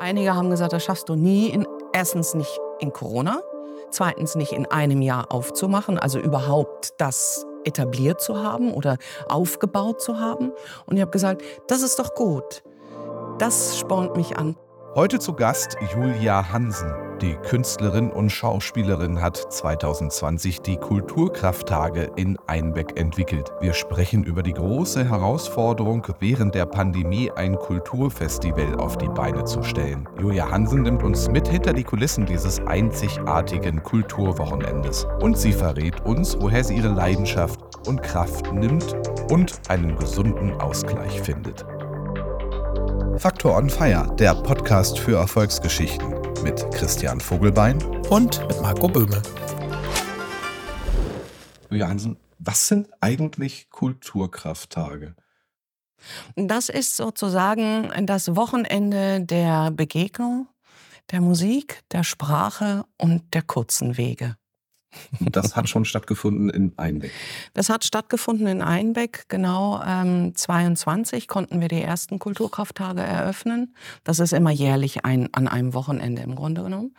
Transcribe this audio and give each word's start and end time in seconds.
Einige 0.00 0.34
haben 0.34 0.48
gesagt, 0.48 0.72
das 0.72 0.82
schaffst 0.82 1.10
du 1.10 1.14
nie. 1.14 1.48
In, 1.48 1.66
erstens 1.92 2.32
nicht 2.32 2.58
in 2.78 2.90
Corona, 2.90 3.42
zweitens 3.90 4.34
nicht 4.34 4.52
in 4.52 4.64
einem 4.64 5.02
Jahr 5.02 5.30
aufzumachen, 5.30 5.98
also 5.98 6.18
überhaupt 6.18 6.94
das 6.96 7.44
etabliert 7.64 8.18
zu 8.18 8.42
haben 8.42 8.72
oder 8.72 8.96
aufgebaut 9.28 10.00
zu 10.00 10.18
haben. 10.18 10.52
Und 10.86 10.96
ich 10.96 11.02
habe 11.02 11.10
gesagt, 11.10 11.42
das 11.68 11.82
ist 11.82 11.98
doch 11.98 12.14
gut. 12.14 12.62
Das 13.38 13.78
spornt 13.78 14.16
mich 14.16 14.38
an. 14.38 14.56
Heute 14.94 15.18
zu 15.18 15.34
Gast 15.34 15.76
Julia 15.94 16.50
Hansen. 16.50 17.09
Die 17.20 17.34
Künstlerin 17.34 18.10
und 18.10 18.30
Schauspielerin 18.30 19.20
hat 19.20 19.36
2020 19.36 20.62
die 20.62 20.78
Kulturkrafttage 20.78 22.10
in 22.16 22.38
Einbeck 22.46 22.98
entwickelt. 22.98 23.52
Wir 23.60 23.74
sprechen 23.74 24.24
über 24.24 24.42
die 24.42 24.54
große 24.54 25.06
Herausforderung, 25.06 26.06
während 26.18 26.54
der 26.54 26.64
Pandemie 26.64 27.30
ein 27.30 27.56
Kulturfestival 27.56 28.76
auf 28.76 28.96
die 28.96 29.08
Beine 29.08 29.44
zu 29.44 29.62
stellen. 29.62 30.08
Julia 30.18 30.50
Hansen 30.50 30.80
nimmt 30.80 31.02
uns 31.02 31.28
mit 31.28 31.46
hinter 31.46 31.74
die 31.74 31.84
Kulissen 31.84 32.24
dieses 32.24 32.58
einzigartigen 32.60 33.82
Kulturwochenendes. 33.82 35.06
Und 35.20 35.36
sie 35.36 35.52
verrät 35.52 36.00
uns, 36.06 36.38
woher 36.40 36.64
sie 36.64 36.76
ihre 36.76 36.88
Leidenschaft 36.88 37.60
und 37.86 38.02
Kraft 38.02 38.50
nimmt 38.50 38.96
und 39.30 39.60
einen 39.68 39.94
gesunden 39.96 40.58
Ausgleich 40.58 41.20
findet. 41.20 41.66
Faktor 43.18 43.56
on 43.56 43.68
Fire, 43.68 44.14
der 44.18 44.34
Podcast 44.34 44.98
für 44.98 45.16
Erfolgsgeschichten 45.16 46.10
mit 46.42 46.70
Christian 46.72 47.20
Vogelbein 47.20 47.82
und 48.08 48.40
mit 48.48 48.60
Marco 48.62 48.88
Böhme. 48.88 49.22
Julia 51.70 51.88
Hansen, 51.88 52.16
was 52.38 52.68
sind 52.68 52.88
eigentlich 53.00 53.68
Kulturkrafttage? 53.70 55.14
Das 56.36 56.68
ist 56.68 56.96
sozusagen 56.96 57.90
das 58.06 58.36
Wochenende 58.36 59.20
der 59.20 59.70
Begegnung, 59.70 60.48
der 61.10 61.20
Musik, 61.20 61.82
der 61.92 62.04
Sprache 62.04 62.84
und 62.96 63.34
der 63.34 63.42
kurzen 63.42 63.96
Wege. 63.98 64.36
Das 65.20 65.56
hat 65.56 65.68
schon 65.68 65.84
stattgefunden 65.84 66.50
in 66.50 66.72
Einbeck. 66.76 67.12
Das 67.54 67.68
hat 67.68 67.84
stattgefunden 67.84 68.46
in 68.46 68.62
Einbeck, 68.62 69.26
genau. 69.28 69.82
Ähm, 69.86 70.34
22 70.34 71.28
konnten 71.28 71.60
wir 71.60 71.68
die 71.68 71.82
ersten 71.82 72.18
Kulturkrafttage 72.18 73.00
eröffnen. 73.00 73.74
Das 74.04 74.18
ist 74.18 74.32
immer 74.32 74.50
jährlich 74.50 75.04
ein, 75.04 75.32
an 75.32 75.48
einem 75.48 75.74
Wochenende 75.74 76.22
im 76.22 76.34
Grunde 76.34 76.62
genommen. 76.62 76.94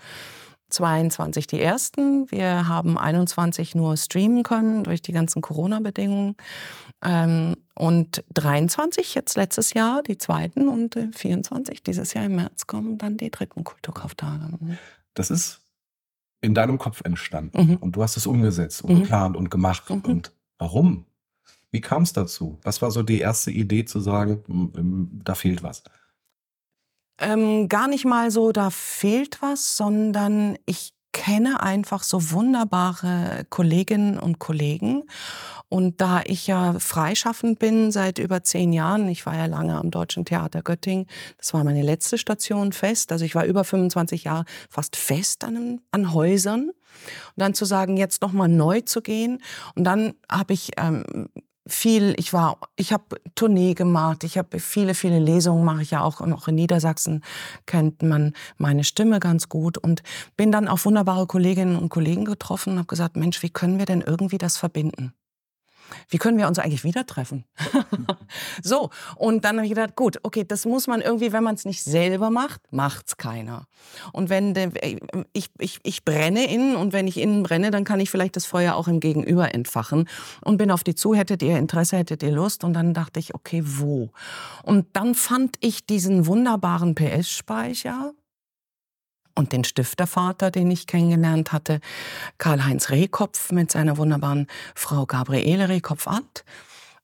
22 0.70 1.48
die 1.48 1.62
ersten. 1.62 2.32
Wir 2.32 2.68
haben 2.68 2.98
21 2.98 3.76
nur 3.76 3.98
streamen 3.98 4.44
können 4.44 4.84
durch 4.84 5.02
die 5.02 5.12
ganzen 5.12 5.42
Corona-Bedingungen. 5.42 6.36
Ähm, 7.04 7.56
und 7.76 8.24
23 8.34 9.16
jetzt 9.16 9.36
letztes 9.36 9.74
Jahr 9.74 10.04
die 10.04 10.18
zweiten 10.18 10.68
und 10.68 10.98
24 11.14 11.84
dieses 11.84 12.14
Jahr 12.14 12.26
im 12.26 12.36
März 12.36 12.68
kommen 12.68 12.98
dann 12.98 13.18
die 13.18 13.32
dritten 13.32 13.64
Kulturkrafttage. 13.64 14.58
Das 15.14 15.32
ist 15.32 15.61
in 16.42 16.54
deinem 16.54 16.78
Kopf 16.78 17.02
entstanden 17.04 17.72
mhm. 17.72 17.76
und 17.78 17.96
du 17.96 18.04
hast 18.04 18.18
es 18.18 18.28
umgesetzt 18.28 18.84
und 18.84 18.96
mhm. 18.96 19.02
geplant 19.02 19.38
und 19.38 19.50
gemacht. 19.50 19.90
Mhm. 19.90 20.02
Und 20.02 20.32
warum? 20.58 21.06
Wie 21.72 21.82
kam 21.82 22.04
es 22.04 22.14
dazu? 22.14 22.60
Was 22.64 22.82
war 22.82 22.92
so 22.92 23.04
die 23.04 23.20
erste 23.20 23.52
Idee 23.52 23.86
zu 23.86 24.00
sagen, 24.02 25.22
da 25.24 25.36
fehlt 25.36 25.64
was? 25.64 25.84
Ähm, 27.20 27.70
gar 27.70 27.88
nicht 27.88 28.04
mal 28.04 28.32
so, 28.32 28.52
da 28.52 28.72
fehlt 28.72 29.42
was, 29.42 29.78
sondern 29.78 30.58
ich 30.66 30.94
kenne 31.12 31.62
einfach 31.62 32.04
so 32.04 32.32
wunderbare 32.32 33.46
Kolleginnen 33.50 34.18
und 34.20 34.40
Kollegen. 34.40 35.04
Und 35.70 36.02
da 36.02 36.22
ich 36.26 36.48
ja 36.48 36.74
freischaffend 36.80 37.60
bin 37.60 37.92
seit 37.92 38.20
über 38.20 38.44
zehn 38.44 38.74
Jahren, 38.74 39.08
ich 39.08 39.26
war 39.26 39.36
ja 39.36 39.46
lange 39.46 39.78
am 39.78 39.90
Deutschen 39.92 40.26
Theater 40.26 40.62
Göttingen, 40.62 41.08
das 41.38 41.54
war 41.54 41.64
meine 41.64 41.82
letzte 41.82 42.18
Station 42.18 42.74
fest, 42.74 43.12
also 43.12 43.24
ich 43.24 43.36
war 43.36 43.46
über 43.46 43.64
25 43.64 44.26
Jahre 44.26 44.46
fast 44.70 44.96
fest 44.96 45.44
an, 45.44 45.80
an 45.92 46.14
Häusern. 46.14 46.70
Und 46.70 47.38
dann 47.38 47.54
zu 47.54 47.64
sagen, 47.64 47.96
jetzt 47.96 48.22
nochmal 48.22 48.50
neu 48.50 48.82
zu 48.82 49.02
gehen. 49.02 49.42
Und 49.76 49.86
dann 49.86 50.14
habe 50.30 50.54
ich 50.54 50.72
ähm, 50.78 51.30
viel, 51.68 52.16
ich 52.18 52.34
war, 52.34 52.58
ich 52.76 52.92
habe 52.94 53.22
Tournee 53.36 53.74
gemacht, 53.74 54.24
ich 54.24 54.38
habe 54.38 54.60
viele, 54.60 54.94
viele 54.96 55.20
Lesungen 55.20 55.64
mache 55.64 55.82
ich 55.84 55.92
ja 55.92 56.02
auch, 56.04 56.20
und 56.20 56.34
auch 56.34 56.48
in 56.48 56.56
Niedersachsen 56.56 57.24
kennt 57.66 58.02
man 58.04 58.34
meine 58.58 58.84
Stimme 58.84 59.20
ganz 59.20 59.50
gut 59.50 59.78
und 59.78 60.04
bin 60.38 60.52
dann 60.52 60.68
auf 60.68 60.86
wunderbare 60.86 61.28
Kolleginnen 61.28 61.78
und 61.78 61.90
Kollegen 61.90 62.26
getroffen 62.26 62.74
und 62.74 62.80
habe 62.80 62.88
gesagt, 62.88 63.16
Mensch, 63.16 63.42
wie 63.44 63.50
können 63.50 63.80
wir 63.80 63.86
denn 63.86 64.02
irgendwie 64.02 64.38
das 64.38 64.58
verbinden? 64.58 65.14
Wie 66.10 66.18
können 66.18 66.38
wir 66.38 66.48
uns 66.48 66.60
eigentlich 66.60 66.84
wieder 66.84 67.06
treffen? 67.06 67.46
so, 68.64 68.90
und 69.16 69.46
dann 69.46 69.58
habe 69.58 69.66
ich 69.66 69.74
gedacht, 69.74 69.96
gut, 69.96 70.18
okay, 70.24 70.44
das 70.44 70.66
muss 70.66 70.88
man 70.88 71.02
irgendwie, 71.02 71.32
wenn 71.32 71.44
man 71.44 71.56
es 71.56 71.66
nicht 71.66 71.84
selber 71.84 72.30
macht, 72.30 72.62
macht 72.72 73.08
es 73.08 73.18
keiner. 73.18 73.68
Und 74.12 74.30
wenn 74.30 74.54
de, 74.54 74.72
ich, 75.34 75.50
ich, 75.58 75.80
ich 75.84 76.06
brenne 76.06 76.52
innen 76.52 76.76
und 76.76 76.94
wenn 76.94 77.08
ich 77.08 77.18
innen 77.18 77.44
brenne, 77.44 77.72
dann 77.72 77.84
kann 77.84 78.00
ich 78.00 78.10
vielleicht 78.10 78.36
das 78.36 78.46
Feuer 78.46 78.76
auch 78.76 78.88
im 78.88 79.00
Gegenüber 79.00 79.54
entfachen 79.54 80.08
und 80.44 80.58
bin 80.58 80.72
auf 80.72 80.84
die 80.84 80.96
zu, 80.96 81.14
hättet 81.16 81.44
ihr 81.44 81.58
Interesse, 81.58 81.98
hättet 81.98 82.24
ihr 82.24 82.32
Lust 82.32 82.64
und 82.64 82.74
dann 82.74 82.94
dachte 82.94 83.20
ich, 83.20 83.36
okay, 83.36 83.64
wo? 83.66 84.12
Und 84.64 84.88
dann 84.94 85.16
fand 85.16 85.58
ich 85.60 85.86
diesen 85.86 86.26
wunderbaren 86.28 86.96
PS-Speicher 86.96 88.14
und 89.36 89.54
den 89.54 89.64
Stiftervater, 89.64 90.52
den 90.52 90.72
ich 90.72 90.88
kennengelernt 90.88 91.52
hatte, 91.52 91.80
Karl-Heinz 92.38 92.90
Rehkopf 92.90 93.52
mit 93.52 93.72
seiner 93.72 93.98
wunderbaren 93.98 94.48
Frau 94.76 95.06
Gabriele 95.06 95.70
Rehkopf-Abt. 95.70 96.46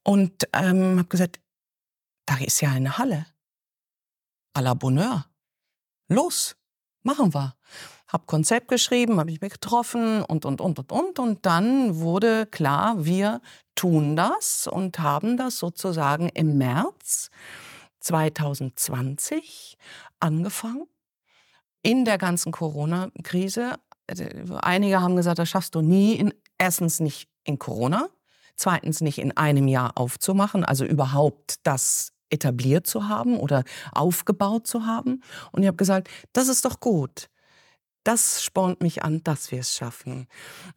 Und 0.02 0.48
ähm, 0.52 0.98
habe 0.98 1.08
gesagt, 1.08 1.40
da 2.26 2.36
ist 2.38 2.60
ja 2.60 2.70
eine 2.70 2.98
Halle. 2.98 3.26
À 4.54 4.60
la 4.60 4.74
Bonheur. 4.74 5.26
Los, 6.08 6.56
machen 7.02 7.34
wir. 7.34 7.54
Hab 8.06 8.26
Konzept 8.26 8.68
geschrieben, 8.68 9.20
habe 9.20 9.30
ich 9.30 9.40
mich 9.40 9.52
getroffen 9.52 10.22
und, 10.22 10.46
und, 10.46 10.60
und, 10.60 10.78
und, 10.78 10.92
und. 10.92 11.18
Und 11.18 11.46
dann 11.46 12.00
wurde 12.00 12.46
klar, 12.46 13.04
wir 13.04 13.42
tun 13.74 14.16
das 14.16 14.66
und 14.66 14.98
haben 14.98 15.36
das 15.36 15.58
sozusagen 15.58 16.30
im 16.30 16.56
März 16.56 17.30
2020 18.00 19.76
angefangen 20.20 20.86
in 21.82 22.04
der 22.04 22.18
ganzen 22.18 22.52
Corona-Krise. 22.52 23.74
Also, 24.06 24.24
einige 24.60 25.00
haben 25.00 25.16
gesagt, 25.16 25.38
das 25.38 25.48
schaffst 25.48 25.74
du 25.74 25.80
nie. 25.80 26.14
In, 26.14 26.34
erstens 26.58 27.00
nicht 27.00 27.28
in 27.44 27.58
Corona, 27.58 28.08
zweitens 28.56 29.00
nicht 29.00 29.18
in 29.18 29.36
einem 29.36 29.68
Jahr 29.68 29.92
aufzumachen, 29.96 30.64
also 30.64 30.84
überhaupt 30.84 31.56
das 31.62 32.12
etabliert 32.30 32.86
zu 32.86 33.08
haben 33.08 33.38
oder 33.38 33.64
aufgebaut 33.92 34.66
zu 34.66 34.86
haben. 34.86 35.22
Und 35.52 35.62
ich 35.62 35.66
habe 35.66 35.76
gesagt, 35.76 36.08
das 36.32 36.48
ist 36.48 36.64
doch 36.64 36.80
gut. 36.80 37.28
Das 38.04 38.42
spornt 38.42 38.80
mich 38.80 39.02
an, 39.02 39.22
dass 39.24 39.50
wir 39.50 39.60
es 39.60 39.74
schaffen. 39.74 40.28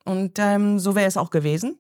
Und 0.05 0.39
ähm, 0.39 0.79
so 0.79 0.95
wäre 0.95 1.07
es 1.07 1.17
auch 1.17 1.29
gewesen. 1.29 1.79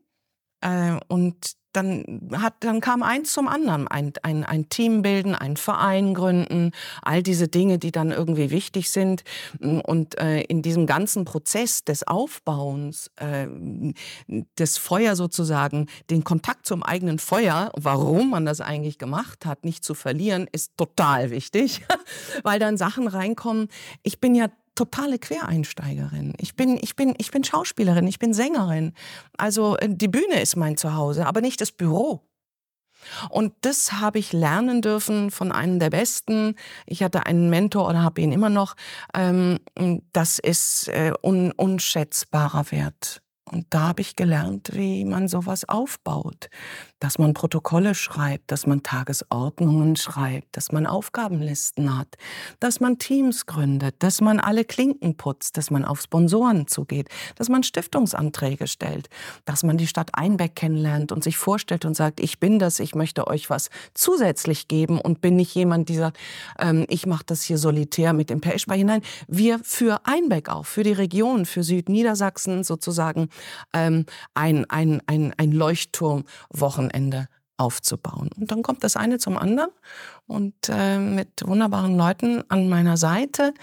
Äh, 0.61 0.97
und 1.07 1.53
dann, 1.73 2.29
hat, 2.33 2.55
dann 2.61 2.81
kam 2.81 3.03
eins 3.03 3.33
zum 3.33 3.47
anderen. 3.47 3.87
Ein, 3.87 4.13
ein, 4.23 4.43
ein 4.43 4.69
Team 4.69 5.01
bilden, 5.01 5.35
einen 5.35 5.57
Verein 5.57 6.13
gründen, 6.13 6.71
all 7.01 7.23
diese 7.23 7.47
Dinge, 7.47 7.77
die 7.77 7.91
dann 7.91 8.11
irgendwie 8.11 8.51
wichtig 8.51 8.89
sind. 8.89 9.23
Und 9.59 10.17
äh, 10.19 10.41
in 10.41 10.61
diesem 10.61 10.85
ganzen 10.85 11.25
Prozess 11.25 11.83
des 11.83 12.07
Aufbauens, 12.07 13.11
äh, 13.17 13.47
des 14.57 14.77
Feuer 14.77 15.15
sozusagen, 15.15 15.87
den 16.09 16.23
Kontakt 16.23 16.65
zum 16.65 16.83
eigenen 16.83 17.19
Feuer, 17.19 17.71
warum 17.75 18.31
man 18.31 18.45
das 18.45 18.61
eigentlich 18.61 18.97
gemacht 18.97 19.45
hat, 19.45 19.65
nicht 19.65 19.83
zu 19.83 19.93
verlieren, 19.93 20.47
ist 20.51 20.77
total 20.77 21.29
wichtig, 21.29 21.81
weil 22.43 22.59
dann 22.59 22.77
Sachen 22.77 23.07
reinkommen. 23.07 23.67
Ich 24.03 24.19
bin 24.19 24.35
ja 24.35 24.47
totale 24.81 25.19
Quereinsteigerin. 25.19 26.33
Ich 26.39 26.55
bin, 26.55 26.79
ich 26.81 26.95
bin, 26.95 27.13
ich 27.19 27.29
bin 27.29 27.43
Schauspielerin, 27.43 28.07
ich 28.07 28.17
bin 28.17 28.33
Sängerin. 28.33 28.93
Also 29.37 29.77
äh, 29.77 29.87
die 29.89 30.07
Bühne 30.07 30.41
ist 30.41 30.55
mein 30.55 30.75
Zuhause, 30.75 31.27
aber 31.27 31.41
nicht 31.41 31.61
das 31.61 31.71
Büro. 31.71 32.21
Und 33.29 33.53
das 33.61 33.93
habe 33.93 34.17
ich 34.19 34.33
lernen 34.33 34.81
dürfen 34.81 35.29
von 35.29 35.51
einem 35.51 35.79
der 35.79 35.91
Besten. 35.91 36.55
Ich 36.87 37.03
hatte 37.03 37.25
einen 37.27 37.49
Mentor 37.49 37.87
oder 37.89 38.01
habe 38.01 38.21
ihn 38.21 38.31
immer 38.31 38.49
noch. 38.49 38.75
Ähm, 39.15 39.59
das 40.13 40.39
ist 40.39 40.87
äh, 40.87 41.13
un 41.21 41.51
unschätzbarer 41.51 42.71
Wert. 42.71 43.21
Und 43.45 43.67
da 43.69 43.89
habe 43.89 44.01
ich 44.01 44.15
gelernt, 44.15 44.71
wie 44.73 45.05
man 45.05 45.27
sowas 45.27 45.67
aufbaut. 45.67 46.49
Dass 47.01 47.17
man 47.17 47.33
Protokolle 47.33 47.95
schreibt, 47.95 48.51
dass 48.51 48.67
man 48.67 48.83
Tagesordnungen 48.83 49.95
schreibt, 49.95 50.55
dass 50.55 50.71
man 50.71 50.85
Aufgabenlisten 50.85 51.97
hat, 51.97 52.15
dass 52.59 52.79
man 52.79 52.99
Teams 52.99 53.47
gründet, 53.47 53.95
dass 53.99 54.21
man 54.21 54.39
alle 54.39 54.63
Klinken 54.63 55.17
putzt, 55.17 55.57
dass 55.57 55.71
man 55.71 55.83
auf 55.83 55.99
Sponsoren 55.99 56.67
zugeht, 56.67 57.09
dass 57.35 57.49
man 57.49 57.63
Stiftungsanträge 57.63 58.67
stellt, 58.67 59.09
dass 59.45 59.63
man 59.63 59.77
die 59.77 59.87
Stadt 59.87 60.11
Einbeck 60.13 60.55
kennenlernt 60.55 61.11
und 61.11 61.23
sich 61.23 61.37
vorstellt 61.37 61.85
und 61.85 61.95
sagt, 61.95 62.19
ich 62.19 62.39
bin 62.39 62.59
das, 62.59 62.79
ich 62.79 62.93
möchte 62.93 63.25
euch 63.25 63.49
was 63.49 63.71
zusätzlich 63.95 64.67
geben 64.67 65.01
und 65.01 65.21
bin 65.21 65.35
nicht 65.35 65.55
jemand, 65.55 65.89
der 65.89 65.97
sagt, 65.97 66.17
ähm, 66.59 66.85
ich 66.87 67.07
mache 67.07 67.23
das 67.25 67.41
hier 67.41 67.57
solitär 67.57 68.13
mit 68.13 68.29
dem 68.29 68.41
PSP 68.41 68.73
hinein. 68.73 69.01
Wir 69.27 69.59
für 69.63 70.05
Einbeck 70.05 70.49
auch, 70.49 70.67
für 70.67 70.83
die 70.83 70.93
Region, 70.93 71.47
für 71.47 71.63
Südniedersachsen 71.63 72.63
sozusagen 72.63 73.29
ähm, 73.73 74.05
ein, 74.35 74.69
ein, 74.69 75.01
ein, 75.07 75.33
ein 75.37 75.51
Leuchtturmwochenende 76.91 77.27
aufzubauen. 77.57 78.29
Und 78.35 78.49
dann 78.49 78.63
kommt 78.63 78.83
das 78.83 78.95
eine 78.95 79.19
zum 79.19 79.37
anderen 79.37 79.69
und 80.25 80.55
äh, 80.69 80.97
mit 80.97 81.45
wunderbaren 81.45 81.95
Leuten 81.95 82.43
an 82.49 82.69
meiner 82.69 82.97
Seite 82.97 83.53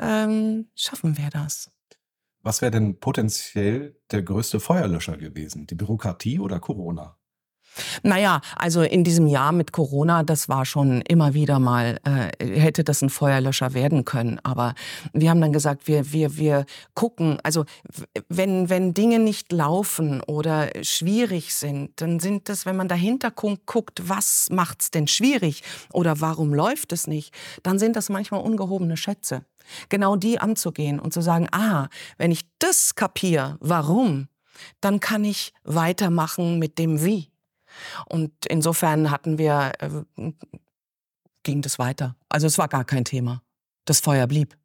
ähm, 0.00 0.68
schaffen 0.74 1.18
wir 1.18 1.28
das. 1.28 1.70
Was 2.40 2.62
wäre 2.62 2.70
denn 2.70 3.00
potenziell 3.00 4.00
der 4.10 4.22
größte 4.22 4.60
Feuerlöscher 4.60 5.18
gewesen? 5.18 5.66
Die 5.66 5.74
Bürokratie 5.74 6.38
oder 6.38 6.58
Corona? 6.58 7.18
Naja, 8.02 8.40
also 8.56 8.82
in 8.82 9.04
diesem 9.04 9.26
Jahr 9.26 9.52
mit 9.52 9.72
Corona, 9.72 10.22
das 10.22 10.48
war 10.48 10.64
schon 10.64 11.00
immer 11.02 11.34
wieder 11.34 11.58
mal, 11.58 11.98
äh, 12.04 12.60
hätte 12.60 12.84
das 12.84 13.02
ein 13.02 13.10
Feuerlöscher 13.10 13.74
werden 13.74 14.04
können. 14.04 14.40
Aber 14.42 14.74
wir 15.12 15.30
haben 15.30 15.40
dann 15.40 15.52
gesagt, 15.52 15.86
wir, 15.86 16.12
wir, 16.12 16.36
wir 16.36 16.66
gucken, 16.94 17.38
also 17.42 17.64
wenn, 18.28 18.68
wenn 18.70 18.94
Dinge 18.94 19.18
nicht 19.18 19.52
laufen 19.52 20.20
oder 20.22 20.70
schwierig 20.82 21.54
sind, 21.54 22.00
dann 22.00 22.20
sind 22.20 22.48
das, 22.48 22.66
wenn 22.66 22.76
man 22.76 22.88
dahinter 22.88 23.30
guckt, 23.30 24.08
was 24.08 24.48
macht's 24.50 24.90
denn 24.90 25.08
schwierig 25.08 25.62
oder 25.92 26.20
warum 26.20 26.54
läuft 26.54 26.92
es 26.92 27.06
nicht, 27.06 27.34
dann 27.62 27.78
sind 27.78 27.96
das 27.96 28.08
manchmal 28.08 28.40
ungehobene 28.40 28.96
Schätze. 28.96 29.44
Genau 29.88 30.16
die 30.16 30.38
anzugehen 30.38 31.00
und 31.00 31.12
zu 31.12 31.22
sagen, 31.22 31.48
ah, 31.52 31.88
wenn 32.18 32.30
ich 32.30 32.42
das 32.58 32.94
kapiere, 32.94 33.56
warum, 33.60 34.28
dann 34.80 35.00
kann 35.00 35.24
ich 35.24 35.52
weitermachen 35.64 36.58
mit 36.58 36.78
dem 36.78 37.04
Wie. 37.04 37.33
Und 38.06 38.32
insofern 38.46 39.10
hatten 39.10 39.38
wir, 39.38 39.72
äh, 39.78 40.32
ging 41.42 41.62
das 41.62 41.78
weiter. 41.78 42.16
Also 42.28 42.46
es 42.46 42.58
war 42.58 42.68
gar 42.68 42.84
kein 42.84 43.04
Thema. 43.04 43.42
Das 43.84 44.00
Feuer 44.00 44.26
blieb. 44.26 44.56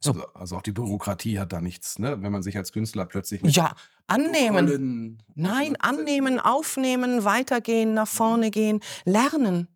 So. 0.00 0.12
Also, 0.12 0.26
also, 0.34 0.56
auch 0.56 0.62
die 0.62 0.72
Bürokratie 0.72 1.38
hat 1.38 1.52
da 1.54 1.62
nichts, 1.62 1.98
ne? 1.98 2.22
Wenn 2.22 2.30
man 2.30 2.42
sich 2.42 2.58
als 2.58 2.72
Künstler 2.72 3.06
plötzlich 3.06 3.40
ja 3.42 3.74
annehmen, 4.06 5.22
nein, 5.34 5.76
annehmen, 5.80 6.38
aufnehmen, 6.38 7.24
weitergehen, 7.24 7.94
nach 7.94 8.06
vorne 8.06 8.50
gehen, 8.50 8.80
lernen, 9.06 9.66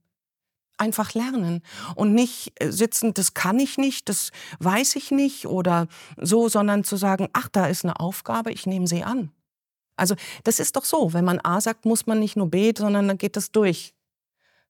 einfach 0.77 1.15
lernen 1.15 1.63
und 1.95 2.15
nicht 2.15 2.53
äh, 2.57 2.71
sitzen, 2.71 3.15
das 3.15 3.33
kann 3.33 3.59
ich 3.59 3.79
nicht, 3.79 4.11
das 4.11 4.31
weiß 4.61 4.97
ich 4.97 5.11
nicht 5.11 5.47
oder 5.47 5.89
so, 6.19 6.51
sondern 6.51 6.85
zu 6.85 6.97
sagen, 6.97 7.29
ach, 7.33 7.49
da 7.49 7.67
ist 7.67 7.85
eine 7.85 7.99
Aufgabe, 7.99 8.53
ich 8.53 8.67
nehme 8.67 8.87
sie 8.87 9.05
an. 9.05 9.31
Also 9.99 10.15
das 10.45 10.59
ist 10.59 10.77
doch 10.77 10.85
so, 10.85 11.13
wenn 11.13 11.25
man 11.25 11.41
A 11.41 11.61
sagt, 11.61 11.85
muss 11.85 12.07
man 12.07 12.19
nicht 12.19 12.37
nur 12.37 12.51
B, 12.51 12.73
sondern 12.77 13.09
dann 13.09 13.19
geht 13.19 13.37
das 13.37 13.51
durch. 13.51 13.95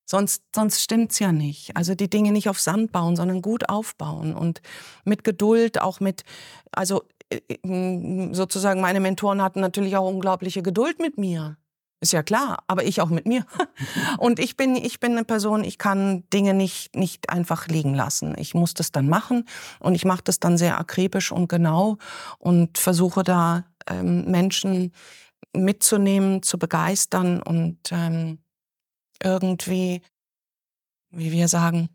Sonst, 0.04 0.42
sonst 0.54 0.82
stimmt's 0.82 1.18
ja 1.18 1.32
nicht. 1.32 1.76
Also 1.76 1.94
die 1.94 2.08
Dinge 2.08 2.32
nicht 2.32 2.48
auf 2.48 2.58
Sand 2.58 2.92
bauen, 2.92 3.14
sondern 3.14 3.42
gut 3.42 3.68
aufbauen 3.68 4.34
und 4.34 4.62
mit 5.04 5.22
Geduld, 5.22 5.82
auch 5.82 6.00
mit, 6.00 6.24
also 6.72 7.02
äh, 7.30 7.40
äh, 7.52 8.32
sozusagen 8.32 8.80
meine 8.80 9.00
Mentoren 9.00 9.42
hatten 9.42 9.60
natürlich 9.60 9.96
auch 9.96 10.08
unglaubliche 10.08 10.62
Geduld 10.62 10.98
mit 10.98 11.18
mir. 11.18 11.58
Ist 12.00 12.12
ja 12.12 12.22
klar, 12.22 12.62
aber 12.68 12.84
ich 12.84 13.00
auch 13.00 13.08
mit 13.08 13.26
mir. 13.26 13.44
Und 14.18 14.38
ich 14.38 14.56
bin, 14.56 14.76
ich 14.76 15.00
bin 15.00 15.12
eine 15.12 15.24
Person, 15.24 15.64
ich 15.64 15.78
kann 15.78 16.22
Dinge 16.32 16.54
nicht, 16.54 16.94
nicht 16.94 17.28
einfach 17.28 17.66
liegen 17.66 17.92
lassen. 17.92 18.36
Ich 18.38 18.54
muss 18.54 18.72
das 18.72 18.92
dann 18.92 19.08
machen 19.08 19.44
und 19.80 19.94
ich 19.96 20.04
mache 20.04 20.22
das 20.22 20.38
dann 20.38 20.56
sehr 20.56 20.78
akribisch 20.78 21.32
und 21.32 21.48
genau 21.48 21.98
und 22.38 22.78
versuche 22.78 23.24
da 23.24 23.64
ähm, 23.88 24.30
Menschen 24.30 24.92
mitzunehmen, 25.54 26.42
zu 26.42 26.58
begeistern 26.58 27.42
und 27.42 27.78
ähm, 27.90 28.38
irgendwie, 29.22 30.02
wie 31.10 31.32
wir 31.32 31.48
sagen, 31.48 31.88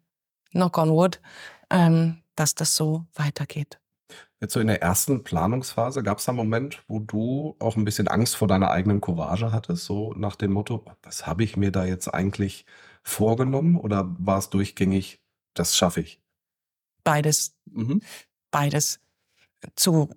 knock 0.52 0.78
on 0.78 0.90
wood, 0.92 1.22
ähm, 1.70 2.24
dass 2.36 2.56
das 2.56 2.76
so 2.76 3.06
weitergeht. 3.14 3.80
Jetzt 4.42 4.54
so 4.54 4.60
in 4.60 4.68
der 4.68 4.82
ersten 4.82 5.24
Planungsphase, 5.24 6.04
gab 6.04 6.20
es 6.20 6.26
da 6.26 6.32
einen 6.32 6.38
Moment, 6.38 6.84
wo 6.88 7.00
du 7.00 7.56
auch 7.60 7.78
ein 7.78 7.86
bisschen 7.86 8.10
Angst 8.10 8.36
vor 8.36 8.48
deiner 8.48 8.72
eigenen 8.72 9.00
Courage 9.00 9.52
hattest, 9.52 9.86
so 9.86 10.14
nach 10.16 10.36
dem 10.36 10.52
Motto, 10.52 10.84
was 11.02 11.26
habe 11.26 11.44
ich 11.44 11.56
mir 11.56 11.72
da 11.72 11.86
jetzt 11.86 12.14
eigentlich 12.14 12.66
vorgenommen 13.04 13.78
oder 13.78 14.14
war 14.20 14.40
es 14.40 14.50
durchgängig, 14.50 15.22
das 15.54 15.78
schaffe 15.78 16.02
ich? 16.02 16.22
Beides. 17.04 17.56
Mhm. 17.66 18.02
Beides. 18.52 19.00
Zu 19.76 20.10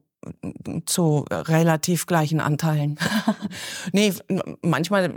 zu 0.87 1.25
relativ 1.31 2.07
gleichen 2.07 2.41
Anteilen. 2.41 2.99
nee, 3.93 4.13
manchmal 4.63 5.13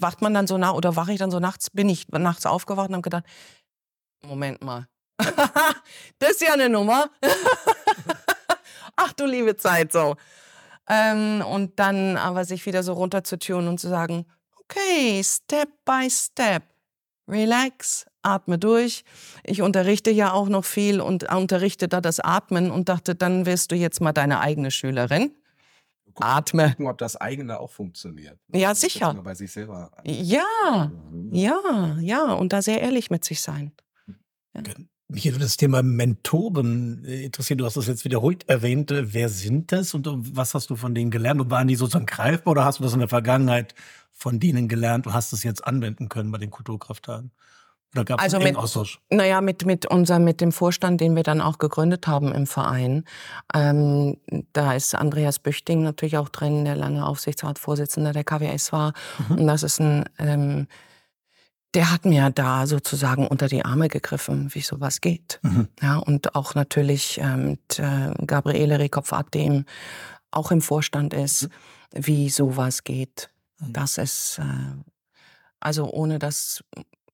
wacht 0.00 0.22
man 0.22 0.34
dann 0.34 0.46
so 0.46 0.58
nach 0.58 0.74
oder 0.74 0.96
wache 0.96 1.12
ich 1.12 1.18
dann 1.18 1.30
so 1.30 1.40
nachts, 1.40 1.70
bin 1.70 1.88
ich 1.88 2.08
nachts 2.08 2.46
aufgewacht 2.46 2.88
und 2.88 2.94
habe 2.94 3.02
gedacht, 3.02 3.24
Moment 4.22 4.62
mal. 4.62 4.86
das 6.18 6.30
ist 6.32 6.42
ja 6.42 6.52
eine 6.52 6.68
Nummer. 6.68 7.10
Ach 8.96 9.12
du 9.12 9.26
liebe 9.26 9.56
Zeit, 9.56 9.92
so. 9.92 10.16
Ähm, 10.88 11.42
und 11.46 11.78
dann 11.78 12.16
aber 12.16 12.44
sich 12.44 12.66
wieder 12.66 12.82
so 12.82 12.92
runterzutun 12.94 13.68
und 13.68 13.78
zu 13.78 13.88
sagen, 13.88 14.26
okay, 14.60 15.22
Step 15.24 15.68
by 15.84 16.08
Step, 16.10 16.64
relax, 17.28 18.06
atme 18.22 18.58
durch. 18.58 19.04
Ich 19.44 19.62
unterrichte 19.62 20.10
ja 20.10 20.32
auch 20.32 20.48
noch 20.48 20.64
viel 20.64 21.00
und 21.00 21.24
unterrichte 21.32 21.88
da 21.88 22.00
das 22.00 22.20
Atmen 22.20 22.70
und 22.70 22.88
dachte, 22.88 23.14
dann 23.14 23.46
wirst 23.46 23.72
du 23.72 23.76
jetzt 23.76 24.00
mal 24.00 24.12
deine 24.12 24.40
eigene 24.40 24.70
Schülerin. 24.70 25.32
Gucken, 26.06 26.24
Atme. 26.24 26.70
Gucken, 26.70 26.86
ob 26.88 26.98
das 26.98 27.16
eigene 27.16 27.60
auch 27.60 27.70
funktioniert. 27.70 28.38
Ja, 28.52 28.74
sicher. 28.74 29.14
Bei 29.14 29.34
sich 29.34 29.50
selber. 29.50 29.90
Ja, 30.04 30.90
ja, 31.30 31.96
ja. 32.00 32.32
Und 32.32 32.52
da 32.52 32.62
sehr 32.62 32.80
ehrlich 32.80 33.10
mit 33.10 33.24
sich 33.24 33.40
sein. 33.40 33.72
Ja. 34.54 34.62
Mich 35.12 35.24
würde 35.24 35.40
das 35.40 35.56
Thema 35.56 35.82
Mentoren 35.82 37.04
äh, 37.04 37.24
interessieren. 37.24 37.58
Du 37.58 37.64
hast 37.64 37.76
das 37.76 37.88
jetzt 37.88 38.04
wiederholt 38.04 38.48
erwähnt. 38.48 38.92
Wer 38.94 39.28
sind 39.28 39.72
das 39.72 39.92
und 39.92 40.06
was 40.36 40.54
hast 40.54 40.70
du 40.70 40.76
von 40.76 40.94
denen 40.94 41.10
gelernt? 41.10 41.40
Und 41.40 41.50
waren 41.50 41.66
die 41.66 41.74
sozusagen 41.74 42.06
greifbar 42.06 42.52
oder 42.52 42.64
hast 42.64 42.78
du 42.78 42.84
das 42.84 42.92
in 42.92 43.00
der 43.00 43.08
Vergangenheit 43.08 43.74
von 44.12 44.38
denen 44.38 44.68
gelernt 44.68 45.06
und 45.06 45.12
hast 45.12 45.32
es 45.32 45.42
jetzt 45.42 45.66
anwenden 45.66 46.08
können 46.08 46.30
bei 46.30 46.38
den 46.38 46.50
Kulturkrafttagen? 46.50 47.32
Oder 47.94 48.04
gab 48.04 48.18
es 48.20 48.24
also 48.24 48.36
einen 48.36 48.44
mit, 48.46 48.56
Austausch? 48.56 49.00
Naja, 49.10 49.40
mit, 49.40 49.66
mit, 49.66 49.86
unser, 49.86 50.18
mit 50.18 50.40
dem 50.40 50.52
Vorstand, 50.52 51.00
den 51.00 51.16
wir 51.16 51.22
dann 51.22 51.40
auch 51.40 51.58
gegründet 51.58 52.06
haben 52.06 52.32
im 52.32 52.46
Verein. 52.46 53.04
Ähm, 53.52 54.16
da 54.52 54.74
ist 54.74 54.94
Andreas 54.94 55.38
Büchting 55.38 55.82
natürlich 55.82 56.16
auch 56.16 56.28
drin, 56.28 56.64
der 56.64 56.76
lange 56.76 57.04
Aufsichtsratsvorsitzender 57.04 58.12
der 58.12 58.24
KWS 58.24 58.72
war. 58.72 58.92
Mhm. 59.28 59.38
Und 59.38 59.46
das 59.46 59.62
ist 59.62 59.80
ein 59.80 60.04
ähm, 60.18 60.68
der 61.74 61.92
hat 61.92 62.04
mir 62.04 62.30
da 62.30 62.66
sozusagen 62.66 63.26
unter 63.26 63.46
die 63.46 63.64
Arme 63.64 63.88
gegriffen, 63.88 64.52
wie 64.54 64.60
sowas 64.60 65.00
geht. 65.00 65.38
Mhm. 65.42 65.68
Ja, 65.80 65.98
und 65.98 66.34
auch 66.34 66.54
natürlich 66.54 67.18
ähm, 67.22 67.50
mit 67.50 67.78
äh, 67.78 68.12
Gabriele 68.26 68.78
Rekopf-Ad, 68.78 69.30
dem 69.34 69.66
auch 70.32 70.50
im 70.50 70.62
Vorstand 70.62 71.14
ist, 71.14 71.44
mhm. 71.44 72.06
wie 72.06 72.28
sowas 72.28 72.82
geht. 72.82 73.30
Mhm. 73.60 73.72
Das 73.72 73.98
ist, 73.98 74.40
äh, 74.40 74.82
also 75.60 75.88
ohne 75.90 76.18
dass, 76.18 76.64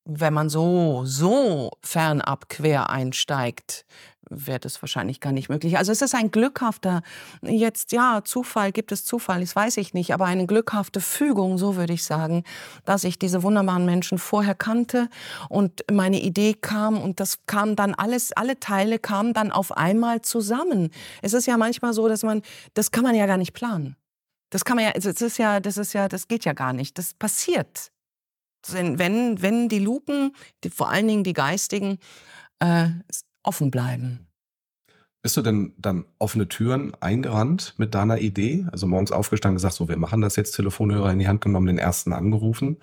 wenn 0.07 0.33
man 0.33 0.49
so, 0.49 1.03
so 1.05 1.71
fernab 1.83 2.49
quer 2.49 2.91
einsteigt, 2.91 3.85
wäre 4.29 4.59
das 4.59 4.83
wahrscheinlich 4.83 5.21
gar 5.21 5.33
nicht 5.33 5.49
möglich. 5.49 5.79
Also 5.79 5.93
es 5.93 6.03
ist 6.03 6.15
ein 6.15 6.31
glückhafter, 6.31 7.03
jetzt 7.43 7.93
ja, 7.93 8.23
Zufall, 8.25 8.73
gibt 8.73 8.93
es 8.93 9.05
Zufall, 9.05 9.41
das 9.41 9.55
weiß 9.55 9.77
ich 9.77 9.95
nicht, 9.95 10.13
aber 10.13 10.25
eine 10.25 10.47
glückhafte 10.47 11.01
Fügung, 11.01 11.59
so 11.59 11.77
würde 11.77 11.93
ich 11.93 12.05
sagen, 12.05 12.43
dass 12.85 13.05
ich 13.05 13.19
diese 13.19 13.43
wunderbaren 13.43 13.85
Menschen 13.85 14.19
vorher 14.19 14.55
kannte 14.55 15.09
und 15.49 15.85
meine 15.91 16.21
Idee 16.21 16.55
kam 16.55 17.01
und 17.01 17.21
das 17.21 17.47
kam 17.47 17.77
dann 17.77 17.95
alles, 17.95 18.33
alle 18.33 18.59
Teile 18.59 18.99
kamen 18.99 19.33
dann 19.33 19.53
auf 19.53 19.77
einmal 19.77 20.23
zusammen. 20.23 20.91
Es 21.23 21.33
ist 21.33 21.47
ja 21.47 21.57
manchmal 21.57 21.93
so, 21.93 22.09
dass 22.09 22.23
man, 22.23 22.43
das 22.75 22.91
kann 22.91 23.05
man 23.05 23.15
ja 23.15 23.27
gar 23.27 23.39
nicht 23.39 23.53
planen. 23.53 23.97
Das 24.51 24.65
kann 24.65 24.77
man 24.77 24.87
ja, 24.87 24.93
es 24.95 25.05
ist 25.05 25.39
ja, 25.39 25.61
das 25.61 25.77
ist 25.77 25.93
ja, 25.93 26.09
das 26.09 26.29
geht 26.29 26.45
ja 26.45 26.53
gar 26.53 26.73
nicht. 26.73 26.99
Das 26.99 27.15
passiert. 27.15 27.91
Wenn, 28.73 29.43
wenn 29.43 29.69
die 29.69 29.79
Luken, 29.79 30.33
die, 30.65 30.71
vor 30.71 30.89
allen 30.89 31.09
Dingen 31.09 31.25
die 31.25 31.33
geistigen, 31.33 31.99
äh, 32.59 32.89
offen 33.43 33.71
bleiben. 33.71 34.27
Bist 35.23 35.37
du 35.37 35.43
denn 35.43 35.73
dann 35.77 36.05
offene 36.19 36.49
Türen 36.49 36.95
eingerannt 37.01 37.75
mit 37.79 37.95
deiner 37.95 38.19
Idee? 38.19 38.67
Also 38.71 38.87
morgens 38.87 39.11
aufgestanden 39.11 39.57
gesagt, 39.57 39.75
so, 39.75 39.89
wir 39.89 39.97
machen 39.97 40.21
das 40.21 40.37
jetzt, 40.37 40.53
Telefonhörer 40.53 41.11
in 41.11 41.19
die 41.19 41.27
Hand 41.27 41.41
genommen, 41.41 41.67
den 41.67 41.79
ersten 41.79 42.13
angerufen. 42.13 42.77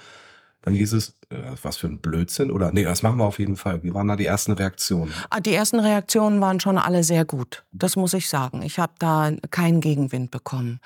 Dann 0.61 0.73
hieß 0.73 0.93
es, 0.93 1.09
äh, 1.29 1.37
was 1.61 1.77
für 1.77 1.87
ein 1.87 1.99
Blödsinn 1.99 2.49
oder 2.49 2.71
nee, 2.71 2.83
das 2.83 3.03
machen 3.03 3.17
wir 3.17 3.25
auf 3.25 3.39
jeden 3.39 3.57
Fall. 3.57 3.83
Wie 3.83 3.93
waren 3.93 4.07
da 4.07 4.15
die 4.15 4.25
ersten 4.25 4.53
Reaktionen? 4.53 5.13
Ah, 5.29 5.41
die 5.41 5.53
ersten 5.53 5.79
Reaktionen 5.79 6.41
waren 6.41 6.59
schon 6.59 6.77
alle 6.77 7.03
sehr 7.03 7.25
gut. 7.25 7.65
Das 7.71 7.95
muss 7.95 8.13
ich 8.13 8.29
sagen. 8.29 8.61
Ich 8.61 8.79
habe 8.79 8.93
da 8.99 9.31
keinen 9.51 9.81
Gegenwind 9.81 10.31
bekommen. 10.31 10.79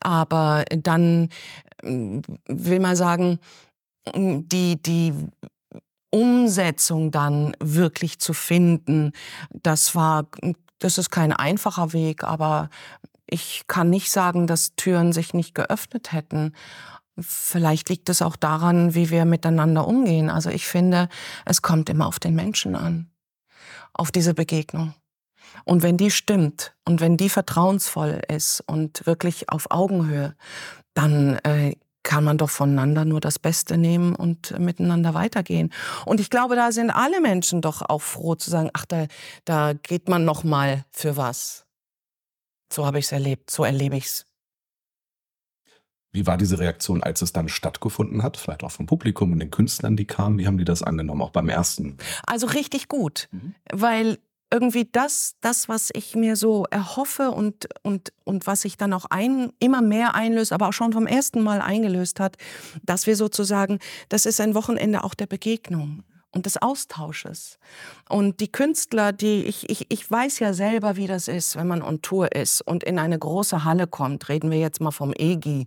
Aber 0.00 0.64
dann 0.70 1.28
äh, 1.82 2.20
will 2.48 2.80
man 2.80 2.96
sagen, 2.96 3.38
die, 4.14 4.80
die 4.80 5.12
Umsetzung 6.10 7.10
dann 7.10 7.54
wirklich 7.60 8.18
zu 8.18 8.32
finden, 8.32 9.12
das 9.50 9.94
war, 9.94 10.26
das 10.78 10.98
ist 10.98 11.10
kein 11.10 11.32
einfacher 11.32 11.92
Weg, 11.92 12.24
aber 12.24 12.70
ich 13.26 13.64
kann 13.66 13.90
nicht 13.90 14.10
sagen, 14.10 14.46
dass 14.46 14.74
Türen 14.76 15.12
sich 15.12 15.34
nicht 15.34 15.54
geöffnet 15.54 16.12
hätten. 16.12 16.54
Vielleicht 17.18 17.88
liegt 17.88 18.08
es 18.08 18.22
auch 18.22 18.36
daran, 18.36 18.94
wie 18.94 19.10
wir 19.10 19.24
miteinander 19.24 19.86
umgehen. 19.86 20.30
Also 20.30 20.50
ich 20.50 20.66
finde, 20.66 21.08
es 21.44 21.62
kommt 21.62 21.90
immer 21.90 22.06
auf 22.06 22.18
den 22.18 22.34
Menschen 22.34 22.74
an, 22.74 23.10
auf 23.92 24.10
diese 24.10 24.34
Begegnung. 24.34 24.94
Und 25.64 25.82
wenn 25.82 25.96
die 25.96 26.10
stimmt 26.10 26.74
und 26.84 27.00
wenn 27.00 27.16
die 27.16 27.28
vertrauensvoll 27.28 28.22
ist 28.28 28.62
und 28.66 29.04
wirklich 29.06 29.50
auf 29.50 29.70
Augenhöhe, 29.70 30.34
dann 30.94 31.36
äh, 31.44 31.74
kann 32.08 32.24
man 32.24 32.38
doch 32.38 32.48
voneinander 32.48 33.04
nur 33.04 33.20
das 33.20 33.38
Beste 33.38 33.76
nehmen 33.76 34.14
und 34.14 34.58
miteinander 34.58 35.12
weitergehen. 35.12 35.70
Und 36.06 36.20
ich 36.20 36.30
glaube, 36.30 36.56
da 36.56 36.72
sind 36.72 36.90
alle 36.90 37.20
Menschen 37.20 37.60
doch 37.60 37.82
auch 37.82 38.00
froh 38.00 38.34
zu 38.34 38.48
sagen, 38.50 38.70
ach, 38.72 38.86
da, 38.86 39.08
da 39.44 39.74
geht 39.74 40.08
man 40.08 40.24
noch 40.24 40.42
mal 40.42 40.86
für 40.90 41.18
was. 41.18 41.66
So 42.72 42.86
habe 42.86 42.98
ich 42.98 43.04
es 43.04 43.12
erlebt, 43.12 43.50
so 43.50 43.62
erlebe 43.62 43.98
ich 43.98 44.06
es. 44.06 44.24
Wie 46.10 46.26
war 46.26 46.38
diese 46.38 46.58
Reaktion, 46.58 47.02
als 47.02 47.20
es 47.20 47.34
dann 47.34 47.50
stattgefunden 47.50 48.22
hat? 48.22 48.38
Vielleicht 48.38 48.64
auch 48.64 48.70
vom 48.72 48.86
Publikum 48.86 49.32
und 49.32 49.40
den 49.40 49.50
Künstlern, 49.50 49.94
die 49.94 50.06
kamen. 50.06 50.38
Wie 50.38 50.46
haben 50.46 50.56
die 50.56 50.64
das 50.64 50.82
angenommen, 50.82 51.20
auch 51.20 51.30
beim 51.30 51.50
ersten? 51.50 51.98
Also 52.26 52.46
richtig 52.46 52.88
gut, 52.88 53.28
mhm. 53.32 53.54
weil 53.70 54.18
irgendwie 54.50 54.88
das, 54.90 55.34
das, 55.40 55.68
was 55.68 55.90
ich 55.92 56.14
mir 56.14 56.36
so 56.36 56.64
erhoffe 56.70 57.30
und, 57.30 57.68
und, 57.82 58.12
und 58.24 58.46
was 58.46 58.62
sich 58.62 58.76
dann 58.76 58.92
auch 58.92 59.04
ein, 59.06 59.52
immer 59.58 59.82
mehr 59.82 60.14
einlöst, 60.14 60.52
aber 60.52 60.68
auch 60.68 60.72
schon 60.72 60.92
vom 60.92 61.06
ersten 61.06 61.42
Mal 61.42 61.60
eingelöst 61.60 62.20
hat, 62.20 62.36
dass 62.82 63.06
wir 63.06 63.16
sozusagen, 63.16 63.78
das 64.08 64.26
ist 64.26 64.40
ein 64.40 64.54
Wochenende 64.54 65.04
auch 65.04 65.14
der 65.14 65.26
Begegnung 65.26 66.02
und 66.32 66.46
des 66.46 66.56
Austausches. 66.60 67.58
Und 68.08 68.40
die 68.40 68.50
Künstler, 68.50 69.12
die 69.12 69.44
ich, 69.44 69.68
ich, 69.68 69.86
ich 69.90 70.10
weiß 70.10 70.38
ja 70.38 70.54
selber, 70.54 70.96
wie 70.96 71.06
das 71.06 71.28
ist, 71.28 71.56
wenn 71.56 71.68
man 71.68 71.82
on 71.82 72.00
Tour 72.02 72.32
ist 72.32 72.62
und 72.62 72.84
in 72.84 72.98
eine 72.98 73.18
große 73.18 73.64
Halle 73.64 73.86
kommt, 73.86 74.28
reden 74.28 74.50
wir 74.50 74.58
jetzt 74.58 74.80
mal 74.80 74.90
vom 74.90 75.12
EGI, 75.16 75.66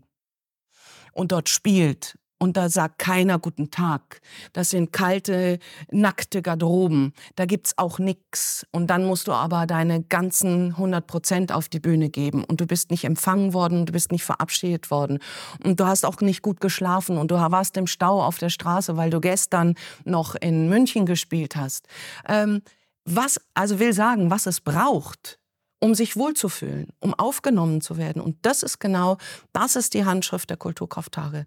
und 1.14 1.32
dort 1.32 1.50
spielt 1.50 2.18
und 2.42 2.58
da 2.58 2.70
sagt 2.70 2.98
keiner 2.98 3.38
guten 3.38 3.70
Tag. 3.70 4.20
Das 4.52 4.72
sind 4.72 4.92
kalte, 4.92 5.60
nackte 5.92 6.42
Garderoben. 6.42 7.14
Da 7.36 7.46
gibt's 7.46 7.78
auch 7.78 8.00
nix. 8.00 8.66
Und 8.72 8.88
dann 8.88 9.06
musst 9.06 9.28
du 9.28 9.32
aber 9.32 9.68
deine 9.68 10.02
ganzen 10.02 10.72
100 10.72 11.06
Prozent 11.06 11.52
auf 11.52 11.70
die 11.70 11.80
Bühne 11.80 12.10
geben. 12.10 12.44
Und 12.44 12.60
du 12.60 12.66
bist 12.66 12.90
nicht 12.90 13.04
empfangen 13.04 13.54
worden, 13.54 13.86
du 13.86 13.94
bist 13.94 14.12
nicht 14.12 14.24
verabschiedet 14.24 14.90
worden. 14.90 15.20
Und 15.64 15.80
du 15.80 15.86
hast 15.86 16.04
auch 16.04 16.20
nicht 16.22 16.42
gut 16.42 16.62
geschlafen 16.62 17.20
und 17.20 17.30
du 17.30 17.36
warst 17.36 17.78
im 17.78 17.86
Stau 17.86 18.24
auf 18.24 18.40
der 18.40 18.50
Straße, 18.50 18.98
weil 18.98 19.12
du 19.12 19.22
gestern 19.22 19.76
noch 20.04 20.34
in 20.34 20.68
München 20.68 21.06
gespielt 21.06 21.56
hast. 21.56 21.88
Ähm, 22.28 22.64
was, 23.06 23.40
also 23.54 23.78
will 23.78 23.94
sagen, 23.94 24.32
was 24.32 24.48
es 24.48 24.62
braucht, 24.62 25.38
um 25.82 25.96
sich 25.96 26.16
wohlzufühlen, 26.16 26.90
um 27.00 27.14
aufgenommen 27.14 27.82
zu 27.82 27.98
werden. 27.98 28.22
Und 28.22 28.38
das 28.44 28.64
ist 28.64 28.80
genau, 28.80 29.18
das 29.52 29.76
ist 29.76 29.94
die 29.94 30.06
Handschrift 30.06 30.50
der 30.50 30.58
Kulturkrafttage. 30.58 31.46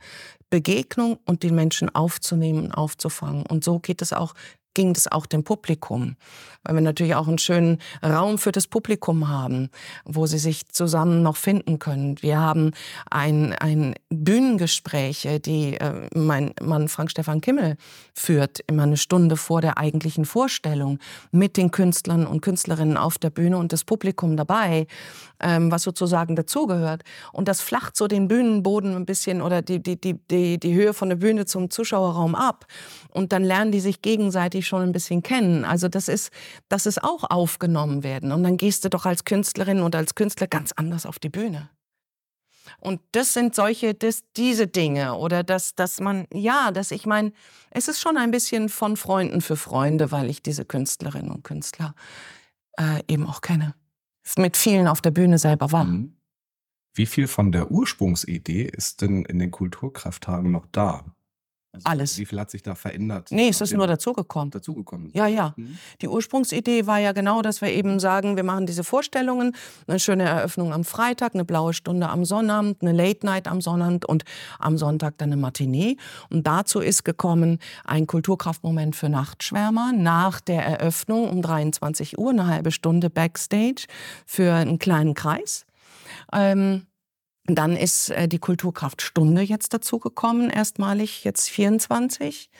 Begegnung 0.50 1.18
und 1.24 1.42
die 1.42 1.52
Menschen 1.52 1.94
aufzunehmen 1.94 2.66
und 2.66 2.72
aufzufangen. 2.72 3.46
Und 3.46 3.64
so 3.64 3.78
geht 3.78 4.02
es 4.02 4.12
auch 4.12 4.34
ging 4.74 4.94
es 4.94 5.10
auch 5.10 5.26
dem 5.26 5.44
Publikum, 5.44 6.16
weil 6.64 6.74
wir 6.74 6.82
natürlich 6.82 7.14
auch 7.14 7.28
einen 7.28 7.38
schönen 7.38 7.78
Raum 8.02 8.38
für 8.38 8.52
das 8.52 8.66
Publikum 8.66 9.28
haben, 9.28 9.70
wo 10.04 10.26
sie 10.26 10.38
sich 10.38 10.68
zusammen 10.68 11.22
noch 11.22 11.36
finden 11.36 11.78
können. 11.78 12.20
Wir 12.20 12.40
haben 12.40 12.72
ein, 13.10 13.54
ein 13.54 13.94
Bühnengespräche, 14.10 15.40
die 15.40 15.74
äh, 15.76 16.08
mein 16.14 16.52
Mann 16.60 16.88
Frank 16.88 17.10
Stefan 17.10 17.40
Kimmel 17.40 17.76
führt, 18.14 18.60
immer 18.66 18.82
eine 18.82 18.96
Stunde 18.96 19.36
vor 19.36 19.60
der 19.60 19.78
eigentlichen 19.78 20.24
Vorstellung 20.24 20.98
mit 21.30 21.56
den 21.56 21.70
Künstlern 21.70 22.26
und 22.26 22.40
Künstlerinnen 22.40 22.96
auf 22.96 23.18
der 23.18 23.30
Bühne 23.30 23.58
und 23.58 23.72
das 23.72 23.84
Publikum 23.84 24.36
dabei, 24.36 24.86
ähm, 25.40 25.70
was 25.70 25.82
sozusagen 25.82 26.36
dazugehört. 26.36 27.02
Und 27.32 27.48
das 27.48 27.60
flacht 27.60 27.96
so 27.96 28.08
den 28.08 28.28
Bühnenboden 28.28 28.96
ein 28.96 29.06
bisschen 29.06 29.42
oder 29.42 29.62
die, 29.62 29.82
die, 29.82 30.00
die, 30.00 30.14
die, 30.30 30.58
die 30.58 30.74
Höhe 30.74 30.94
von 30.94 31.08
der 31.08 31.16
Bühne 31.16 31.44
zum 31.46 31.70
Zuschauerraum 31.70 32.34
ab. 32.34 32.66
Und 33.10 33.32
dann 33.32 33.44
lernen 33.44 33.72
die 33.72 33.80
sich 33.80 34.02
gegenseitig 34.02 34.63
schon 34.64 34.82
ein 34.82 34.92
bisschen 34.92 35.22
kennen. 35.22 35.64
Also 35.64 35.88
das 35.88 36.08
ist, 36.08 36.30
das 36.68 36.86
ist 36.86 37.02
auch 37.02 37.24
aufgenommen 37.30 38.02
werden. 38.02 38.32
Und 38.32 38.42
dann 38.42 38.56
gehst 38.56 38.84
du 38.84 38.90
doch 38.90 39.06
als 39.06 39.24
Künstlerin 39.24 39.80
oder 39.80 39.98
als 39.98 40.14
Künstler 40.14 40.46
ganz 40.46 40.72
anders 40.72 41.06
auf 41.06 41.18
die 41.18 41.28
Bühne. 41.28 41.70
Und 42.80 43.00
das 43.12 43.34
sind 43.34 43.54
solche, 43.54 43.94
das, 43.94 44.22
diese 44.36 44.66
Dinge 44.66 45.14
oder 45.14 45.42
dass, 45.42 45.74
dass 45.74 46.00
man, 46.00 46.26
ja, 46.32 46.70
dass 46.70 46.90
ich 46.90 47.06
meine, 47.06 47.32
es 47.70 47.88
ist 47.88 48.00
schon 48.00 48.16
ein 48.16 48.30
bisschen 48.30 48.68
von 48.68 48.96
Freunden 48.96 49.40
für 49.40 49.56
Freunde, 49.56 50.10
weil 50.10 50.30
ich 50.30 50.42
diese 50.42 50.64
Künstlerinnen 50.64 51.30
und 51.30 51.44
Künstler 51.44 51.94
äh, 52.78 53.02
eben 53.06 53.26
auch 53.26 53.40
kenne 53.40 53.74
mit 54.38 54.56
vielen 54.56 54.88
auf 54.88 55.00
der 55.00 55.10
Bühne 55.10 55.38
selber 55.38 55.72
war. 55.72 55.84
Mhm. 55.84 56.16
Wie 56.94 57.06
viel 57.06 57.26
von 57.26 57.52
der 57.52 57.70
Ursprungsidee 57.70 58.62
ist 58.64 59.02
denn 59.02 59.24
in 59.24 59.38
den 59.38 59.50
Kulturkrafttagen 59.50 60.50
noch 60.50 60.66
da? 60.70 61.04
Also 61.74 61.86
Alles. 61.88 62.18
Wie 62.18 62.24
viel 62.24 62.38
hat 62.38 62.52
sich 62.52 62.62
da 62.62 62.76
verändert? 62.76 63.28
Nee, 63.30 63.48
es 63.48 63.60
ist 63.60 63.72
nur 63.72 63.88
dazugekommen. 63.88 64.50
Dazugekommen. 64.52 65.10
Ja, 65.12 65.26
ja. 65.26 65.54
Mhm. 65.56 65.76
Die 66.00 66.08
Ursprungsidee 66.08 66.86
war 66.86 66.98
ja 66.98 67.10
genau, 67.10 67.42
dass 67.42 67.60
wir 67.60 67.70
eben 67.70 67.98
sagen, 67.98 68.36
wir 68.36 68.44
machen 68.44 68.66
diese 68.66 68.84
Vorstellungen, 68.84 69.56
eine 69.88 69.98
schöne 69.98 70.22
Eröffnung 70.22 70.72
am 70.72 70.84
Freitag, 70.84 71.34
eine 71.34 71.44
blaue 71.44 71.72
Stunde 71.72 72.08
am 72.08 72.24
Sonnabend, 72.24 72.80
eine 72.80 72.92
Late 72.92 73.26
Night 73.26 73.48
am 73.48 73.60
Sonnabend 73.60 74.04
und 74.04 74.24
am 74.60 74.78
Sonntag 74.78 75.18
dann 75.18 75.32
eine 75.32 75.40
Matinee. 75.40 75.96
Und 76.30 76.46
dazu 76.46 76.78
ist 76.78 77.04
gekommen 77.04 77.58
ein 77.84 78.06
Kulturkraftmoment 78.06 78.94
für 78.94 79.08
Nachtschwärmer 79.08 79.92
nach 79.92 80.40
der 80.40 80.64
Eröffnung 80.64 81.28
um 81.28 81.42
23 81.42 82.18
Uhr, 82.18 82.30
eine 82.30 82.46
halbe 82.46 82.70
Stunde 82.70 83.10
Backstage 83.10 83.86
für 84.26 84.54
einen 84.54 84.78
kleinen 84.78 85.14
Kreis. 85.14 85.66
Ähm, 86.32 86.86
dann 87.46 87.76
ist 87.76 88.10
äh, 88.10 88.28
die 88.28 88.38
Kulturkraftstunde 88.38 89.42
jetzt 89.42 89.74
dazugekommen, 89.74 90.50
erstmalig 90.50 91.24
jetzt 91.24 91.50
24. 91.50 92.50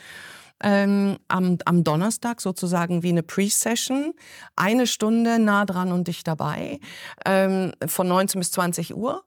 Ähm, 0.62 1.18
am, 1.28 1.58
am 1.64 1.84
Donnerstag 1.84 2.40
sozusagen 2.40 3.02
wie 3.02 3.08
eine 3.08 3.22
Pre-Session, 3.22 4.14
eine 4.56 4.86
Stunde 4.86 5.38
nah 5.38 5.64
dran 5.64 5.90
und 5.90 6.06
dicht 6.06 6.26
dabei, 6.26 6.78
ähm, 7.26 7.72
von 7.86 8.06
19 8.08 8.38
bis 8.38 8.52
20 8.52 8.94
Uhr. 8.94 9.24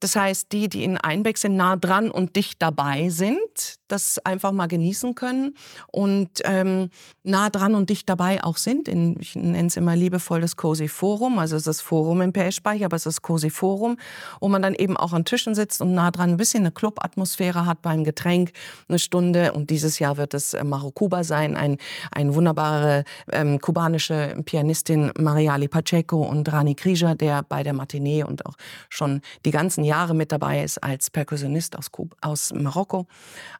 Das 0.00 0.14
heißt, 0.14 0.52
die, 0.52 0.68
die 0.68 0.84
in 0.84 0.96
Einbeck 0.96 1.38
sind, 1.38 1.56
nah 1.56 1.76
dran 1.76 2.10
und 2.10 2.36
dicht 2.36 2.62
dabei 2.62 3.08
sind, 3.08 3.78
das 3.88 4.18
einfach 4.24 4.52
mal 4.52 4.66
genießen 4.66 5.14
können 5.14 5.54
und 5.88 6.28
ähm, 6.44 6.90
nah 7.24 7.50
dran 7.50 7.74
und 7.74 7.90
dicht 7.90 8.08
dabei 8.08 8.44
auch 8.44 8.58
sind. 8.58 8.86
In, 8.86 9.16
ich 9.18 9.34
nenne 9.34 9.66
es 9.66 9.76
immer 9.76 9.96
liebevoll 9.96 10.40
das 10.40 10.56
Cozy 10.56 10.88
Forum, 10.88 11.38
also 11.38 11.56
es 11.56 11.62
ist 11.62 11.66
das 11.66 11.80
Forum 11.80 12.20
im 12.20 12.32
PS-Speicher, 12.32 12.84
aber 12.84 12.96
es 12.96 13.06
ist 13.06 13.16
das 13.16 13.22
Cozy 13.22 13.50
Forum, 13.50 13.96
wo 14.40 14.48
man 14.48 14.62
dann 14.62 14.74
eben 14.74 14.96
auch 14.96 15.12
an 15.12 15.24
Tischen 15.24 15.54
sitzt 15.54 15.80
und 15.80 15.94
nah 15.94 16.10
dran 16.10 16.30
ein 16.30 16.36
bisschen 16.36 16.60
eine 16.60 16.72
Club-Atmosphäre 16.72 17.66
hat 17.66 17.82
beim 17.82 18.04
Getränk, 18.04 18.52
eine 18.88 18.98
Stunde. 18.98 19.52
Und 19.52 19.70
dieses 19.70 19.98
Jahr 19.98 20.16
wird 20.16 20.34
es 20.34 20.54
äh, 20.54 20.62
Marocuba 20.62 21.24
sein, 21.24 21.56
ein, 21.56 21.78
ein 22.12 22.34
wunderbare 22.34 23.04
ähm, 23.32 23.60
kubanische 23.60 24.36
Pianistin 24.44 25.10
Mariali 25.18 25.66
Pacheco 25.66 26.22
und 26.22 26.52
Rani 26.52 26.74
Krija, 26.74 27.14
der 27.14 27.42
bei 27.42 27.62
der 27.62 27.72
Matinee 27.72 28.22
und 28.22 28.46
auch 28.46 28.54
schon 28.88 29.22
die 29.44 29.50
ganzen 29.50 29.84
Jahre 29.88 30.14
mit 30.14 30.30
dabei 30.30 30.62
ist 30.62 30.82
als 30.82 31.10
Perkussionist 31.10 31.76
aus, 31.76 31.90
aus 32.20 32.52
Marokko. 32.52 33.06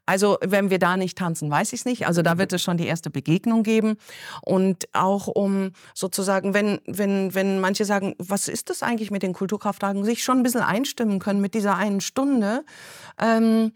Also 0.07 0.39
wenn 0.43 0.71
wir 0.71 0.79
da 0.79 0.97
nicht 0.97 1.19
tanzen, 1.19 1.51
weiß 1.51 1.73
ich 1.73 1.81
es 1.81 1.85
nicht. 1.85 2.07
Also 2.07 2.23
da 2.23 2.39
wird 2.39 2.53
es 2.53 2.63
schon 2.63 2.77
die 2.77 2.87
erste 2.87 3.11
Begegnung 3.11 3.65
geben. 3.65 3.97
Und 4.43 4.89
auch 4.93 5.27
um 5.27 5.73
sozusagen, 5.95 6.55
wenn, 6.55 6.81
wenn, 6.87 7.35
wenn 7.35 7.61
manche 7.61 7.85
sagen, 7.85 8.15
was 8.19 8.49
ist 8.49 8.71
das 8.71 8.83
eigentlich 8.83 9.11
mit 9.11 9.23
den 9.23 9.33
Kulturkrafttagen, 9.33 10.05
sich 10.05 10.23
schon 10.23 10.39
ein 10.39 10.43
bisschen 10.43 10.63
einstimmen 10.63 11.19
können 11.19 11.41
mit 11.41 11.55
dieser 11.55 11.77
einen 11.77 12.01
Stunde, 12.01 12.65
ähm, 13.21 13.73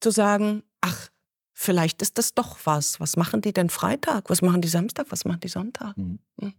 zu 0.00 0.10
sagen, 0.10 0.62
ach, 0.80 1.08
vielleicht 1.52 2.02
ist 2.02 2.18
das 2.18 2.34
doch 2.34 2.58
was. 2.64 3.00
Was 3.00 3.16
machen 3.16 3.40
die 3.40 3.52
denn 3.52 3.70
Freitag? 3.70 4.28
Was 4.28 4.42
machen 4.42 4.60
die 4.60 4.68
Samstag? 4.68 5.06
Was 5.10 5.24
machen 5.24 5.40
die 5.40 5.48
Sonntag? 5.48 5.96
Mhm. 5.96 6.18
Hm. 6.40 6.54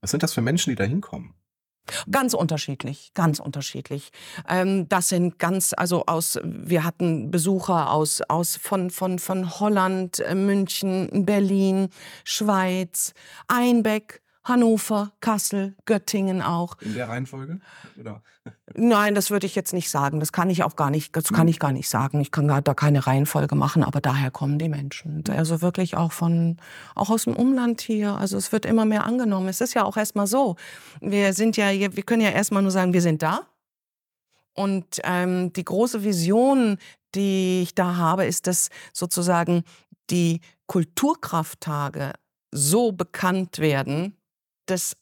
Was 0.00 0.10
sind 0.10 0.22
das 0.22 0.32
für 0.32 0.40
Menschen, 0.40 0.70
die 0.70 0.76
da 0.76 0.84
hinkommen? 0.84 1.34
Ganz 2.10 2.34
unterschiedlich, 2.34 3.12
ganz 3.14 3.40
unterschiedlich. 3.40 4.10
Ähm, 4.48 4.88
das 4.88 5.08
sind 5.08 5.38
ganz, 5.38 5.72
also 5.76 6.04
aus, 6.06 6.38
wir 6.42 6.84
hatten 6.84 7.30
Besucher 7.30 7.90
aus, 7.92 8.20
aus 8.28 8.56
von, 8.56 8.90
von, 8.90 9.18
von 9.18 9.58
Holland, 9.60 10.20
äh, 10.20 10.34
München, 10.34 11.24
Berlin, 11.24 11.88
Schweiz, 12.24 13.14
Einbeck, 13.48 14.22
Hannover, 14.50 15.12
Kassel, 15.20 15.74
Göttingen 15.86 16.42
auch. 16.42 16.76
In 16.80 16.94
der 16.94 17.08
Reihenfolge? 17.08 17.60
Oder? 17.98 18.22
Nein, 18.74 19.14
das 19.14 19.30
würde 19.30 19.46
ich 19.46 19.54
jetzt 19.54 19.72
nicht 19.72 19.90
sagen. 19.90 20.20
Das 20.20 20.32
kann 20.32 20.50
ich 20.50 20.62
auch 20.62 20.76
gar 20.76 20.90
nicht, 20.90 21.16
das 21.16 21.24
kann 21.24 21.42
hm. 21.42 21.48
ich 21.48 21.58
gar 21.58 21.72
nicht 21.72 21.88
sagen. 21.88 22.20
Ich 22.20 22.30
kann 22.30 22.48
da 22.48 22.74
keine 22.74 23.06
Reihenfolge 23.06 23.54
machen, 23.54 23.84
aber 23.84 24.00
daher 24.00 24.30
kommen 24.30 24.58
die 24.58 24.68
Menschen. 24.68 25.24
Also 25.30 25.62
wirklich 25.62 25.96
auch 25.96 26.12
von, 26.12 26.58
auch 26.94 27.10
aus 27.10 27.24
dem 27.24 27.36
Umland 27.36 27.80
hier. 27.80 28.16
Also 28.16 28.36
es 28.36 28.52
wird 28.52 28.66
immer 28.66 28.84
mehr 28.84 29.04
angenommen. 29.04 29.48
Es 29.48 29.60
ist 29.60 29.74
ja 29.74 29.84
auch 29.84 29.96
erstmal 29.96 30.26
so. 30.26 30.56
Wir 31.00 31.32
sind 31.32 31.56
ja, 31.56 31.70
wir 31.70 32.02
können 32.02 32.22
ja 32.22 32.30
erstmal 32.30 32.62
nur 32.62 32.72
sagen, 32.72 32.92
wir 32.92 33.02
sind 33.02 33.22
da. 33.22 33.46
Und 34.54 35.00
ähm, 35.04 35.52
die 35.52 35.64
große 35.64 36.02
Vision, 36.02 36.78
die 37.14 37.62
ich 37.62 37.74
da 37.74 37.96
habe, 37.96 38.26
ist, 38.26 38.46
dass 38.46 38.68
sozusagen 38.92 39.62
die 40.10 40.40
Kulturkrafttage 40.66 42.12
so 42.52 42.92
bekannt 42.92 43.58
werden, 43.58 44.16
dass 44.70 44.96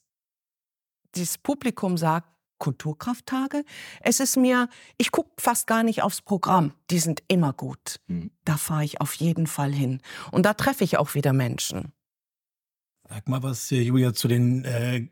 das 1.13 1.37
Publikum 1.37 1.97
sagt, 1.97 2.27
Kulturkrafttage. 2.59 3.63
Es 4.01 4.19
ist 4.19 4.37
mir, 4.37 4.69
ich 4.97 5.11
gucke 5.11 5.31
fast 5.39 5.65
gar 5.65 5.81
nicht 5.81 6.03
aufs 6.03 6.21
Programm. 6.21 6.73
Die 6.91 6.99
sind 6.99 7.23
immer 7.27 7.53
gut. 7.53 8.01
Mhm. 8.07 8.31
Da 8.45 8.57
fahre 8.57 8.83
ich 8.83 9.01
auf 9.01 9.13
jeden 9.13 9.47
Fall 9.47 9.71
hin. 9.71 10.01
Und 10.31 10.45
da 10.45 10.53
treffe 10.53 10.83
ich 10.83 10.97
auch 10.97 11.15
wieder 11.15 11.33
Menschen. 11.33 11.93
Sag 13.09 13.27
mal 13.27 13.41
was, 13.41 13.71
äh, 13.71 13.81
Julia, 13.81 14.13
zu 14.13 14.27
den 14.27 14.65
äh, 14.65 15.07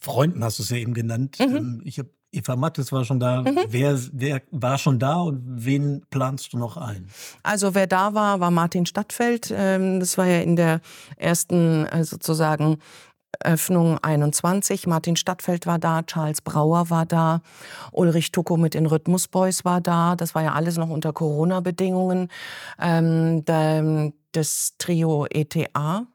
Freunden 0.00 0.42
hast 0.42 0.58
du 0.58 0.62
es 0.62 0.70
ja 0.70 0.78
eben 0.78 0.94
genannt. 0.94 1.36
Mhm. 1.38 1.56
Ähm, 1.56 1.82
ich 1.84 1.98
habe 1.98 2.10
Eva 2.32 2.56
Mattes 2.56 2.92
war 2.92 3.04
schon 3.04 3.20
da. 3.20 3.42
Mhm. 3.42 3.66
Wer, 3.68 3.98
wer 4.12 4.42
war 4.50 4.78
schon 4.78 4.98
da 4.98 5.20
und 5.20 5.42
wen 5.46 6.04
planst 6.10 6.52
du 6.52 6.58
noch 6.58 6.76
ein? 6.76 7.08
Also 7.42 7.74
wer 7.74 7.86
da 7.86 8.14
war, 8.14 8.40
war 8.40 8.50
Martin 8.50 8.84
Stadtfeld. 8.84 9.52
Ähm, 9.56 10.00
das 10.00 10.18
war 10.18 10.26
ja 10.26 10.40
in 10.40 10.56
der 10.56 10.80
ersten 11.16 11.86
äh, 11.86 12.04
sozusagen 12.04 12.78
Öffnung 13.40 13.98
21. 14.02 14.86
Martin 14.86 15.16
Stadtfeld 15.16 15.66
war 15.66 15.78
da, 15.78 16.02
Charles 16.02 16.40
Brauer 16.40 16.90
war 16.90 17.06
da, 17.06 17.42
Ulrich 17.92 18.32
Tucko 18.32 18.56
mit 18.56 18.74
den 18.74 18.86
Rhythmus 18.86 19.28
Boys 19.28 19.64
war 19.64 19.80
da. 19.80 20.16
Das 20.16 20.34
war 20.34 20.42
ja 20.42 20.52
alles 20.52 20.76
noch 20.78 20.88
unter 20.88 21.12
Corona-Bedingungen. 21.12 22.28
Ähm, 22.80 23.44
das 24.32 24.74
Trio 24.78 25.26
ETA 25.30 26.06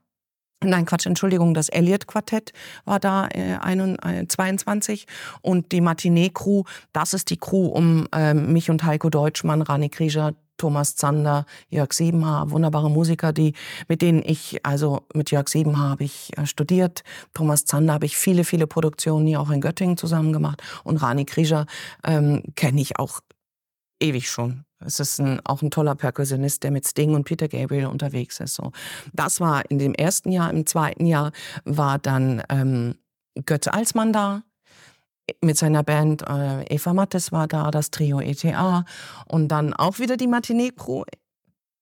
Nein, 0.63 0.85
Quatsch, 0.85 1.07
Entschuldigung, 1.07 1.55
das 1.55 1.69
Elliott-Quartett 1.69 2.53
war 2.85 2.99
da 2.99 3.27
äh, 3.33 3.57
ein, 3.59 3.97
äh, 4.03 4.27
22 4.27 5.07
und 5.41 5.71
die 5.71 5.81
Matinee-Crew, 5.81 6.63
das 6.93 7.13
ist 7.15 7.31
die 7.31 7.37
Crew 7.37 7.65
um 7.65 8.07
äh, 8.13 8.35
mich 8.35 8.69
und 8.69 8.83
Heiko 8.83 9.09
Deutschmann, 9.09 9.63
Rani 9.63 9.89
Krieger, 9.89 10.35
Thomas 10.61 10.95
Zander, 10.95 11.47
Jörg 11.69 11.91
Siebenhaar, 11.91 12.51
wunderbare 12.51 12.91
Musiker, 12.91 13.33
die, 13.33 13.53
mit 13.87 14.03
denen 14.03 14.21
ich, 14.23 14.63
also 14.63 15.07
mit 15.15 15.31
Jörg 15.31 15.47
Siebenhaar 15.47 15.89
habe 15.89 16.03
ich 16.03 16.37
äh, 16.37 16.45
studiert, 16.45 17.03
Thomas 17.33 17.65
Zander 17.65 17.93
habe 17.93 18.05
ich 18.05 18.15
viele, 18.15 18.43
viele 18.43 18.67
Produktionen 18.67 19.25
hier 19.25 19.41
auch 19.41 19.49
in 19.49 19.59
Göttingen 19.59 19.97
zusammen 19.97 20.33
gemacht 20.33 20.61
und 20.83 20.97
Rani 20.97 21.25
Krieger 21.25 21.65
ähm, 22.03 22.43
kenne 22.55 22.79
ich 22.79 22.99
auch 22.99 23.21
ewig 23.99 24.29
schon. 24.29 24.65
Es 24.85 24.99
ist 24.99 25.19
ein, 25.19 25.39
auch 25.45 25.63
ein 25.63 25.71
toller 25.71 25.95
Perkussionist, 25.95 26.61
der 26.61 26.69
mit 26.69 26.85
Sting 26.85 27.15
und 27.15 27.23
Peter 27.23 27.47
Gabriel 27.47 27.87
unterwegs 27.87 28.39
ist. 28.39 28.53
So. 28.53 28.71
Das 29.13 29.39
war 29.39 29.67
in 29.71 29.79
dem 29.79 29.95
ersten 29.95 30.31
Jahr. 30.31 30.51
Im 30.51 30.67
zweiten 30.67 31.07
Jahr 31.07 31.31
war 31.65 31.97
dann 31.97 32.43
ähm, 32.49 32.95
Götze 33.45 33.73
Alsmann 33.73 34.13
da 34.13 34.43
mit 35.41 35.57
seiner 35.57 35.83
Band. 35.83 36.23
Äh, 36.27 36.63
Eva 36.73 36.93
Mattes 36.93 37.31
war 37.31 37.47
da, 37.47 37.71
das 37.71 37.91
Trio 37.91 38.19
ETA 38.19 38.85
und 39.27 39.49
dann 39.49 39.73
auch 39.73 39.99
wieder 39.99 40.17
die 40.17 40.27
Matinee-Crew. 40.27 41.03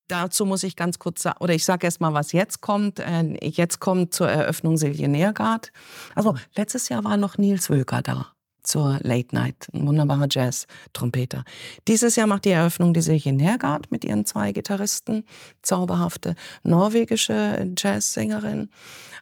Dazu 0.08 0.46
muss 0.46 0.64
ich 0.64 0.76
ganz 0.76 0.98
kurz 0.98 1.22
sagen, 1.22 1.38
oder 1.40 1.54
ich 1.54 1.66
sage 1.66 1.86
erst 1.86 2.02
mal, 2.02 2.14
was 2.14 2.32
jetzt 2.32 2.62
kommt. 2.62 3.00
Äh, 3.00 3.38
jetzt 3.46 3.80
kommt 3.80 4.14
zur 4.14 4.30
Eröffnung 4.30 4.78
Silje 4.78 5.08
Neergaard. 5.08 5.72
Also 6.16 6.36
letztes 6.56 6.90
Jahr 6.90 7.04
war 7.04 7.18
noch 7.18 7.38
Nils 7.38 7.70
Wöker 7.70 8.02
da 8.02 8.34
zur 8.70 9.00
Late 9.02 9.34
Night, 9.36 9.68
ein 9.74 9.88
wunderbarer 9.88 10.28
Jazz-Trompeter. 10.30 11.44
Dieses 11.88 12.16
Jahr 12.16 12.28
macht 12.28 12.46
die 12.46 12.52
Eröffnung 12.52 12.94
die 12.94 13.02
Silje 13.02 13.34
Nergard 13.34 13.92
mit 13.92 14.06
ihren 14.06 14.26
zwei 14.26 14.52
Gitarristen, 14.52 15.26
zauberhafte 15.64 16.36
norwegische 16.64 17.68
Jazzsängerin. 17.76 18.70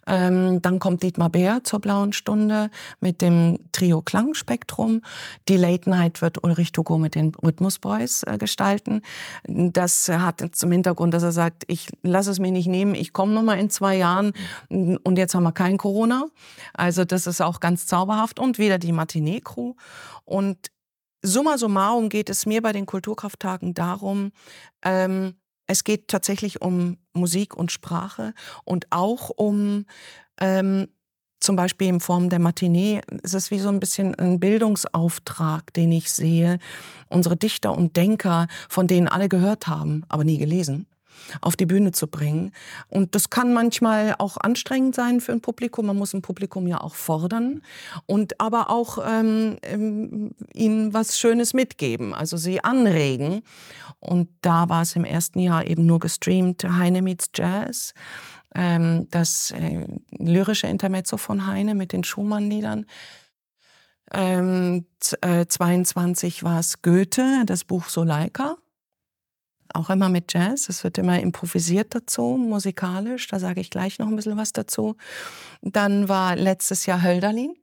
Ähm, 0.06 0.62
dann 0.62 0.80
kommt 0.80 1.04
Dietmar 1.04 1.30
Bär 1.30 1.64
zur 1.64 1.80
blauen 1.80 2.14
Stunde 2.14 2.70
mit 3.02 3.22
dem 3.22 3.60
Trio 3.74 4.02
Klangspektrum. 4.02 5.02
Die 5.50 5.58
Late 5.58 5.90
Night 5.90 6.22
wird 6.22 6.44
Ulrich 6.44 6.72
Tugo 6.72 6.98
mit 6.98 7.16
den 7.16 7.34
Rhythmus 7.44 7.80
Boys 7.80 8.24
äh, 8.24 8.38
gestalten. 8.38 9.02
Das 9.46 10.08
hat 10.08 10.44
zum 10.54 10.72
Hintergrund, 10.72 11.14
dass 11.14 11.24
er 11.24 11.34
sagt, 11.34 11.64
ich 11.68 11.90
lasse 12.04 12.32
es 12.32 12.40
mir 12.40 12.52
nicht 12.52 12.68
nehmen, 12.68 12.96
ich 12.96 13.12
komme 13.12 13.34
noch 13.34 13.44
mal 13.44 13.60
in 13.60 13.70
zwei 13.70 13.98
Jahren 13.98 14.32
und 14.70 15.18
jetzt 15.18 15.36
haben 15.36 15.44
wir 15.44 15.52
kein 15.52 15.78
Corona. 15.78 16.26
Also 16.74 17.04
das 17.04 17.28
ist 17.28 17.42
auch 17.42 17.60
ganz 17.60 17.86
zauberhaft 17.86 18.40
und 18.40 18.60
wieder 18.60 18.78
die 18.78 18.94
Matinee 18.94 19.37
Crew 19.42 19.74
und 20.26 20.72
Summa 21.24 21.58
summarum 21.58 22.10
geht 22.10 22.30
es 22.30 22.46
mir 22.46 22.62
bei 22.62 22.72
den 22.72 22.86
Kulturkrafttagen 22.86 23.74
darum, 23.74 24.32
ähm, 24.84 25.36
es 25.66 25.84
geht 25.84 26.08
tatsächlich 26.08 26.62
um 26.62 26.98
Musik 27.14 27.56
und 27.56 27.72
Sprache 27.72 28.34
und 28.64 28.88
auch 28.92 29.30
um 29.30 29.86
ähm, 30.40 30.88
zum 31.40 31.56
Beispiel 31.56 31.88
in 31.88 32.00
Form 32.00 32.30
der 32.30 32.40
Matinee. 32.40 33.02
Es 33.24 33.34
ist 33.34 33.52
wie 33.52 33.60
so 33.60 33.70
ein 33.70 33.80
bisschen 33.80 34.16
ein 34.16 34.40
Bildungsauftrag, 34.40 35.74
den 35.74 35.92
ich 35.92 36.12
sehe. 36.12 36.60
Unsere 37.10 37.36
Dichter 37.36 37.78
und 37.78 37.98
Denker, 37.98 38.48
von 38.70 38.88
denen 38.88 39.08
alle 39.08 39.30
gehört 39.30 39.68
haben, 39.68 40.04
aber 40.08 40.24
nie 40.24 40.38
gelesen 40.38 40.88
auf 41.42 41.56
die 41.56 41.66
Bühne 41.66 41.92
zu 41.92 42.08
bringen. 42.08 42.52
Und 42.90 43.16
das 43.16 43.30
kann 43.30 43.54
manchmal 43.54 44.16
auch 44.18 44.38
anstrengend 44.38 44.96
sein 44.96 45.22
für 45.22 45.32
ein 45.32 45.42
Publikum. 45.42 45.88
Man 45.88 45.98
muss 45.98 46.14
ein 46.14 46.22
Publikum 46.22 46.68
ja 46.68 46.82
auch 46.82 46.96
fordern 46.96 47.62
und 48.06 48.40
aber 48.40 48.70
auch 48.70 49.00
ähm, 49.06 49.58
ähm, 49.64 50.32
ihnen 50.54 50.94
was 50.94 51.20
Schönes 51.20 51.54
mitgeben, 51.54 52.14
also 52.14 52.38
sie 52.38 52.64
anregen. 52.64 53.42
Und 54.00 54.30
da 54.42 54.70
war 54.70 54.84
es 54.84 54.96
im 54.96 55.06
ersten 55.06 55.40
Jahr 55.40 55.66
eben 55.66 55.86
nur 55.86 56.00
gestreamt 56.00 56.64
Heine 56.64 57.02
meets 57.02 57.30
Jazz. 57.34 57.94
Ähm, 58.56 59.08
das 59.12 59.52
äh, 59.52 59.86
lyrische 60.12 60.68
Intermezzo 60.68 61.18
von 61.18 61.48
Heine 61.48 61.76
mit 61.76 61.94
den 61.94 62.04
Schumann-Liedern. 62.04 62.86
Ähm, 64.14 64.86
äh, 65.22 65.46
22 65.46 66.44
war 66.44 66.60
es 66.60 66.82
Goethe, 66.82 67.44
das 67.46 67.66
Buch 67.66 67.90
Soleika 67.90 68.58
auch 69.74 69.90
immer 69.90 70.10
mit 70.10 70.34
Jazz. 70.34 70.70
Es 70.70 70.84
wird 70.84 70.98
immer 70.98 71.20
improvisiert 71.20 71.94
dazu, 71.96 72.38
musikalisch. 72.38 73.28
Da 73.28 73.40
sage 73.40 73.62
ich 73.62 73.70
gleich 73.70 74.00
noch 74.00 74.08
ein 74.08 74.16
bisschen 74.16 74.38
was 74.38 74.54
dazu. 74.54 74.96
Dann 75.62 76.10
war 76.10 76.36
letztes 76.36 76.86
Jahr 76.86 77.04
Hölderlin. 77.04 77.56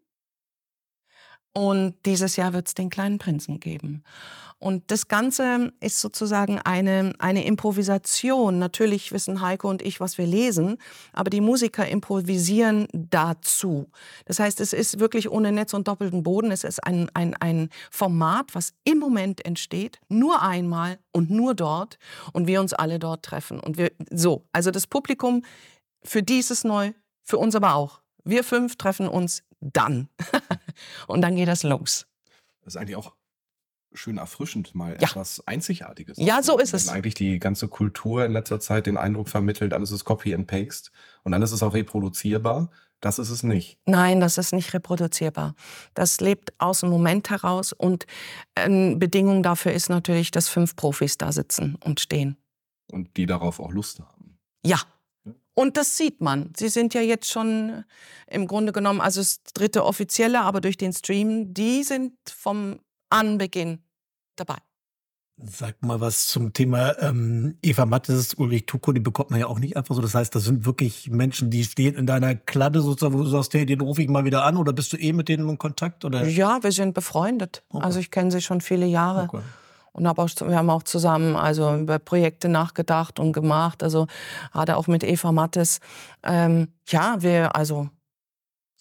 Und 1.57 1.95
dieses 2.05 2.35
Jahr 2.35 2.53
wird 2.53 2.67
es 2.67 2.75
den 2.75 2.90
kleinen 2.90 3.19
Prinzen 3.19 3.61
geben. 3.61 4.03
Und 4.59 4.90
das 4.90 5.09
Ganze 5.09 5.73
ist 5.81 6.01
sozusagen 6.01 6.59
eine, 6.59 7.12
eine 7.19 7.45
Improvisation. 7.45 8.59
Natürlich 8.59 9.12
wissen 9.12 9.40
Heiko 9.40 9.69
und 9.69 9.83
ich, 9.83 10.01
was 10.01 10.17
wir 10.17 10.27
lesen, 10.27 10.79
aber 11.12 11.31
die 11.31 11.40
Musiker 11.40 11.87
improvisieren 11.87 12.88
dazu. 12.93 13.90
Das 14.25 14.38
heißt, 14.38 14.61
es 14.61 14.73
ist 14.73 14.99
wirklich 14.99 15.31
ohne 15.31 15.53
Netz 15.53 15.75
und 15.75 15.87
doppelten 15.87 16.23
Boden. 16.23 16.51
Es 16.51 16.64
ist 16.64 16.83
ein, 16.83 17.11
ein, 17.14 17.35
ein 17.40 17.69
Format, 17.90 18.55
was 18.55 18.73
im 18.85 18.99
Moment 18.99 19.45
entsteht, 19.45 20.01
nur 20.09 20.40
einmal 20.43 20.99
und 21.12 21.31
nur 21.31 21.55
dort 21.55 21.99
und 22.33 22.47
wir 22.47 22.61
uns 22.61 22.73
alle 22.73 22.99
dort 22.99 23.23
treffen. 23.23 23.61
Und 23.61 23.77
wir, 23.77 23.93
so, 24.11 24.47
also 24.53 24.71
das 24.71 24.87
Publikum, 24.87 25.45
für 26.03 26.23
die 26.23 26.38
ist 26.38 26.51
es 26.51 26.64
neu, 26.64 26.93
für 27.23 27.38
uns 27.38 27.55
aber 27.55 27.75
auch. 27.75 28.01
Wir 28.25 28.43
fünf 28.43 28.77
treffen 28.77 29.09
uns 29.09 29.43
dann. 29.61 30.09
und 31.07 31.23
dann 31.23 31.37
geht 31.37 31.49
das 31.49 31.63
los. 31.63 32.07
Das 32.63 32.75
ist 32.75 32.81
eigentlich 32.81 32.97
auch 32.97 33.15
schön 33.93 34.19
erfrischend, 34.19 34.75
mal 34.75 34.97
ja. 35.01 35.09
etwas 35.09 35.47
Einzigartiges. 35.47 36.19
Ja, 36.19 36.43
so 36.43 36.59
ist 36.59 36.75
es. 36.75 36.89
Eigentlich 36.89 37.15
die 37.15 37.39
ganze 37.39 37.69
Kultur 37.69 38.25
in 38.25 38.33
letzter 38.33 38.61
Zeit 38.61 38.87
den 38.87 38.97
Eindruck 38.97 39.29
vermittelt, 39.29 39.73
alles 39.73 39.93
ist 39.93 40.05
Copy 40.05 40.35
and 40.35 40.47
Paste 40.47 40.91
und 41.23 41.33
alles 41.35 41.53
ist 41.53 41.63
auch 41.63 41.75
reproduzierbar. 41.75 42.71
Das 43.01 43.19
ist 43.19 43.29
es 43.29 43.43
nicht. 43.43 43.79
Nein, 43.85 44.21
das 44.21 44.39
ist 44.39 44.53
nicht 44.55 44.73
reproduzierbar. 44.73 45.55
Das 45.93 46.21
lebt 46.21 46.55
aus 46.59 46.81
dem 46.81 46.89
Moment 46.89 47.29
heraus 47.29 47.73
und 47.73 48.07
äh, 48.55 48.95
Bedingung 48.95 49.43
dafür 49.43 49.73
ist 49.73 49.91
natürlich, 49.91 50.31
dass 50.31 50.49
fünf 50.49 50.75
Profis 50.75 51.19
da 51.19 51.31
sitzen 51.31 51.77
und 51.85 52.01
stehen. 52.01 52.39
Und 52.91 53.17
die 53.17 53.27
darauf 53.27 53.61
auch 53.61 53.73
Lust 53.73 54.01
haben. 54.01 54.39
Ja. 54.65 54.81
Und 55.55 55.77
das 55.77 55.97
sieht 55.97 56.21
man. 56.21 56.53
Sie 56.57 56.69
sind 56.69 56.95
ja 56.95 57.01
jetzt 57.01 57.31
schon 57.31 57.85
im 58.27 58.47
Grunde 58.47 58.73
genommen, 58.73 59.01
also 59.01 59.21
das 59.21 59.43
dritte 59.55 59.85
offizielle, 59.85 60.40
aber 60.40 60.61
durch 60.61 60.77
den 60.77 60.93
Stream, 60.93 61.55
die 61.55 61.85
sind 61.85 62.12
vom 62.29 62.81
Anbeginn 63.09 63.79
dabei. 64.37 64.57
Sag 65.37 65.83
mal 65.83 66.01
was 66.01 66.29
zum 66.29 66.53
Thema 66.53 66.97
ähm, 67.01 67.59
Eva 67.61 67.87
Mattes, 67.87 68.35
Ulrich 68.35 68.67
Tuko, 68.67 68.93
die 68.93 69.01
bekommt 69.01 69.31
man 69.31 69.40
ja 69.40 69.47
auch 69.47 69.59
nicht 69.59 69.77
einfach 69.77 69.95
so. 69.97 70.01
Das 70.01 70.14
heißt, 70.14 70.33
das 70.33 70.45
sind 70.45 70.64
wirklich 70.64 71.11
Menschen, 71.11 71.51
die 71.51 71.64
stehen 71.64 71.97
in 71.97 72.07
deiner 72.07 72.37
Kladde 72.37 72.81
sozusagen, 72.81 73.19
wo 73.19 73.25
du 73.25 73.29
sagst, 73.29 73.53
hey, 73.55 73.67
den 73.67 73.81
rufe 73.81 74.01
ich 74.01 74.09
mal 74.09 74.25
wieder 74.25 74.45
an 74.45 74.57
oder 74.57 74.73
bist 74.73 74.93
du 74.93 74.97
eh 74.97 75.12
mit 75.12 75.29
denen 75.29 75.49
in 75.49 75.59
Kontakt? 75.59 76.05
Oder? 76.05 76.25
Ja, 76.27 76.62
wir 76.62 76.71
sind 76.71 76.95
befreundet. 76.95 77.64
Okay. 77.69 77.85
Also 77.85 77.99
ich 77.99 78.12
kenne 78.12 78.31
sie 78.31 78.43
schon 78.43 78.61
viele 78.61 78.87
Jahre. 78.87 79.25
Okay. 79.25 79.43
Und 79.95 80.09
hab 80.09 80.19
auch, 80.19 80.29
wir 80.41 80.57
haben 80.57 80.71
auch 80.71 80.83
zusammen 80.83 81.37
also 81.37 81.75
über 81.77 81.99
Projekte 81.99 82.49
nachgedacht 82.49 83.21
und 83.21 83.33
gemacht. 83.33 83.83
Also 83.83 84.07
gerade 84.53 84.77
auch 84.77 84.89
mit 84.89 85.05
Eva 85.05 85.33
Mattes. 85.33 85.79
Ähm, 86.23 86.69
ja, 86.89 87.17
wir, 87.23 87.55
also 87.57 87.89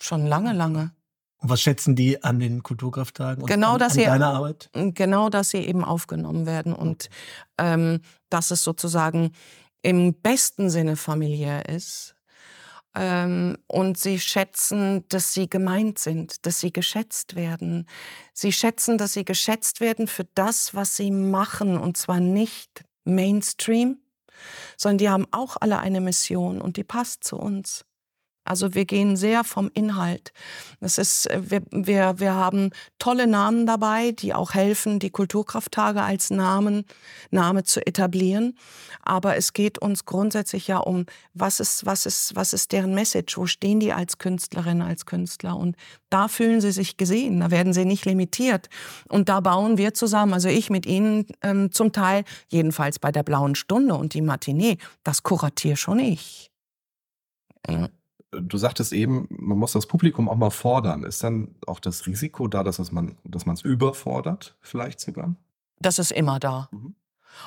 schon 0.01 0.25
lange, 0.25 0.53
lange. 0.53 0.91
Und 1.37 1.49
was 1.49 1.61
schätzen 1.61 1.95
die 1.95 2.23
an 2.23 2.39
den 2.39 2.63
Kulturkrafttagen 2.63 3.43
und 3.43 3.47
genau, 3.47 3.73
an, 3.73 3.79
dass 3.79 3.93
an 3.93 3.99
sie, 3.99 4.05
deiner 4.05 4.33
Arbeit? 4.33 4.69
Genau, 4.73 5.29
dass 5.29 5.49
sie 5.49 5.59
eben 5.59 5.83
aufgenommen 5.83 6.45
werden 6.45 6.73
und 6.73 7.09
ähm, 7.59 7.99
dass 8.29 8.49
es 8.49 8.63
sozusagen 8.63 9.31
im 9.81 10.13
besten 10.13 10.69
Sinne 10.69 10.95
familiär 10.95 11.69
ist. 11.69 12.15
Ähm, 12.95 13.57
und 13.67 13.97
sie 13.97 14.19
schätzen, 14.19 15.07
dass 15.09 15.33
sie 15.33 15.49
gemeint 15.49 15.97
sind, 15.99 16.45
dass 16.45 16.59
sie 16.59 16.71
geschätzt 16.71 17.35
werden. 17.35 17.87
Sie 18.33 18.51
schätzen, 18.51 18.97
dass 18.97 19.13
sie 19.13 19.25
geschätzt 19.25 19.81
werden 19.81 20.07
für 20.07 20.25
das, 20.35 20.75
was 20.75 20.95
sie 20.95 21.11
machen, 21.11 21.77
und 21.77 21.97
zwar 21.97 22.19
nicht 22.19 22.83
Mainstream, 23.03 23.97
sondern 24.77 24.97
die 24.99 25.09
haben 25.09 25.27
auch 25.31 25.57
alle 25.59 25.79
eine 25.79 26.01
Mission 26.01 26.61
und 26.61 26.77
die 26.77 26.83
passt 26.83 27.23
zu 27.23 27.37
uns. 27.37 27.85
Also 28.45 28.75
wir 28.75 28.85
gehen 28.85 29.15
sehr 29.15 29.43
vom 29.43 29.71
Inhalt. 29.73 30.33
Das 30.81 30.97
ist, 30.97 31.29
äh, 31.29 31.41
wir, 31.49 31.61
wir, 31.71 32.19
wir 32.19 32.33
haben 32.33 32.71
tolle 32.99 33.25
Namen 33.27 33.65
dabei, 33.65 34.11
die 34.11 34.33
auch 34.33 34.53
helfen, 34.53 34.99
die 34.99 35.09
Kulturkrafttage 35.09 36.01
als 36.01 36.29
Namen, 36.29 36.85
Name 37.31 37.63
zu 37.63 37.85
etablieren. 37.85 38.57
Aber 39.01 39.37
es 39.37 39.53
geht 39.53 39.79
uns 39.79 40.05
grundsätzlich 40.05 40.67
ja 40.67 40.77
um, 40.77 41.05
was 41.33 41.59
ist, 41.59 41.85
was 41.85 42.05
ist, 42.05 42.35
was 42.35 42.53
ist 42.53 42.71
deren 42.73 42.93
Message? 42.93 43.37
Wo 43.37 43.45
stehen 43.45 43.79
die 43.79 43.93
als 43.93 44.17
Künstlerin, 44.17 44.81
als 44.81 45.05
Künstler? 45.05 45.55
Und 45.55 45.77
da 46.09 46.27
fühlen 46.27 46.59
sie 46.59 46.71
sich 46.71 46.97
gesehen, 46.97 47.39
da 47.39 47.49
werden 47.49 47.73
sie 47.73 47.85
nicht 47.85 48.05
limitiert. 48.05 48.67
Und 49.07 49.29
da 49.29 49.39
bauen 49.39 49.77
wir 49.77 49.93
zusammen, 49.93 50.33
also 50.33 50.49
ich 50.49 50.69
mit 50.69 50.85
Ihnen 50.85 51.25
ähm, 51.41 51.71
zum 51.71 51.91
Teil, 51.91 52.23
jedenfalls 52.49 52.99
bei 52.99 53.11
der 53.11 53.23
Blauen 53.23 53.55
Stunde 53.55 53.95
und 53.95 54.13
die 54.13 54.21
Matinee, 54.21 54.77
das 55.03 55.23
kuratiere 55.23 55.77
schon 55.77 55.99
ich. 55.99 56.51
Ja 57.69 57.87
du 58.41 58.57
sagtest 58.57 58.93
eben, 58.93 59.27
man 59.29 59.57
muss 59.57 59.73
das 59.73 59.85
Publikum 59.85 60.29
auch 60.29 60.35
mal 60.35 60.49
fordern. 60.49 61.03
Ist 61.03 61.23
dann 61.23 61.55
auch 61.67 61.79
das 61.79 62.05
Risiko 62.05 62.47
da, 62.47 62.63
dass 62.63 62.91
man 62.91 63.17
dass 63.23 63.45
man 63.45 63.55
es 63.55 63.61
überfordert, 63.61 64.55
vielleicht 64.61 64.99
sogar? 64.99 65.35
Das 65.79 65.99
ist 65.99 66.11
immer 66.11 66.39
da. 66.39 66.69
Mhm. 66.71 66.95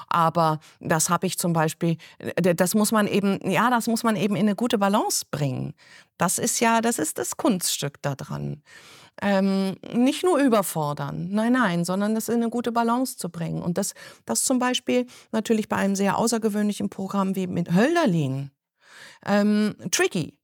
Aber 0.08 0.58
das 0.80 1.10
habe 1.10 1.26
ich 1.26 1.38
zum 1.38 1.52
Beispiel, 1.52 1.96
das 2.36 2.74
muss 2.74 2.92
man 2.92 3.06
eben, 3.06 3.38
ja, 3.48 3.70
das 3.70 3.86
muss 3.86 4.02
man 4.02 4.16
eben 4.16 4.34
in 4.34 4.42
eine 4.42 4.56
gute 4.56 4.78
Balance 4.78 5.24
bringen. 5.30 5.74
Das 6.18 6.38
ist 6.38 6.60
ja, 6.60 6.80
das 6.80 6.98
ist 6.98 7.18
das 7.18 7.36
Kunststück 7.36 8.02
daran. 8.02 8.62
Ähm, 9.22 9.76
nicht 9.94 10.24
nur 10.24 10.38
überfordern, 10.38 11.28
nein, 11.30 11.52
nein, 11.52 11.84
sondern 11.84 12.14
das 12.14 12.28
in 12.28 12.36
eine 12.36 12.50
gute 12.50 12.72
Balance 12.72 13.16
zu 13.16 13.30
bringen. 13.30 13.62
Und 13.62 13.78
das, 13.78 13.94
das 14.26 14.44
zum 14.44 14.58
Beispiel 14.58 15.06
natürlich 15.32 15.68
bei 15.68 15.76
einem 15.76 15.96
sehr 15.96 16.18
außergewöhnlichen 16.18 16.90
Programm 16.90 17.34
wie 17.34 17.46
mit 17.46 17.72
Hölderlin 17.72 18.50
ähm, 19.24 19.74
tricky. 19.90 20.38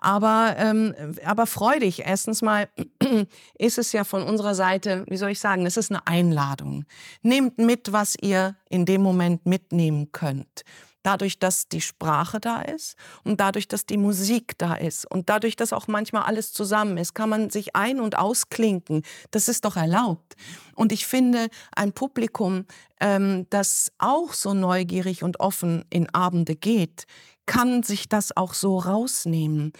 Aber, 0.00 0.54
ähm, 0.58 0.94
aber 1.24 1.46
freudig. 1.46 2.02
Erstens 2.04 2.42
mal 2.42 2.68
ist 3.58 3.78
es 3.78 3.92
ja 3.92 4.04
von 4.04 4.22
unserer 4.22 4.54
Seite, 4.54 5.04
wie 5.08 5.16
soll 5.16 5.30
ich 5.30 5.40
sagen, 5.40 5.66
es 5.66 5.76
ist 5.76 5.90
eine 5.90 6.06
Einladung. 6.06 6.84
Nehmt 7.22 7.58
mit, 7.58 7.92
was 7.92 8.16
ihr 8.20 8.56
in 8.68 8.84
dem 8.84 9.02
Moment 9.02 9.46
mitnehmen 9.46 10.12
könnt. 10.12 10.64
Dadurch, 11.02 11.38
dass 11.38 11.66
die 11.66 11.80
Sprache 11.80 12.40
da 12.40 12.60
ist 12.60 12.94
und 13.24 13.40
dadurch, 13.40 13.68
dass 13.68 13.86
die 13.86 13.96
Musik 13.96 14.58
da 14.58 14.74
ist 14.74 15.10
und 15.10 15.30
dadurch, 15.30 15.56
dass 15.56 15.72
auch 15.72 15.88
manchmal 15.88 16.24
alles 16.24 16.52
zusammen 16.52 16.98
ist, 16.98 17.14
kann 17.14 17.30
man 17.30 17.48
sich 17.48 17.74
ein- 17.74 18.00
und 18.00 18.18
ausklinken. 18.18 19.02
Das 19.30 19.48
ist 19.48 19.64
doch 19.64 19.76
erlaubt. 19.76 20.36
Und 20.74 20.92
ich 20.92 21.06
finde, 21.06 21.48
ein 21.74 21.92
Publikum, 21.92 22.66
ähm, 23.00 23.46
das 23.48 23.90
auch 23.96 24.34
so 24.34 24.52
neugierig 24.52 25.22
und 25.22 25.40
offen 25.40 25.86
in 25.88 26.06
Abende 26.14 26.54
geht, 26.54 27.06
kann 27.50 27.82
sich 27.82 28.08
das 28.08 28.36
auch 28.36 28.54
so 28.54 28.78
rausnehmen. 28.78 29.72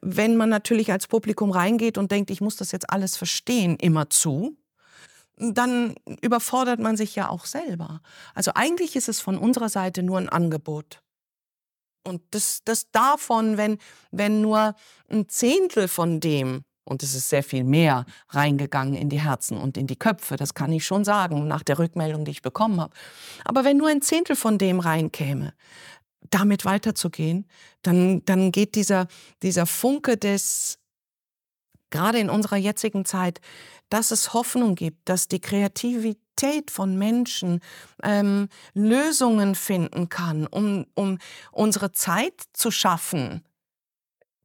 Wenn 0.00 0.36
man 0.36 0.48
natürlich 0.48 0.92
als 0.92 1.08
Publikum 1.08 1.50
reingeht 1.50 1.98
und 1.98 2.12
denkt, 2.12 2.30
ich 2.30 2.40
muss 2.40 2.54
das 2.54 2.70
jetzt 2.70 2.88
alles 2.88 3.16
verstehen, 3.16 3.74
immer 3.80 4.10
zu, 4.10 4.56
dann 5.36 5.96
überfordert 6.20 6.78
man 6.78 6.96
sich 6.96 7.16
ja 7.16 7.28
auch 7.28 7.46
selber. 7.46 8.00
Also 8.32 8.52
eigentlich 8.54 8.94
ist 8.94 9.08
es 9.08 9.18
von 9.20 9.38
unserer 9.38 9.68
Seite 9.68 10.04
nur 10.04 10.18
ein 10.18 10.28
Angebot. 10.28 11.02
Und 12.06 12.22
das, 12.30 12.60
das 12.64 12.92
davon, 12.92 13.56
wenn, 13.56 13.78
wenn 14.12 14.40
nur 14.40 14.76
ein 15.10 15.28
Zehntel 15.28 15.88
von 15.88 16.20
dem, 16.20 16.62
und 16.84 17.02
es 17.02 17.16
ist 17.16 17.28
sehr 17.28 17.42
viel 17.42 17.64
mehr 17.64 18.04
reingegangen 18.28 18.94
in 18.94 19.08
die 19.08 19.20
Herzen 19.20 19.58
und 19.58 19.76
in 19.76 19.88
die 19.88 19.98
Köpfe, 19.98 20.36
das 20.36 20.54
kann 20.54 20.70
ich 20.70 20.86
schon 20.86 21.04
sagen, 21.04 21.48
nach 21.48 21.64
der 21.64 21.80
Rückmeldung, 21.80 22.24
die 22.24 22.30
ich 22.30 22.42
bekommen 22.42 22.80
habe. 22.80 22.94
Aber 23.44 23.64
wenn 23.64 23.78
nur 23.78 23.88
ein 23.88 24.00
Zehntel 24.00 24.36
von 24.36 24.58
dem 24.58 24.78
reinkäme, 24.78 25.54
damit 26.28 26.64
weiterzugehen, 26.64 27.46
dann, 27.82 28.24
dann 28.24 28.52
geht 28.52 28.74
dieser, 28.74 29.08
dieser 29.42 29.66
Funke 29.66 30.16
des, 30.16 30.78
gerade 31.90 32.18
in 32.18 32.30
unserer 32.30 32.56
jetzigen 32.56 33.04
Zeit, 33.04 33.40
dass 33.88 34.10
es 34.10 34.32
Hoffnung 34.32 34.74
gibt, 34.74 35.08
dass 35.08 35.28
die 35.28 35.40
Kreativität 35.40 36.70
von 36.70 36.96
Menschen 36.96 37.60
ähm, 38.02 38.48
Lösungen 38.74 39.54
finden 39.54 40.08
kann, 40.08 40.46
um, 40.46 40.86
um 40.94 41.18
unsere 41.50 41.92
Zeit 41.92 42.34
zu 42.52 42.70
schaffen, 42.70 43.44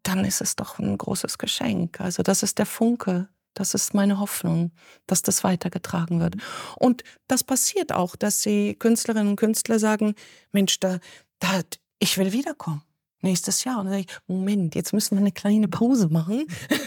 dann 0.03 0.25
ist 0.25 0.41
es 0.41 0.55
doch 0.55 0.79
ein 0.79 0.97
großes 0.97 1.37
Geschenk. 1.37 1.99
Also 2.01 2.23
das 2.23 2.43
ist 2.43 2.57
der 2.57 2.65
Funke. 2.65 3.29
Das 3.55 3.73
ist 3.73 3.93
meine 3.93 4.19
Hoffnung, 4.19 4.71
dass 5.07 5.21
das 5.21 5.45
weitergetragen 5.45 6.19
wird. 6.19 6.35
Und 6.77 7.03
das 7.27 7.43
passiert 7.43 7.93
auch, 7.93 8.17
dass 8.17 8.41
die 8.41 8.75
Künstlerinnen 8.77 9.29
und 9.29 9.35
Künstler 9.37 9.79
sagen, 9.79 10.13
Mensch, 10.51 10.79
da, 10.81 10.99
da, 11.39 11.61
ich 11.99 12.17
will 12.17 12.31
wiederkommen. 12.31 12.81
Nächstes 13.21 13.63
Jahr. 13.63 13.79
Und 13.79 13.85
dann 13.85 13.93
sage 13.93 14.05
ich, 14.07 14.17
Moment, 14.27 14.75
jetzt 14.75 14.93
müssen 14.93 15.15
wir 15.15 15.21
eine 15.21 15.31
kleine 15.31 15.67
Pause 15.67 16.09
machen, 16.09 16.45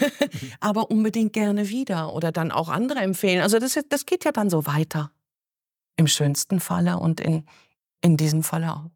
aber 0.61 0.89
unbedingt 0.89 1.33
gerne 1.33 1.69
wieder. 1.69 2.13
Oder 2.13 2.31
dann 2.31 2.51
auch 2.51 2.69
andere 2.69 2.99
empfehlen. 2.99 3.41
Also 3.41 3.59
das, 3.59 3.77
das 3.89 4.05
geht 4.05 4.23
ja 4.23 4.31
dann 4.31 4.49
so 4.49 4.65
weiter. 4.65 5.11
Im 5.97 6.07
schönsten 6.07 6.61
Falle 6.61 6.97
und 6.97 7.19
in, 7.19 7.45
in 8.01 8.15
diesem 8.15 8.43
Falle 8.43 8.73
auch. 8.73 8.89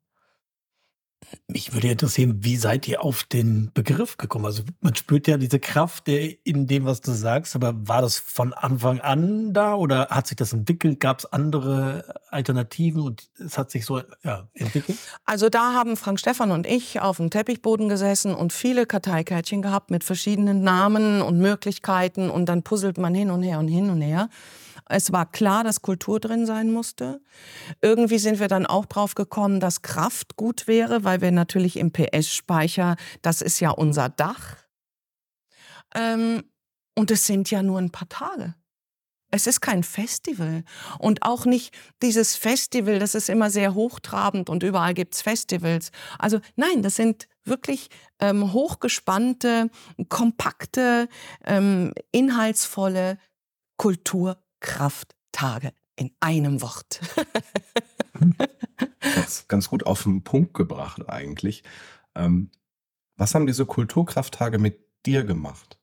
Mich 1.47 1.73
würde 1.73 1.89
interessieren, 1.89 2.43
wie 2.43 2.57
seid 2.57 2.87
ihr 2.87 3.03
auf 3.03 3.23
den 3.23 3.71
Begriff 3.73 4.17
gekommen? 4.17 4.45
Also 4.45 4.63
man 4.81 4.95
spürt 4.95 5.27
ja 5.27 5.37
diese 5.37 5.59
Kraft 5.59 6.07
in 6.07 6.67
dem, 6.67 6.85
was 6.85 7.01
du 7.01 7.11
sagst, 7.11 7.55
aber 7.55 7.73
war 7.87 8.01
das 8.01 8.17
von 8.17 8.53
Anfang 8.53 8.99
an 8.99 9.53
da 9.53 9.75
oder 9.75 10.07
hat 10.09 10.27
sich 10.27 10.37
das 10.37 10.53
entwickelt? 10.53 10.99
Gab 10.99 11.19
es 11.19 11.25
andere 11.25 12.21
Alternativen 12.29 13.01
und 13.01 13.29
es 13.39 13.57
hat 13.57 13.71
sich 13.71 13.85
so 13.85 14.01
ja, 14.23 14.47
entwickelt? 14.53 14.97
Also 15.25 15.49
da 15.49 15.73
haben 15.73 15.97
Frank 15.97 16.19
Stefan 16.19 16.51
und 16.51 16.67
ich 16.67 16.99
auf 16.99 17.17
dem 17.17 17.29
Teppichboden 17.29 17.89
gesessen 17.89 18.33
und 18.35 18.53
viele 18.53 18.85
Karteikärtchen 18.85 19.61
gehabt 19.61 19.91
mit 19.91 20.03
verschiedenen 20.03 20.63
Namen 20.63 21.21
und 21.21 21.39
Möglichkeiten 21.39 22.29
und 22.29 22.47
dann 22.47 22.63
puzzelt 22.63 22.97
man 22.97 23.13
hin 23.13 23.29
und 23.31 23.43
her 23.43 23.59
und 23.59 23.67
hin 23.67 23.89
und 23.89 24.01
her. 24.01 24.29
Es 24.87 25.11
war 25.11 25.31
klar, 25.31 25.63
dass 25.63 25.81
Kultur 25.81 26.19
drin 26.19 26.45
sein 26.45 26.71
musste. 26.71 27.21
Irgendwie 27.81 28.19
sind 28.19 28.39
wir 28.39 28.47
dann 28.47 28.65
auch 28.65 28.85
drauf 28.85 29.15
gekommen, 29.15 29.59
dass 29.59 29.81
Kraft 29.81 30.35
gut 30.35 30.67
wäre, 30.67 31.03
weil 31.03 31.21
wir 31.21 31.31
natürlich 31.31 31.77
im 31.77 31.91
PS-Speicher, 31.91 32.95
das 33.21 33.41
ist 33.41 33.59
ja 33.59 33.69
unser 33.69 34.09
Dach. 34.09 34.57
Ähm, 35.95 36.43
und 36.95 37.11
es 37.11 37.25
sind 37.25 37.49
ja 37.49 37.63
nur 37.63 37.79
ein 37.79 37.91
paar 37.91 38.09
Tage. 38.09 38.55
Es 39.31 39.47
ist 39.47 39.61
kein 39.61 39.81
Festival. 39.81 40.63
Und 40.99 41.23
auch 41.23 41.45
nicht 41.45 41.75
dieses 42.03 42.35
Festival, 42.35 42.99
das 42.99 43.15
ist 43.15 43.29
immer 43.29 43.49
sehr 43.49 43.73
hochtrabend 43.73 44.47
und 44.47 44.61
überall 44.61 44.93
gibt 44.93 45.15
es 45.15 45.23
Festivals. 45.23 45.91
Also 46.19 46.39
nein, 46.55 46.83
das 46.83 46.97
sind 46.97 47.27
wirklich 47.43 47.89
ähm, 48.19 48.53
hochgespannte, 48.53 49.71
kompakte, 50.07 51.09
ähm, 51.45 51.93
inhaltsvolle 52.11 53.17
Kultur 53.77 54.37
Krafttage 54.63 55.73
in 55.95 56.11
einem 56.19 56.61
Wort. 56.63 56.99
das 58.99 59.47
ganz 59.47 59.69
gut 59.69 59.85
auf 59.85 60.03
den 60.03 60.23
Punkt 60.23 60.55
gebracht 60.55 61.07
eigentlich. 61.07 61.63
Ähm, 62.15 62.49
was 63.15 63.35
haben 63.35 63.45
diese 63.45 63.67
Kulturkrafttage 63.67 64.57
mit 64.57 64.79
dir 65.05 65.23
gemacht? 65.23 65.77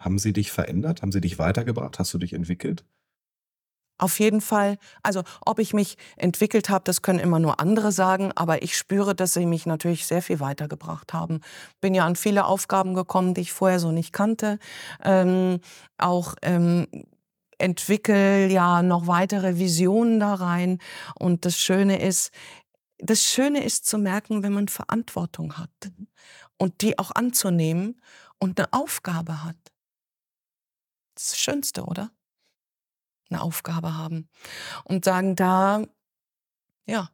Haben 0.00 0.18
sie 0.18 0.32
dich 0.32 0.50
verändert? 0.50 1.02
Haben 1.02 1.12
sie 1.12 1.20
dich 1.20 1.38
weitergebracht? 1.38 1.98
Hast 1.98 2.12
du 2.12 2.18
dich 2.18 2.32
entwickelt? 2.32 2.84
Auf 3.98 4.18
jeden 4.18 4.42
Fall. 4.42 4.76
Also 5.02 5.22
ob 5.44 5.58
ich 5.58 5.72
mich 5.72 5.96
entwickelt 6.16 6.68
habe, 6.68 6.84
das 6.84 7.00
können 7.00 7.18
immer 7.18 7.38
nur 7.38 7.60
andere 7.60 7.92
sagen, 7.92 8.30
aber 8.34 8.62
ich 8.62 8.76
spüre, 8.76 9.14
dass 9.14 9.32
sie 9.32 9.46
mich 9.46 9.64
natürlich 9.64 10.06
sehr 10.06 10.20
viel 10.20 10.38
weitergebracht 10.38 11.14
haben. 11.14 11.40
Bin 11.80 11.94
ja 11.94 12.04
an 12.04 12.16
viele 12.16 12.44
Aufgaben 12.44 12.94
gekommen, 12.94 13.32
die 13.32 13.42
ich 13.42 13.52
vorher 13.52 13.80
so 13.80 13.92
nicht 13.92 14.12
kannte. 14.12 14.58
Ähm, 15.02 15.60
auch 15.96 16.34
ähm, 16.42 16.86
entwickle 17.58 18.48
ja 18.48 18.82
noch 18.82 19.06
weitere 19.06 19.58
Visionen 19.58 20.20
da 20.20 20.34
rein. 20.34 20.78
Und 21.18 21.44
das 21.44 21.58
Schöne 21.58 22.00
ist, 22.00 22.30
das 22.98 23.22
Schöne 23.22 23.64
ist 23.64 23.86
zu 23.86 23.98
merken, 23.98 24.42
wenn 24.42 24.52
man 24.52 24.68
Verantwortung 24.68 25.58
hat 25.58 25.70
und 26.58 26.80
die 26.82 26.98
auch 26.98 27.10
anzunehmen 27.12 28.00
und 28.38 28.58
eine 28.58 28.72
Aufgabe 28.72 29.44
hat. 29.44 29.56
Das 31.14 31.30
das 31.30 31.38
Schönste, 31.38 31.84
oder? 31.84 32.10
Eine 33.30 33.42
Aufgabe 33.42 33.94
haben 33.94 34.28
und 34.84 35.04
sagen, 35.04 35.34
da, 35.34 35.82
ja, 36.86 37.10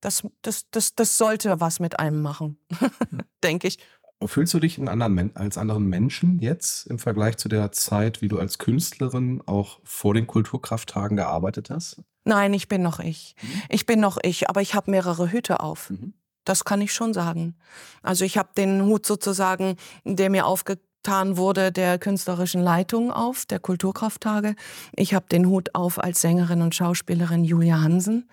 das, 0.00 0.26
das, 0.42 0.68
das, 0.70 0.94
das 0.94 1.16
sollte 1.16 1.60
was 1.60 1.80
mit 1.80 1.98
einem 1.98 2.20
machen, 2.20 2.58
denke 3.42 3.68
ich. 3.68 3.78
Fühlst 4.24 4.54
du 4.54 4.60
dich 4.60 4.78
in 4.78 4.88
anderen, 4.88 5.36
als 5.36 5.58
anderen 5.58 5.86
Menschen 5.86 6.38
jetzt 6.38 6.86
im 6.86 6.98
Vergleich 6.98 7.36
zu 7.36 7.48
der 7.48 7.70
Zeit, 7.72 8.22
wie 8.22 8.28
du 8.28 8.38
als 8.38 8.58
Künstlerin 8.58 9.42
auch 9.44 9.80
vor 9.84 10.14
den 10.14 10.26
Kulturkrafttagen 10.26 11.18
gearbeitet 11.18 11.68
hast? 11.68 12.02
Nein, 12.24 12.54
ich 12.54 12.68
bin 12.68 12.82
noch 12.82 12.98
ich. 12.98 13.36
Mhm. 13.42 13.62
Ich 13.68 13.86
bin 13.86 14.00
noch 14.00 14.16
ich, 14.22 14.48
aber 14.48 14.62
ich 14.62 14.74
habe 14.74 14.90
mehrere 14.90 15.30
Hüte 15.30 15.60
auf. 15.60 15.90
Mhm. 15.90 16.14
Das 16.44 16.64
kann 16.64 16.80
ich 16.80 16.94
schon 16.94 17.12
sagen. 17.12 17.56
Also 18.02 18.24
ich 18.24 18.38
habe 18.38 18.50
den 18.56 18.82
Hut 18.84 19.04
sozusagen, 19.04 19.76
der 20.04 20.30
mir 20.30 20.46
aufge 20.46 20.78
getan 21.06 21.36
wurde 21.36 21.70
der 21.70 22.00
künstlerischen 22.00 22.60
Leitung 22.60 23.12
auf, 23.12 23.46
der 23.46 23.60
Kulturkrafttage. 23.60 24.56
Ich 24.96 25.14
habe 25.14 25.26
den 25.30 25.46
Hut 25.46 25.72
auf 25.72 26.02
als 26.02 26.20
Sängerin 26.20 26.62
und 26.62 26.74
Schauspielerin 26.74 27.44
Julia 27.44 27.80
Hansen. 27.80 28.28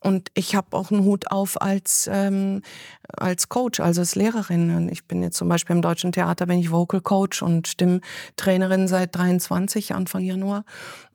Und 0.00 0.30
ich 0.34 0.54
habe 0.54 0.76
auch 0.76 0.90
einen 0.90 1.04
Hut 1.04 1.30
auf 1.30 1.58
als, 1.62 2.10
ähm, 2.12 2.60
als 3.08 3.48
Coach, 3.48 3.80
also 3.80 4.02
als 4.02 4.16
Lehrerin. 4.16 4.90
Ich 4.90 5.06
bin 5.06 5.22
jetzt 5.22 5.38
zum 5.38 5.48
Beispiel 5.48 5.74
im 5.74 5.80
Deutschen 5.80 6.12
Theater, 6.12 6.44
bin 6.44 6.58
ich 6.58 6.70
Vocal 6.70 7.00
Coach 7.00 7.40
und 7.40 7.68
Stimmtrainerin 7.68 8.86
seit 8.86 9.16
23, 9.16 9.94
Anfang 9.94 10.22
Januar. 10.22 10.66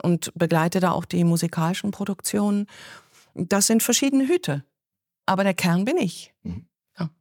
Und 0.01 0.31
begleite 0.33 0.79
da 0.79 0.89
auch 0.89 1.05
die 1.05 1.23
musikalischen 1.23 1.91
Produktionen. 1.91 2.65
Das 3.35 3.67
sind 3.67 3.83
verschiedene 3.83 4.27
Hüte. 4.27 4.63
Aber 5.27 5.43
der 5.43 5.53
Kern 5.53 5.85
bin 5.85 5.97
ich. 5.97 6.33
Mhm. 6.41 6.65
Ja. 6.97 7.11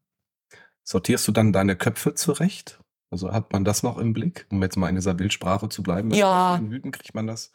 Sortierst 0.85 1.29
du 1.29 1.33
dann 1.33 1.53
deine 1.53 1.77
Köpfe 1.77 2.15
zurecht? 2.15 2.79
Also 3.15 3.33
hat 3.33 3.53
man 3.53 3.65
das 3.65 3.85
noch 3.85 3.97
im 3.97 4.13
Blick, 4.13 4.45
um 4.51 4.61
jetzt 4.61 4.77
mal 4.77 4.89
in 4.89 4.97
dieser 4.97 5.15
Bildsprache 5.15 5.69
zu 5.69 5.85
bleiben? 5.85 6.11
Ja. 6.13 6.57
In 6.57 6.69
Hüten 6.69 6.91
kriegt 6.91 7.15
man 7.15 7.29
das, 7.29 7.53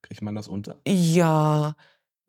kriegt 0.00 0.22
man 0.22 0.34
das 0.34 0.48
unter? 0.48 0.80
Ja, 0.88 1.74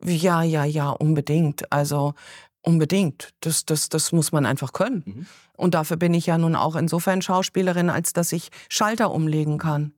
ja, 0.04 0.42
ja, 0.42 0.64
ja, 0.64 0.90
unbedingt. 0.90 1.72
Also 1.72 2.12
unbedingt. 2.60 3.32
Das, 3.40 3.64
das, 3.64 3.88
das 3.88 4.12
muss 4.12 4.32
man 4.32 4.44
einfach 4.44 4.74
können. 4.74 5.02
Mhm. 5.06 5.26
Und 5.56 5.72
dafür 5.72 5.96
bin 5.96 6.12
ich 6.12 6.26
ja 6.26 6.36
nun 6.36 6.54
auch 6.54 6.76
insofern 6.76 7.22
Schauspielerin, 7.22 7.88
als 7.88 8.12
dass 8.12 8.32
ich 8.32 8.50
Schalter 8.68 9.12
umlegen 9.12 9.56
kann. 9.56 9.94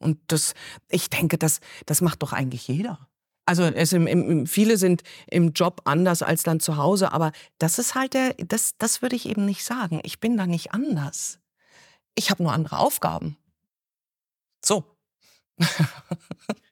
Und 0.00 0.18
das, 0.26 0.54
ich 0.88 1.08
denke, 1.08 1.38
das, 1.38 1.60
das 1.86 2.00
macht 2.00 2.24
doch 2.24 2.32
eigentlich 2.32 2.66
jeder. 2.66 3.06
Also 3.44 3.62
es 3.62 3.92
im, 3.92 4.08
im, 4.08 4.48
viele 4.48 4.78
sind 4.78 5.04
im 5.30 5.52
Job 5.52 5.82
anders 5.84 6.22
als 6.22 6.42
dann 6.42 6.58
zu 6.58 6.76
Hause, 6.76 7.12
aber 7.12 7.30
das 7.58 7.78
ist 7.78 7.94
halt 7.94 8.14
der, 8.14 8.34
das, 8.34 8.72
das 8.78 9.00
würde 9.00 9.14
ich 9.14 9.28
eben 9.28 9.44
nicht 9.44 9.62
sagen. 9.62 10.00
Ich 10.02 10.18
bin 10.18 10.36
da 10.36 10.48
nicht 10.48 10.74
anders. 10.74 11.38
Ich 12.16 12.30
habe 12.30 12.42
nur 12.42 12.52
andere 12.52 12.78
Aufgaben. 12.78 13.36
So. 14.64 14.84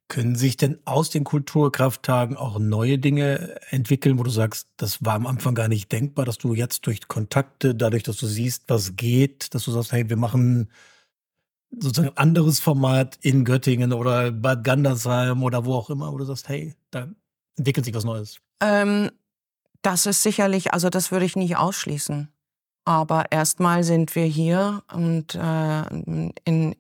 Können 0.09 0.37
sich 0.37 0.57
denn 0.57 0.79
aus 0.85 1.11
den 1.11 1.25
Kulturkrafttagen 1.25 2.37
auch 2.37 2.59
neue 2.59 2.99
Dinge 2.99 3.61
entwickeln, 3.71 4.19
wo 4.19 4.23
du 4.23 4.31
sagst, 4.31 4.69
das 4.77 5.05
war 5.05 5.15
am 5.15 5.27
Anfang 5.27 5.55
gar 5.55 5.69
nicht 5.69 5.91
denkbar, 5.93 6.25
dass 6.25 6.39
du 6.39 6.55
jetzt 6.55 6.87
durch 6.87 7.09
Kontakte, 7.09 7.75
dadurch, 7.75 8.03
dass 8.03 8.17
du 8.17 8.27
siehst, 8.27 8.65
was 8.69 8.97
geht, 8.97 9.55
dass 9.55 9.65
du 9.65 9.73
sagst, 9.73 9.93
hey, 9.93 10.09
wir 10.09 10.17
machen 10.17 10.71
sozusagen 11.71 12.11
ein 12.11 12.17
anderes 12.17 12.61
Format 12.61 13.19
in 13.23 13.45
Göttingen 13.45 13.93
oder 13.93 14.31
Bad 14.31 14.65
Gandersheim 14.65 15.43
oder 15.43 15.65
wo 15.65 15.75
auch 15.75 15.91
immer, 15.91 16.13
wo 16.13 16.19
du 16.19 16.25
sagst, 16.25 16.49
hey, 16.49 16.75
da 16.91 17.09
entwickelt 17.57 17.85
sich 17.85 17.95
was 17.95 18.05
Neues? 18.05 18.39
Ähm, 18.61 19.11
das 19.83 20.07
ist 20.07 20.23
sicherlich, 20.23 20.73
also 20.73 20.91
das 20.91 21.11
würde 21.11 21.27
ich 21.27 21.37
nicht 21.37 21.57
ausschließen. 21.57 22.29
Aber 22.85 23.33
erstmal 23.33 23.83
sind 23.85 24.15
wir 24.15 24.25
hier 24.25 24.83
und 24.93 25.35
äh, 25.35 25.87
in, 26.45 26.77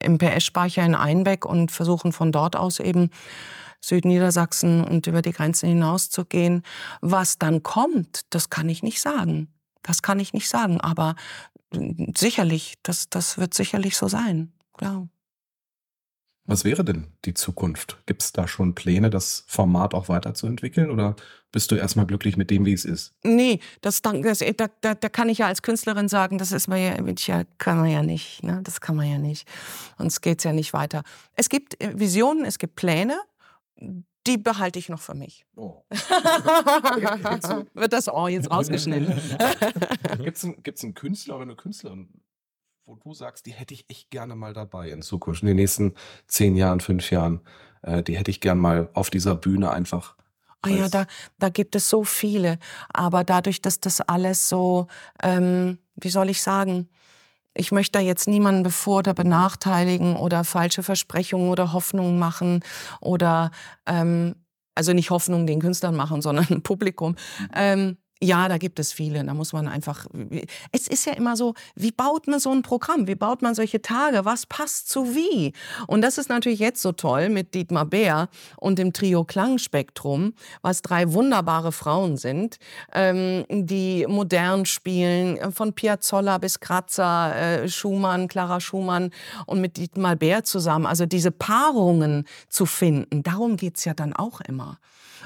im 0.00 0.18
PS-Speicher 0.18 0.84
in 0.84 0.94
Einbeck 0.94 1.44
und 1.44 1.70
versuchen 1.70 2.12
von 2.12 2.32
dort 2.32 2.56
aus 2.56 2.80
eben 2.80 3.10
Südniedersachsen 3.80 4.82
und 4.82 5.06
über 5.06 5.22
die 5.22 5.32
Grenzen 5.32 5.68
hinaus 5.68 6.10
zu 6.10 6.24
gehen. 6.24 6.62
Was 7.00 7.38
dann 7.38 7.62
kommt, 7.62 8.22
das 8.30 8.50
kann 8.50 8.68
ich 8.68 8.82
nicht 8.82 9.00
sagen. 9.00 9.48
Das 9.82 10.02
kann 10.02 10.18
ich 10.18 10.32
nicht 10.32 10.48
sagen. 10.48 10.80
Aber 10.80 11.14
sicherlich, 12.16 12.74
das, 12.82 13.08
das 13.08 13.38
wird 13.38 13.54
sicherlich 13.54 13.96
so 13.96 14.08
sein. 14.08 14.52
Klar. 14.76 15.08
Was 16.48 16.64
wäre 16.64 16.82
denn 16.82 17.08
die 17.26 17.34
Zukunft? 17.34 17.98
Gibt 18.06 18.22
es 18.22 18.32
da 18.32 18.48
schon 18.48 18.74
Pläne, 18.74 19.10
das 19.10 19.44
Format 19.48 19.92
auch 19.92 20.08
weiterzuentwickeln 20.08 20.90
oder 20.90 21.14
bist 21.52 21.70
du 21.70 21.74
erstmal 21.74 22.06
glücklich 22.06 22.38
mit 22.38 22.48
dem, 22.48 22.64
wie 22.64 22.72
es 22.72 22.86
ist? 22.86 23.12
Nee, 23.22 23.60
das, 23.82 24.00
das, 24.00 24.38
da, 24.38 24.68
da, 24.80 24.94
da 24.94 25.08
kann 25.10 25.28
ich 25.28 25.38
ja 25.38 25.46
als 25.46 25.60
Künstlerin 25.60 26.08
sagen, 26.08 26.38
das 26.38 26.52
ist 26.52 26.66
man 26.66 26.80
ja, 26.80 27.44
kann 27.58 27.76
man 27.76 27.90
ja 27.90 28.02
nicht. 28.02 28.42
Ne? 28.42 28.60
Das 28.64 28.80
kann 28.80 28.96
man 28.96 29.10
ja 29.10 29.18
nicht. 29.18 29.46
Uns 29.98 30.22
geht 30.22 30.38
es 30.38 30.44
ja 30.44 30.54
nicht 30.54 30.72
weiter. 30.72 31.02
Es 31.34 31.50
gibt 31.50 31.78
äh, 31.82 31.92
Visionen, 31.98 32.46
es 32.46 32.58
gibt 32.58 32.76
Pläne, 32.76 33.20
die 34.26 34.38
behalte 34.38 34.78
ich 34.78 34.88
noch 34.88 35.00
für 35.00 35.14
mich. 35.14 35.44
Oh. 35.54 35.82
Wird 37.74 37.92
das 37.92 38.08
Oh 38.08 38.26
jetzt 38.26 38.50
rausgeschnitten? 38.50 39.20
Gibt 40.24 40.36
es 40.38 40.44
einen, 40.44 40.62
einen 40.64 40.94
Künstler 40.94 41.34
oder 41.36 41.42
eine 41.42 41.56
Künstlerin, 41.56 42.08
wo 42.88 42.96
du 42.96 43.12
sagst, 43.12 43.44
die 43.44 43.52
hätte 43.52 43.74
ich 43.74 43.84
echt 43.90 44.10
gerne 44.10 44.34
mal 44.34 44.54
dabei 44.54 44.88
in 44.88 45.02
Zukunft, 45.02 45.42
in 45.42 45.48
den 45.48 45.56
nächsten 45.56 45.92
zehn 46.26 46.56
Jahren, 46.56 46.80
fünf 46.80 47.10
Jahren, 47.10 47.42
äh, 47.82 48.02
die 48.02 48.16
hätte 48.16 48.30
ich 48.30 48.40
gern 48.40 48.58
mal 48.58 48.88
auf 48.94 49.10
dieser 49.10 49.34
Bühne 49.34 49.70
einfach. 49.70 50.16
Ah 50.62 50.70
ja, 50.70 50.88
da, 50.88 51.06
da 51.38 51.50
gibt 51.50 51.76
es 51.76 51.90
so 51.90 52.02
viele. 52.02 52.58
Aber 52.92 53.24
dadurch, 53.24 53.60
dass 53.60 53.78
das 53.78 54.00
alles 54.00 54.48
so, 54.48 54.86
ähm, 55.22 55.78
wie 55.96 56.08
soll 56.08 56.30
ich 56.30 56.40
sagen, 56.42 56.88
ich 57.52 57.72
möchte 57.72 57.98
da 57.98 58.00
jetzt 58.00 58.26
niemanden 58.26 58.62
bevor 58.62 59.00
oder 59.00 59.12
benachteiligen 59.12 60.16
oder 60.16 60.42
falsche 60.42 60.82
Versprechungen 60.82 61.50
oder 61.50 61.74
Hoffnungen 61.74 62.18
machen 62.18 62.64
oder 63.02 63.50
ähm, 63.84 64.34
also 64.74 64.94
nicht 64.94 65.10
Hoffnungen 65.10 65.46
den 65.46 65.60
Künstlern 65.60 65.94
machen, 65.94 66.22
sondern 66.22 66.46
Publikum. 66.62 67.10
Mhm. 67.10 67.48
Ähm, 67.54 67.96
ja, 68.20 68.48
da 68.48 68.58
gibt 68.58 68.80
es 68.80 68.92
viele. 68.92 69.24
Da 69.24 69.32
muss 69.34 69.52
man 69.52 69.68
einfach. 69.68 70.06
Es 70.72 70.88
ist 70.88 71.06
ja 71.06 71.12
immer 71.12 71.36
so, 71.36 71.54
wie 71.76 71.92
baut 71.92 72.26
man 72.26 72.40
so 72.40 72.50
ein 72.50 72.62
Programm? 72.62 73.06
Wie 73.06 73.14
baut 73.14 73.42
man 73.42 73.54
solche 73.54 73.80
Tage? 73.80 74.24
Was 74.24 74.46
passt 74.46 74.88
zu 74.88 75.14
wie? 75.14 75.52
Und 75.86 76.02
das 76.02 76.18
ist 76.18 76.28
natürlich 76.28 76.58
jetzt 76.58 76.82
so 76.82 76.92
toll 76.92 77.28
mit 77.28 77.54
Dietmar 77.54 77.84
Bär 77.84 78.28
und 78.56 78.78
dem 78.78 78.92
Trio 78.92 79.24
Klangspektrum, 79.24 80.34
was 80.62 80.82
drei 80.82 81.12
wunderbare 81.12 81.70
Frauen 81.70 82.16
sind, 82.16 82.58
ähm, 82.92 83.44
die 83.48 84.04
modern 84.08 84.66
spielen, 84.66 85.52
von 85.52 85.72
Piazzolla 85.72 86.38
bis 86.38 86.58
Kratzer, 86.58 87.36
äh, 87.36 87.68
Schumann, 87.68 88.26
Clara 88.26 88.60
Schumann 88.60 89.10
und 89.46 89.60
mit 89.60 89.76
Dietmar 89.76 90.16
Bär 90.16 90.42
zusammen. 90.42 90.86
Also 90.86 91.06
diese 91.06 91.30
Paarungen 91.30 92.24
zu 92.48 92.66
finden, 92.66 93.22
darum 93.22 93.56
geht's 93.56 93.84
ja 93.84 93.94
dann 93.94 94.12
auch 94.12 94.40
immer. 94.40 94.78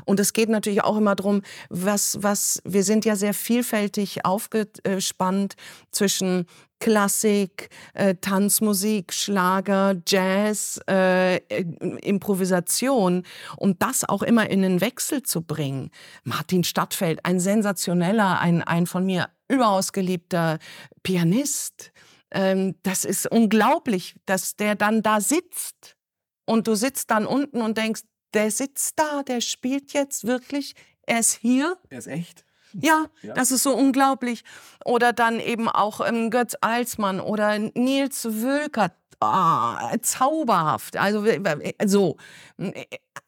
Und 0.04 0.20
es 0.20 0.32
geht 0.32 0.48
natürlich 0.48 0.84
auch 0.84 0.96
immer 0.96 1.14
darum, 1.14 1.42
was, 1.68 2.18
was, 2.20 2.60
wir 2.64 2.84
sind 2.84 3.04
ja 3.04 3.16
sehr 3.16 3.34
vielfältig 3.34 4.24
aufgespannt 4.24 5.54
zwischen 5.90 6.46
Klassik, 6.82 7.68
äh, 7.94 8.16
Tanzmusik, 8.16 9.12
Schlager, 9.12 9.94
Jazz, 10.04 10.80
äh, 10.88 11.36
Improvisation 11.36 13.22
und 13.56 13.82
das 13.82 14.08
auch 14.08 14.22
immer 14.22 14.50
in 14.50 14.62
den 14.62 14.80
Wechsel 14.80 15.22
zu 15.22 15.42
bringen. 15.42 15.90
Martin 16.24 16.64
Stadtfeld, 16.64 17.24
ein 17.24 17.38
sensationeller, 17.38 18.40
ein, 18.40 18.64
ein 18.64 18.86
von 18.86 19.06
mir 19.06 19.28
überaus 19.46 19.92
geliebter 19.92 20.58
Pianist. 21.04 21.92
Ähm, 22.32 22.74
das 22.82 23.04
ist 23.04 23.30
unglaublich, 23.30 24.16
dass 24.26 24.56
der 24.56 24.74
dann 24.74 25.02
da 25.02 25.20
sitzt 25.20 25.96
und 26.46 26.66
du 26.66 26.74
sitzt 26.74 27.12
dann 27.12 27.26
unten 27.26 27.62
und 27.62 27.78
denkst, 27.78 28.02
der 28.34 28.50
sitzt 28.50 28.98
da, 28.98 29.22
der 29.22 29.40
spielt 29.40 29.92
jetzt 29.92 30.26
wirklich, 30.26 30.74
er 31.06 31.20
ist 31.20 31.34
hier. 31.34 31.76
Er 31.90 31.98
ist 31.98 32.06
echt. 32.06 32.44
Ja, 32.74 33.06
ja, 33.22 33.34
das 33.34 33.50
ist 33.50 33.64
so 33.64 33.74
unglaublich. 33.74 34.44
Oder 34.84 35.12
dann 35.12 35.40
eben 35.40 35.68
auch 35.68 36.00
ähm, 36.00 36.30
Götz 36.30 36.56
Alsmann 36.60 37.20
oder 37.20 37.58
Nils 37.58 38.24
Wölker. 38.24 38.92
Ah, 39.20 39.96
zauberhaft. 40.00 40.96
Also 40.96 41.24
so, 41.84 42.16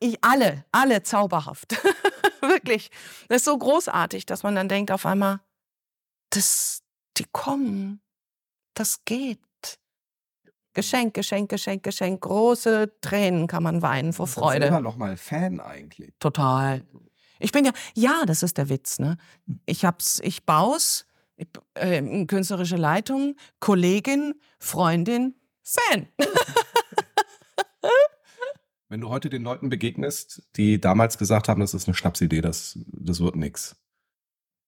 ich, 0.01 0.19
alle, 0.25 0.65
alle 0.73 1.03
zauberhaft. 1.03 1.77
Wirklich. 2.41 2.91
Das 3.29 3.39
ist 3.39 3.45
so 3.45 3.57
großartig, 3.57 4.27
dass 4.27 4.43
man 4.43 4.57
dann 4.57 4.69
denkt 4.69 4.91
auf 4.91 5.07
einmal, 5.07 5.41
das, 6.31 6.83
die 7.17 7.27
kommen, 7.31 8.01
das 8.75 9.05
geht. 9.05 9.39
Geschenk, 10.75 11.15
Geschenk, 11.15 11.49
Geschenk, 11.49 11.83
Geschenk. 11.83 12.21
Große 12.21 12.93
Tränen 13.01 13.47
kann 13.47 13.63
man 13.63 13.81
weinen 13.81 14.13
vor 14.13 14.27
Freude. 14.27 14.67
Du 14.67 14.73
bist 14.73 14.83
noch 14.83 14.97
mal 14.97 15.17
Fan 15.17 15.61
eigentlich. 15.61 16.13
Total. 16.19 16.83
Ich 17.39 17.53
bin 17.53 17.65
ja, 17.65 17.73
ja, 17.95 18.25
das 18.27 18.43
ist 18.43 18.59
der 18.59 18.69
Witz. 18.69 18.99
Ne? 18.99 19.17
Ich 19.67 19.85
hab's, 19.85 20.21
ich 20.23 20.45
bau's, 20.45 21.07
ich, 21.37 21.47
äh, 21.75 22.27
künstlerische 22.27 22.77
Leitung, 22.77 23.37
Kollegin, 23.61 24.35
Freundin, 24.59 25.35
Fan. 25.63 26.09
Wenn 28.89 29.01
du 29.01 29.09
heute 29.09 29.31
den 29.31 29.43
Leuten 29.43 29.69
begegnest, 29.71 30.43
die 30.57 30.81
damals 30.81 31.19
gesagt 31.19 31.49
haben, 31.49 31.61
das 31.61 31.75
ist 31.75 31.89
eine 31.89 31.95
Schnapsidee, 31.95 32.41
das, 32.41 32.79
das 32.87 33.21
wird 33.21 33.37
nichts. 33.37 33.77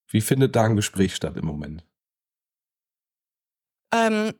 Wie 0.09 0.21
findet 0.21 0.57
da 0.57 0.64
ein 0.64 0.77
Gespräch 0.77 1.14
statt 1.14 1.37
im 1.37 1.47
Moment? 1.47 1.85
Ähm, 3.92 4.33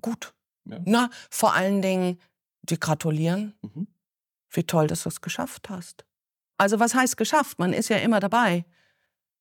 gut. 0.00 0.34
Ja. 0.64 0.80
Na, 0.84 1.10
vor 1.30 1.54
allen 1.54 1.82
Dingen, 1.82 2.20
die 2.62 2.78
gratulieren. 2.78 3.54
Mhm. 3.62 3.86
Wie 4.50 4.64
toll, 4.64 4.86
dass 4.86 5.02
du 5.02 5.08
es 5.08 5.20
geschafft 5.20 5.68
hast. 5.68 6.04
Also 6.56 6.78
was 6.78 6.94
heißt 6.94 7.16
geschafft? 7.16 7.58
Man 7.58 7.72
ist 7.72 7.88
ja 7.88 7.96
immer 7.98 8.20
dabei. 8.20 8.64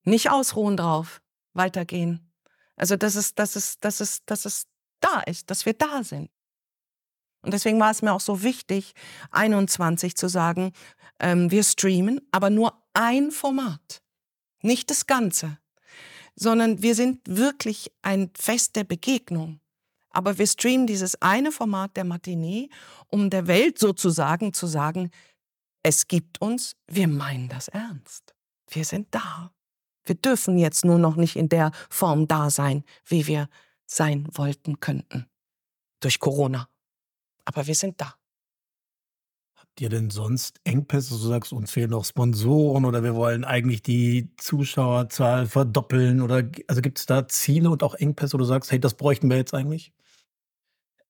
Nicht 0.04 0.32
ausruhen 0.32 0.76
drauf, 0.76 1.22
weitergehen. 1.54 2.32
Also 2.76 2.98
das 2.98 3.16
ist, 3.16 3.40
das 3.40 3.56
ist, 3.56 3.86
das 3.86 4.02
ist, 4.02 4.24
das 4.26 4.46
ist 4.46 4.68
da 5.00 5.20
ist, 5.22 5.50
dass 5.50 5.66
wir 5.66 5.74
da 5.74 6.04
sind. 6.04 6.30
Und 7.42 7.54
deswegen 7.54 7.80
war 7.80 7.92
es 7.92 8.02
mir 8.02 8.14
auch 8.14 8.22
so 8.22 8.42
wichtig, 8.42 8.94
21 9.32 10.16
zu 10.16 10.30
sagen, 10.30 10.72
ähm, 11.20 11.52
wir 11.52 11.64
streamen, 11.64 12.22
aber 12.32 12.50
nur 12.50 12.82
ein 12.94 13.32
Format, 13.32 14.02
nicht 14.62 14.90
das 14.90 15.08
Ganze, 15.08 15.58
sondern 16.36 16.82
wir 16.82 16.96
sind 16.96 17.20
wirklich 17.28 17.92
ein 18.02 18.32
Fest 18.36 18.78
der 18.78 18.86
Begegnung 18.86 19.60
Aber 20.14 20.38
wir 20.38 20.48
streamen 20.48 20.88
dieses 20.88 21.22
eine 21.22 21.52
Format 21.52 21.98
der 21.98 22.06
Matinee, 22.06 22.70
um 23.08 23.30
der 23.30 23.48
Welt 23.48 23.80
sozusagen 23.80 24.54
zu 24.54 24.68
sagen, 24.68 25.10
es 25.82 26.08
gibt 26.08 26.40
uns, 26.40 26.76
wir 26.88 27.08
meinen 27.08 27.50
das 27.50 27.68
ernst. 27.68 28.34
Wir 28.70 28.86
sind 28.86 29.08
da. 29.12 29.52
Wir 30.06 30.16
dürfen 30.16 30.58
jetzt 30.58 30.86
nur 30.86 30.98
noch 30.98 31.16
nicht 31.16 31.36
in 31.36 31.50
der 31.50 31.72
Form 31.90 32.28
da 32.28 32.50
sein, 32.50 32.84
wie 33.06 33.28
wir 33.28 33.50
sein 33.86 34.28
wollten 34.32 34.80
könnten. 34.80 35.28
Durch 36.00 36.20
Corona. 36.20 36.70
Aber 37.46 37.68
wir 37.68 37.76
sind 37.76 38.00
da. 38.00 38.16
Habt 39.56 39.82
ihr 39.82 39.90
denn 39.90 40.10
sonst 40.10 40.60
Engpässe? 40.64 41.16
Du 41.16 41.18
sagst, 41.18 41.52
uns 41.52 41.72
fehlen 41.72 41.90
noch 41.90 42.06
Sponsoren 42.06 42.86
oder 42.86 43.04
wir 43.04 43.16
wollen 43.16 43.44
eigentlich 43.44 43.82
die 43.82 44.30
Zuschauerzahl 44.38 45.48
verdoppeln 45.48 46.22
oder 46.22 46.50
also 46.68 46.82
gibt 46.82 47.00
es 47.00 47.06
da 47.06 47.28
Ziele 47.28 47.70
und 47.70 47.82
auch 47.82 47.96
Engpässe, 47.96 48.34
wo 48.34 48.38
du 48.38 48.46
sagst, 48.46 48.72
hey, 48.72 48.80
das 48.80 48.94
bräuchten 48.94 49.30
wir 49.30 49.38
jetzt 49.38 49.54
eigentlich? 49.54 49.92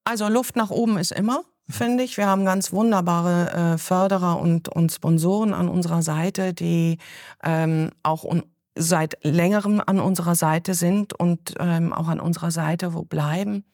Also 0.04 0.28
Luft 0.28 0.56
nach 0.56 0.70
oben 0.70 0.98
ist 0.98 1.12
immer, 1.12 1.44
finde 1.70 2.04
ich. 2.04 2.18
Wir 2.18 2.28
haben 2.28 2.46
ganz 2.46 2.74
wunderbare 2.74 3.74
äh, 3.74 3.78
Förderer 3.78 4.40
und, 4.40 4.70
und 4.70 4.92
Sponsoren 4.92 5.54
an 5.54 5.70
unserer 5.70 6.02
Seite, 6.02 6.54
die 6.54 6.98
ähm, 7.44 7.92
auch 8.04 8.24
un 8.24 8.44
seit 8.76 9.24
längerem 9.24 9.84
an 9.86 10.00
unserer 10.00 10.34
Seite 10.34 10.74
sind 10.74 11.14
und 11.14 11.54
ähm, 11.60 11.94
auch 11.94 12.08
an 12.08 12.20
unserer 12.20 12.50
Seite 12.50 12.96
wo 12.96 13.04
bleiben. 13.04 13.66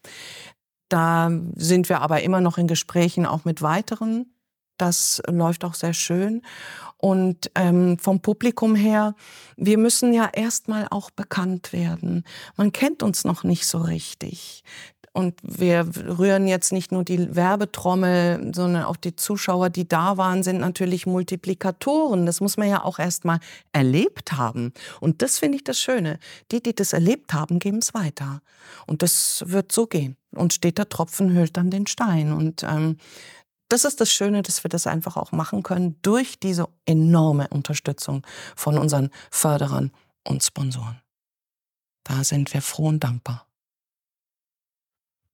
Da 0.90 1.32
sind 1.56 1.88
wir 1.88 2.02
aber 2.02 2.22
immer 2.22 2.42
noch 2.42 2.58
in 2.58 2.68
Gesprächen 2.68 3.26
auch 3.26 3.46
mit 3.46 3.62
weiteren. 3.62 4.34
Das 4.78 5.22
läuft 5.28 5.64
auch 5.64 5.74
sehr 5.74 5.94
schön. 5.94 6.42
Und 6.98 7.52
ähm, 7.56 7.98
vom 7.98 8.22
Publikum 8.22 8.76
her, 8.76 9.16
wir 9.56 9.78
müssen 9.78 10.14
ja 10.14 10.30
erstmal 10.34 10.88
auch 10.90 11.12
bekannt 11.12 11.72
werden. 11.72 12.24
Man 12.58 12.72
kennt 12.72 13.04
uns 13.04 13.24
noch 13.24 13.44
nicht 13.44 13.68
so 13.68 13.78
richtig. 13.78 14.64
Und 15.14 15.40
wir 15.42 15.88
rühren 15.96 16.48
jetzt 16.48 16.72
nicht 16.72 16.92
nur 16.92 17.04
die 17.04 17.36
Werbetrommel, 17.36 18.52
sondern 18.54 18.84
auch 18.84 18.96
die 18.96 19.16
Zuschauer, 19.16 19.70
die 19.70 19.88
da 19.88 20.18
waren, 20.18 20.44
sind 20.44 20.60
natürlich 20.60 21.06
Multiplikatoren. 21.06 22.26
Das 22.26 22.42
muss 22.42 22.58
man 22.58 22.70
ja 22.70 22.84
auch 22.84 23.00
erst 23.00 23.26
mal 23.26 23.40
erlebt 23.72 24.34
haben. 24.34 24.74
Und 25.00 25.22
das 25.22 25.40
finde 25.40 25.58
ich 25.58 25.64
das 25.64 25.80
Schöne. 25.80 26.20
Die, 26.52 26.62
die 26.62 26.76
das 26.76 26.94
erlebt 26.94 27.34
haben, 27.34 27.60
geben 27.60 27.80
es 27.80 27.94
weiter. 27.94 28.42
Und 28.86 29.02
das 29.02 29.44
wird 29.48 29.72
so 29.72 29.88
gehen. 29.88 30.16
Und 30.36 30.54
steht 30.54 30.78
der 30.78 30.90
Tropfen, 30.90 31.34
hüllt 31.34 31.58
dann 31.58 31.72
den 31.72 31.88
Stein. 31.88 32.32
Und 32.32 32.64
ähm, 32.64 32.98
das 33.70 33.86
ist 33.86 34.02
das 34.02 34.12
Schöne, 34.12 34.42
dass 34.42 34.64
wir 34.64 34.70
das 34.70 34.88
einfach 34.88 35.18
auch 35.18 35.32
machen 35.32 35.64
können 35.64 35.96
durch 36.02 36.40
diese 36.40 36.68
enorme 36.86 37.48
Unterstützung 37.50 38.26
von 38.56 38.78
unseren 38.78 39.10
Förderern 39.32 39.92
und 40.28 40.44
Sponsoren. 40.44 41.02
Da 42.04 42.24
sind 42.24 42.54
wir 42.54 42.62
froh 42.62 42.88
und 42.88 43.04
dankbar. 43.04 43.49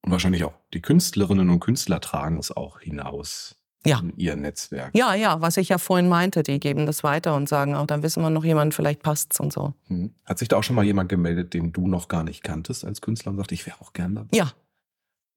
Und 0.05 0.11
wahrscheinlich 0.11 0.43
auch 0.43 0.53
die 0.71 0.81
Künstlerinnen 0.81 1.49
und 1.49 1.59
Künstler 1.59 1.99
tragen 1.99 2.37
es 2.37 2.55
auch 2.55 2.79
hinaus 2.79 3.57
ja. 3.85 3.99
in 3.99 4.13
ihr 4.17 4.35
Netzwerk. 4.35 4.91
Ja, 4.93 5.15
ja, 5.15 5.41
was 5.41 5.57
ich 5.57 5.69
ja 5.69 5.79
vorhin 5.79 6.07
meinte, 6.07 6.43
die 6.43 6.59
geben 6.59 6.85
das 6.85 7.03
weiter 7.03 7.35
und 7.35 7.49
sagen 7.49 7.73
auch, 7.73 7.87
dann 7.87 8.03
wissen 8.03 8.21
wir 8.21 8.29
noch 8.29 8.45
jemand, 8.45 8.75
vielleicht 8.75 9.01
passt's 9.01 9.39
und 9.39 9.51
so. 9.51 9.73
Hm. 9.87 10.13
Hat 10.23 10.37
sich 10.37 10.47
da 10.47 10.57
auch 10.57 10.63
schon 10.63 10.75
mal 10.75 10.85
jemand 10.85 11.09
gemeldet, 11.09 11.55
den 11.55 11.71
du 11.71 11.87
noch 11.87 12.07
gar 12.07 12.23
nicht 12.23 12.43
kanntest 12.43 12.85
als 12.85 13.01
Künstler 13.01 13.31
und 13.31 13.37
sagt, 13.37 13.51
ich 13.51 13.65
wäre 13.65 13.81
auch 13.81 13.93
gern 13.93 14.13
dabei? 14.13 14.37
Ja, 14.37 14.51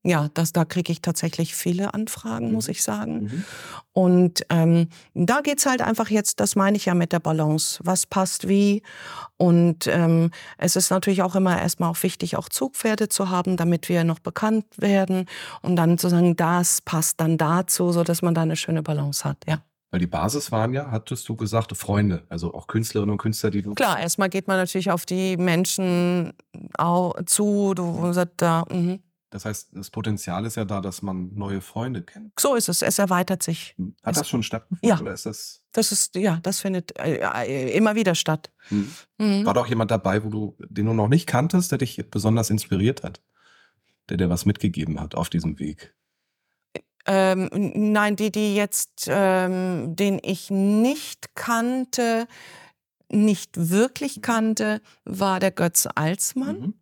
ja, 0.09 0.29
das, 0.35 0.53
da 0.53 0.65
kriege 0.65 0.91
ich 0.93 1.03
tatsächlich 1.03 1.55
viele 1.55 1.95
Anfragen, 1.95 2.49
mhm. 2.49 2.53
muss 2.55 2.69
ich 2.69 2.83
sagen. 2.83 3.25
Mhm. 3.25 3.45
Und 3.93 4.47
ähm, 4.51 4.89
da 5.15 5.41
geht's 5.41 5.67
halt 5.67 5.83
einfach 5.83 6.09
jetzt, 6.09 6.41
das 6.41 6.57
meine 6.57 6.77
ich 6.77 6.87
ja 6.87 6.95
mit 6.95 7.13
der 7.13 7.21
Balance. 7.21 7.81
Was 7.85 8.07
passt 8.07 8.49
wie? 8.49 8.83
Und 9.37 9.87
ähm, 9.87 10.31
es 10.57 10.77
ist 10.77 10.91
natürlich 10.91 11.23
auch 11.23 11.35
immer 11.35 11.61
erstmal 11.61 11.91
auch 11.91 12.03
wichtig, 12.03 12.37
auch 12.37 12.49
Zugpferde 12.49 13.09
zu 13.09 13.29
haben, 13.29 13.57
damit 13.57 13.89
wir 13.89 14.05
noch 14.05 14.19
bekannt 14.19 14.67
werden. 14.77 15.27
Und 15.63 15.77
dann 15.77 15.99
zu 15.99 16.09
sagen, 16.09 16.37
das 16.37 16.81
passt 16.81 17.21
dann 17.21 17.39
dazu, 17.39 17.93
so 17.93 18.05
dass 18.05 18.23
man 18.23 18.35
da 18.35 18.43
eine 18.43 18.57
schöne 18.57 18.83
Balance 18.83 19.25
hat, 19.25 19.39
ja. 19.47 19.63
Weil 19.91 20.01
die 20.01 20.07
Basis 20.07 20.53
waren 20.53 20.75
ja, 20.75 20.91
hattest 20.91 21.27
du 21.31 21.35
gesagt, 21.35 21.75
Freunde, 21.75 22.23
also 22.29 22.53
auch 22.53 22.67
Künstlerinnen 22.67 23.13
und 23.13 23.19
Künstler, 23.19 23.51
die 23.51 23.63
du. 23.63 23.75
Klar, 23.75 23.99
erstmal 23.99 24.29
geht 24.29 24.47
man 24.47 24.59
natürlich 24.59 24.91
auf 24.91 25.07
die 25.07 25.39
Menschen 25.39 26.35
auch 26.77 27.15
zu, 27.25 27.73
du 27.75 28.13
sagst 28.13 28.35
da, 28.37 28.65
mh. 28.71 28.99
Das 29.31 29.45
heißt, 29.45 29.71
das 29.73 29.91
Potenzial 29.91 30.47
ist 30.47 30.57
ja 30.57 30.65
da, 30.65 30.81
dass 30.81 31.03
man 31.03 31.35
neue 31.35 31.61
Freunde 31.61 32.03
kennt. 32.03 32.33
So 32.41 32.55
ist 32.55 32.69
es. 32.69 32.81
Es 32.81 32.99
erweitert 32.99 33.43
sich. 33.43 33.75
Hm. 33.77 33.95
Hat 34.03 34.15
es, 34.15 34.21
das 34.21 34.29
schon 34.29 34.43
stattgefunden? 34.43 34.89
Ja. 34.89 35.01
Oder 35.01 35.13
ist 35.13 35.27
das, 35.27 35.63
das 35.73 35.93
ist, 35.93 36.15
ja, 36.15 36.41
das 36.43 36.61
findet 36.61 36.99
äh, 36.99 37.19
äh, 37.19 37.77
immer 37.77 37.95
wieder 37.95 38.15
statt. 38.15 38.51
Hm. 38.69 38.91
Mhm. 39.19 39.45
War 39.45 39.55
doch 39.55 39.67
jemand 39.67 39.91
dabei, 39.91 40.25
wo 40.25 40.31
du, 40.31 40.57
den 40.69 40.87
du 40.87 40.95
noch 40.95 41.09
nicht 41.09 41.27
kanntest, 41.27 41.71
der 41.71 41.79
dich 41.79 42.03
besonders 42.11 42.49
inspiriert 42.49 43.03
hat? 43.03 43.21
Der 44.09 44.17
dir 44.17 44.31
was 44.31 44.47
mitgegeben 44.47 44.99
hat 44.99 45.15
auf 45.15 45.29
diesem 45.29 45.59
Weg? 45.59 45.95
Ähm, 47.07 47.49
nein, 47.53 48.17
die, 48.17 48.33
die 48.33 48.55
jetzt, 48.55 49.07
ähm, 49.09 49.95
den 49.95 50.21
ich 50.23 50.51
nicht 50.51 51.35
kannte, 51.35 52.27
nicht 53.11 53.71
wirklich 53.71 54.23
kannte, 54.23 54.81
war 55.05 55.41
der 55.41 55.51
Götze 55.51 55.97
Alsmann. 55.97 56.61
Mhm. 56.61 56.75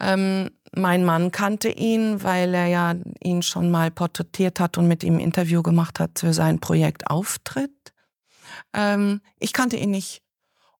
Ähm, 0.00 0.50
mein 0.74 1.04
Mann 1.04 1.30
kannte 1.30 1.68
ihn, 1.68 2.22
weil 2.22 2.54
er 2.54 2.66
ja 2.66 2.94
ihn 3.22 3.42
schon 3.42 3.70
mal 3.70 3.90
porträtiert 3.90 4.58
hat 4.58 4.76
und 4.76 4.88
mit 4.88 5.04
ihm 5.04 5.16
ein 5.16 5.20
Interview 5.20 5.62
gemacht 5.62 6.00
hat 6.00 6.18
für 6.18 6.34
sein 6.34 6.58
Projekt 6.58 7.08
Auftritt. 7.10 7.92
Ähm, 8.72 9.20
ich 9.38 9.52
kannte 9.52 9.76
ihn 9.76 9.90
nicht. 9.90 10.22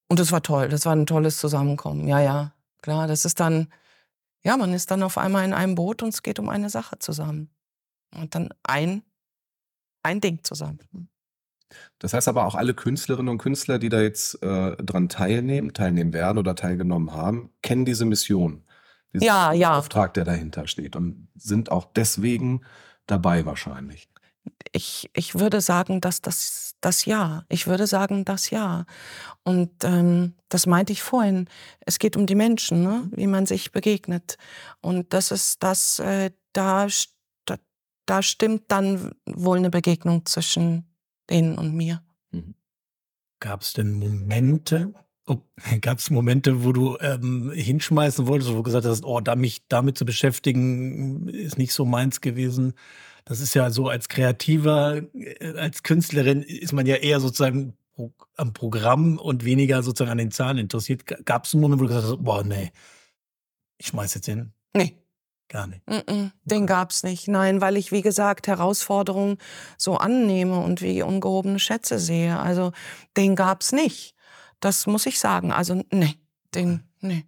Und 0.09 0.21
das 0.21 0.33
war 0.33 0.43
toll. 0.43 0.69
Das 0.69 0.85
war 0.85 0.95
ein 0.95 1.07
tolles 1.07 1.39
Zusammenkommen. 1.39 2.09
Ja, 2.09 2.21
ja, 2.21 2.53
klar. 2.83 3.07
Das 3.07 3.25
ist 3.25 3.41
dann, 3.41 3.69
ja, 4.43 4.57
man 4.57 4.73
ist 4.73 4.91
dann 4.91 5.03
auf 5.03 5.17
einmal 5.17 5.45
in 5.45 5.55
einem 5.55 5.75
Boot 5.75 6.03
und 6.03 6.11
es 6.11 6.23
geht 6.23 6.39
um 6.39 6.49
eine 6.49 6.71
Sache 6.71 6.99
zusammen. 6.99 7.51
Und 8.15 8.35
dann 8.35 8.51
ein, 8.65 9.03
ein 10.03 10.21
Ding 10.21 10.41
zusammen. 10.43 10.79
Das 11.99 12.13
heißt 12.13 12.29
aber 12.29 12.47
auch 12.47 12.55
alle 12.55 12.75
Künstlerinnen 12.75 13.31
und 13.31 13.39
Künstler, 13.39 13.79
die 13.79 13.89
da 13.89 14.01
jetzt 14.01 14.41
äh, 14.43 14.77
dran 14.77 15.09
teilnehmen, 15.09 15.73
teilnehmen 15.73 16.13
werden 16.13 16.39
oder 16.39 16.55
teilgenommen 16.55 17.13
haben, 17.13 17.51
kennen 17.63 17.85
diese 17.85 18.05
Mission 18.05 18.65
diesen 19.15 19.27
ja, 19.27 19.53
ja. 19.53 19.79
Auftrag, 19.79 20.15
der 20.15 20.25
dahinter 20.25 20.67
steht 20.67 20.97
und 20.97 21.29
sind 21.37 21.71
auch 21.71 21.87
deswegen 21.95 22.63
dabei 23.07 23.47
wahrscheinlich. 23.47 24.09
Ich, 24.73 25.11
ich 25.15 25.39
würde 25.39 25.61
sagen, 25.61 26.01
dass 26.01 26.21
das, 26.21 26.75
das 26.81 27.05
ja. 27.05 27.45
Ich 27.49 27.67
würde 27.67 27.87
sagen, 27.87 28.25
das 28.25 28.51
ja. 28.51 28.85
Und 29.45 29.85
ähm, 29.85 30.35
das 30.49 30.67
meinte 30.67 30.93
ich 30.93 31.03
vorhin. 31.03 31.49
Es 31.81 31.99
geht 31.99 32.17
um 32.17 32.27
die 32.27 32.35
Menschen, 32.35 32.83
ne? 32.83 33.09
wie 33.13 33.27
man 33.27 33.47
sich 33.47 33.73
begegnet. 33.73 34.37
Und 34.81 35.13
das 35.13 35.31
ist 35.31 35.63
das, 35.63 35.99
äh, 36.01 36.31
da, 36.53 36.89
da, 37.47 37.57
da 38.07 38.23
stimmt 38.23 38.65
dann 38.69 39.13
wohl 39.27 39.59
eine 39.59 39.71
Begegnung 39.71 40.27
zwischen 40.27 40.95
denen 41.31 41.57
und 41.57 41.75
mir. 41.75 42.03
Mhm. 42.33 42.55
Gab 43.41 43.63
es 43.63 43.73
denn 43.75 43.93
Momente, 43.93 44.93
Gab 45.81 45.99
es 45.99 46.11
Momente, 46.11 46.65
wo 46.65 46.73
du 46.73 46.99
ähm, 47.01 47.51
hinschmeißen 47.53 48.27
wolltest, 48.27 48.51
wo 48.51 48.57
du 48.57 48.63
gesagt 48.63 48.87
hast, 48.87 49.05
oh, 49.05 49.21
da 49.21 49.37
mich 49.37 49.67
damit 49.69 49.97
zu 49.97 50.05
beschäftigen, 50.05 51.29
ist 51.29 51.59
nicht 51.59 51.73
so 51.73 51.85
meins 51.85 52.21
gewesen. 52.21 52.75
Das 53.25 53.41
ist 53.41 53.55
ja 53.55 53.71
so 53.71 53.89
als 53.89 54.09
Kreativer, 54.09 55.03
äh, 55.15 55.57
als 55.57 55.83
Künstlerin 55.83 56.43
ist 56.43 56.73
man 56.73 56.87
ja 56.87 56.97
eher 56.97 57.21
sozusagen 57.21 57.75
am 58.37 58.53
Programm 58.53 59.19
und 59.19 59.45
weniger 59.45 59.83
sozusagen 59.83 60.11
an 60.11 60.19
den 60.19 60.33
Zahlen 60.33 60.59
interessiert. 60.59 61.07
Gab 61.25 61.45
es 61.45 61.55
einen 61.55 61.63
Moment, 61.63 61.81
wo 61.81 61.85
du 61.85 61.89
gesagt 61.89 62.07
hast, 62.07 62.25
boah, 62.25 62.43
nee, 62.43 62.73
ich 63.79 63.87
schmeiß 63.89 64.15
jetzt 64.15 64.27
hin? 64.27 64.53
Nee. 64.75 64.97
Gar 65.49 65.67
nicht. 65.67 65.87
Mm 65.87 65.93
-mm, 65.93 66.31
den 66.45 66.67
gab's 66.67 67.03
nicht. 67.03 67.29
Nein, 67.29 67.61
weil 67.61 67.77
ich, 67.77 67.93
wie 67.93 68.01
gesagt, 68.01 68.47
Herausforderungen 68.47 69.37
so 69.77 69.97
annehme 69.99 70.59
und 70.59 70.81
wie 70.81 71.03
ungehobene 71.03 71.59
Schätze 71.59 71.99
sehe. 71.99 72.39
Also 72.39 72.73
den 73.17 73.37
gab's 73.37 73.71
nicht. 73.71 74.14
Das 74.61 74.87
muss 74.87 75.07
ich 75.07 75.19
sagen. 75.19 75.53
Also, 75.53 75.83
nee, 75.91 76.15
den, 76.55 76.83
nee. 77.01 77.25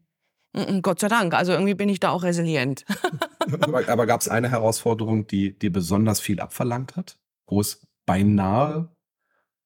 Gott 0.81 1.01
sei 1.01 1.09
Dank. 1.09 1.35
Also 1.35 1.53
irgendwie 1.53 1.75
bin 1.75 1.89
ich 1.89 2.01
da 2.01 2.11
auch 2.11 2.23
resilient. 2.23 2.85
aber, 3.61 3.87
aber 3.89 4.07
gab 4.07 4.23
es 4.23 4.29
eine 4.29 4.51
Herausforderung, 4.51 5.27
die 5.27 5.59
dir 5.59 5.71
besonders 5.71 6.21
viel 6.21 6.41
abverlangt 6.41 6.97
hat? 6.97 7.19
Wo 7.47 7.61
es 7.61 7.87
beinahe 8.07 8.89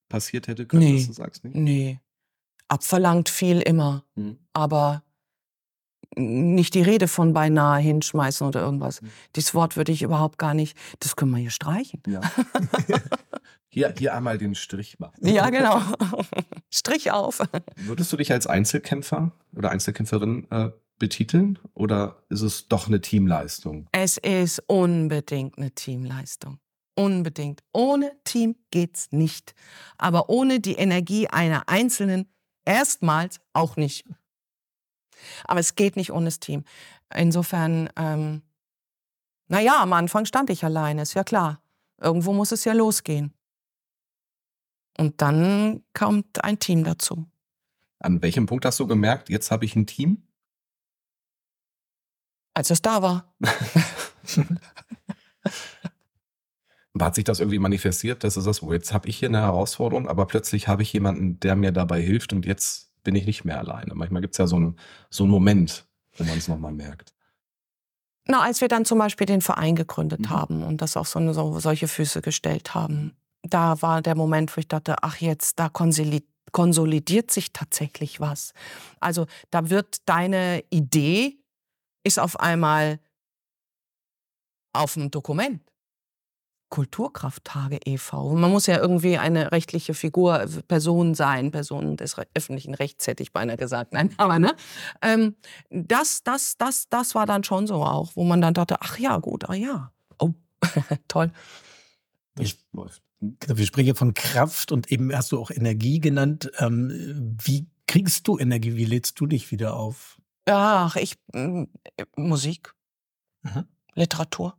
passiert 0.09 0.49
hätte 0.49 0.67
können, 0.67 0.83
nee, 0.83 0.97
dass 0.97 1.07
du 1.07 1.13
sagst? 1.13 1.45
Nicht? 1.45 1.55
Nee. 1.55 2.01
Abverlangt 2.67 3.29
viel 3.29 3.61
immer. 3.61 4.05
Hm. 4.17 4.39
Aber 4.53 5.05
nicht 6.17 6.75
die 6.75 6.83
Rede 6.83 7.07
von 7.07 7.33
beinahe 7.33 7.81
hinschmeißen 7.81 8.45
oder 8.47 8.61
irgendwas. 8.61 9.01
Hm. 9.01 9.11
Dieses 9.37 9.55
Wort 9.55 9.77
würde 9.77 9.93
ich 9.93 10.03
überhaupt 10.03 10.39
gar 10.39 10.55
nicht. 10.55 10.77
Das 10.99 11.15
können 11.15 11.31
wir 11.31 11.39
hier 11.39 11.51
streichen. 11.51 12.03
Ja. 12.07 12.21
Hier, 13.73 13.95
hier 13.97 14.15
einmal 14.15 14.37
den 14.37 14.55
Strich 14.55 14.99
machen. 14.99 15.15
Ja, 15.27 15.49
genau. 15.51 15.81
Strich 16.71 17.11
auf. 17.13 17.41
Würdest 17.77 18.13
du 18.13 18.17
dich 18.17 18.33
als 18.33 18.47
Einzelkämpfer 18.47 19.33
oder 19.55 19.71
Einzelkämpferin 19.71 20.51
äh, 20.51 20.71
betiteln 20.99 21.59
oder 21.75 22.23
ist 22.29 22.43
es 22.43 22.69
doch 22.69 22.89
eine 22.89 23.01
Teamleistung? 23.01 23.89
Es 23.93 24.19
ist 24.19 24.63
unbedingt 24.67 25.57
eine 25.57 25.71
Teamleistung. 25.71 26.59
Unbedingt. 26.97 27.63
Ohne 27.73 28.13
Team 28.25 28.57
geht's 28.71 29.09
nicht. 29.13 29.55
Aber 29.97 30.29
ohne 30.29 30.61
die 30.61 30.75
Energie 30.75 31.29
einer 31.29 31.69
Einzelnen 31.69 32.27
erstmals 32.65 33.41
auch 33.53 33.77
nicht. 33.77 34.05
Aber 35.45 35.61
es 35.61 35.77
geht 35.77 35.97
nicht 35.97 36.13
ohne 36.13 36.27
das 36.27 36.41
Team. 36.41 36.65
Insofern, 37.15 37.89
ähm, 37.97 38.43
Naja, 39.49 39.81
am 39.81 39.93
Anfang 39.93 40.27
stand 40.27 40.51
ich 40.51 40.65
alleine, 40.65 41.03
ist 41.03 41.15
ja 41.15 41.25
klar. 41.25 41.63
Irgendwo 42.01 42.33
muss 42.33 42.53
es 42.53 42.65
ja 42.65 42.73
losgehen. 42.73 43.33
Und 45.01 45.23
dann 45.23 45.83
kommt 45.95 46.45
ein 46.45 46.59
Team 46.59 46.85
dazu. 46.85 47.27
An 48.01 48.21
welchem 48.21 48.45
Punkt 48.45 48.67
hast 48.67 48.79
du 48.81 48.87
gemerkt, 48.87 49.31
jetzt 49.31 49.51
habe 49.51 49.65
ich 49.65 49.75
ein 49.75 49.87
Team? 49.87 50.29
Als 52.53 52.69
es 52.69 52.83
da 52.83 53.01
war. 53.01 53.35
Hat 57.01 57.15
sich 57.15 57.25
das 57.25 57.41
irgendwie 57.41 57.59
manifestiert, 57.59 58.25
dass 58.25 58.35
du 58.35 58.43
sagst, 58.43 58.63
oh, 58.63 58.75
jetzt 58.75 58.93
habe 58.93 59.09
ich 59.09 59.17
hier 59.17 59.31
eine 59.31 59.41
Herausforderung, 59.41 60.07
aber 60.07 60.27
plötzlich 60.27 60.69
habe 60.69 60.83
ich 60.83 60.93
jemanden, 60.93 61.41
der 61.41 61.57
mir 61.57 61.73
dabei 61.73 62.03
hilft 62.03 62.35
und 62.35 62.45
jetzt 62.45 62.93
bin 63.03 63.15
ich 63.15 63.25
nicht 63.25 63.47
mehr 63.47 63.57
alleine. 63.57 63.95
Manchmal 63.95 64.21
gibt 64.21 64.35
es 64.35 64.39
ja 64.39 64.47
so 64.47 64.57
einen, 64.57 64.79
so 65.09 65.25
einen 65.25 65.31
Moment, 65.31 65.87
wo 66.19 66.25
man 66.25 66.37
es 66.37 66.47
nochmal 66.47 66.73
merkt. 66.73 67.15
Na, 68.27 68.43
als 68.43 68.61
wir 68.61 68.69
dann 68.69 68.85
zum 68.85 68.99
Beispiel 68.99 69.27
den 69.27 69.41
Verein 69.41 69.77
gegründet 69.77 70.21
mhm. 70.21 70.29
haben 70.31 70.63
und 70.63 70.83
das 70.83 70.99
auf 70.99 71.09
so, 71.09 71.19
eine, 71.19 71.33
so 71.33 71.59
solche 71.59 71.89
Füße 71.89 72.21
gestellt 72.21 72.75
haben, 72.75 73.17
da 73.43 73.81
war 73.83 74.03
der 74.03 74.15
Moment, 74.15 74.57
wo 74.57 74.61
ich 74.61 74.69
dachte, 74.69 74.97
ach 75.03 75.17
jetzt, 75.17 75.59
da 75.59 75.69
konsolidiert 75.69 77.31
sich 77.31 77.53
tatsächlich 77.53 78.21
was. 78.21 78.53
Also 79.01 79.27
da 79.51 79.71
wird 79.71 80.09
deine 80.09 80.63
Idee, 80.71 81.39
ist 82.05 82.19
auf 82.19 82.39
einmal 82.41 82.99
auf 84.73 84.95
dem 84.95 85.11
Dokument. 85.11 85.63
Kulturkrafttage 86.71 87.81
e.V. 87.85 88.37
Man 88.37 88.51
muss 88.53 88.67
ja 88.67 88.79
irgendwie 88.79 89.19
eine 89.19 89.51
rechtliche 89.51 89.93
Figur, 89.93 90.47
Person 90.69 91.15
sein, 91.15 91.51
Person 91.51 91.97
des 91.97 92.17
öffentlichen 92.35 92.75
Rechts, 92.75 93.09
hätte 93.09 93.25
ich 93.25 93.33
beinahe 93.33 93.57
gesagt. 93.57 93.93
Nein, 93.93 94.15
aber 94.19 94.39
ne? 94.39 94.55
Ähm, 95.03 95.35
das, 95.69 96.23
das, 96.23 96.57
das, 96.57 96.89
das 96.89 97.15
war 97.17 97.27
dann 97.27 97.43
schon 97.43 97.67
so 97.67 97.83
auch, 97.85 98.13
wo 98.15 98.23
man 98.23 98.41
dann 98.41 98.55
dachte, 98.55 98.77
ach 98.81 98.99
ja, 98.99 99.19
gut, 99.19 99.51
ah 99.51 99.55
ja. 99.55 99.93
Oh, 100.21 100.31
toll. 101.09 101.33
Ich, 102.39 102.57
genau, 102.73 102.87
wir 103.21 103.67
sprechen 103.67 103.95
von 103.95 104.15
Kraft 104.15 104.73
und 104.73 104.91
eben 104.91 105.15
hast 105.15 105.33
du 105.33 105.39
auch 105.39 105.51
Energie 105.51 106.01
genannt. 106.01 106.51
Ähm, 106.59 107.37
wie 107.43 107.67
kriegst 107.87 108.27
du 108.29 108.39
Energie? 108.39 108.77
Wie 108.77 108.85
lädst 108.85 109.21
du 109.21 109.27
dich 109.27 109.51
wieder 109.51 109.77
auf? 109.77 110.19
Ach, 110.47 110.97
ich, 110.97 111.17
äh, 111.35 111.67
Musik, 112.17 112.75
mhm. 113.43 113.67
Literatur. 113.95 114.57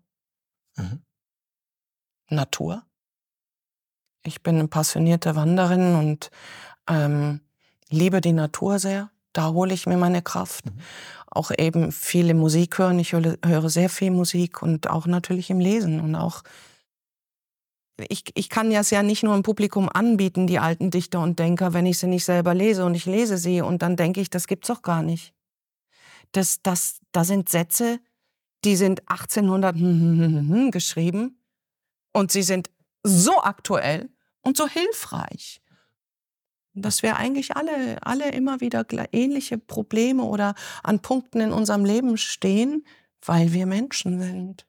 Mhm. 0.77 1.01
Natur. 2.29 2.83
Ich 4.23 4.43
bin 4.43 4.55
eine 4.55 4.67
passionierte 4.67 5.35
Wanderin 5.35 5.95
und 5.95 6.29
ähm, 6.87 7.41
liebe 7.89 8.21
die 8.21 8.33
Natur 8.33 8.79
sehr. 8.79 9.09
Da 9.33 9.51
hole 9.51 9.73
ich 9.73 9.87
mir 9.87 9.97
meine 9.97 10.21
Kraft. 10.21 10.65
Mhm. 10.65 10.79
Auch 11.27 11.51
eben 11.57 11.91
viele 11.91 12.33
Musik 12.33 12.77
hören. 12.77 12.99
Ich 12.99 13.13
höre, 13.13 13.37
höre, 13.43 13.69
sehr 13.69 13.89
viel 13.89 14.11
Musik 14.11 14.61
und 14.61 14.89
auch 14.89 15.07
natürlich 15.07 15.49
im 15.49 15.59
Lesen 15.59 15.99
und 15.99 16.15
auch 16.15 16.43
ich, 18.09 18.23
ich 18.33 18.49
kann 18.49 18.71
es 18.71 18.89
ja 18.89 19.03
nicht 19.03 19.23
nur 19.23 19.35
im 19.35 19.43
Publikum 19.43 19.89
anbieten, 19.89 20.47
die 20.47 20.59
alten 20.59 20.91
Dichter 20.91 21.21
und 21.21 21.39
Denker, 21.39 21.73
wenn 21.73 21.85
ich 21.85 21.99
sie 21.99 22.07
nicht 22.07 22.25
selber 22.25 22.53
lese 22.53 22.85
und 22.85 22.95
ich 22.95 23.05
lese 23.05 23.37
sie 23.37 23.61
und 23.61 23.81
dann 23.81 23.95
denke 23.95 24.21
ich, 24.21 24.29
das 24.29 24.47
gibt's 24.47 24.67
doch 24.67 24.81
gar 24.81 25.03
nicht. 25.03 25.33
Das, 26.31 26.61
das, 26.61 26.99
da 27.11 27.23
sind 27.23 27.49
Sätze, 27.49 27.99
die 28.63 28.75
sind 28.75 29.01
1800 29.09 29.75
geschrieben 30.71 31.39
und 32.13 32.31
sie 32.31 32.43
sind 32.43 32.69
so 33.03 33.41
aktuell 33.41 34.09
und 34.41 34.57
so 34.57 34.67
hilfreich, 34.67 35.61
dass 36.73 37.03
wir 37.03 37.17
eigentlich 37.17 37.55
alle, 37.55 37.97
alle 38.01 38.31
immer 38.31 38.61
wieder 38.61 38.85
ähnliche 39.11 39.57
Probleme 39.57 40.23
oder 40.23 40.55
an 40.83 40.99
Punkten 40.99 41.41
in 41.41 41.51
unserem 41.51 41.85
Leben 41.85 42.17
stehen, 42.17 42.85
weil 43.25 43.53
wir 43.53 43.65
Menschen 43.65 44.21
sind. 44.21 44.65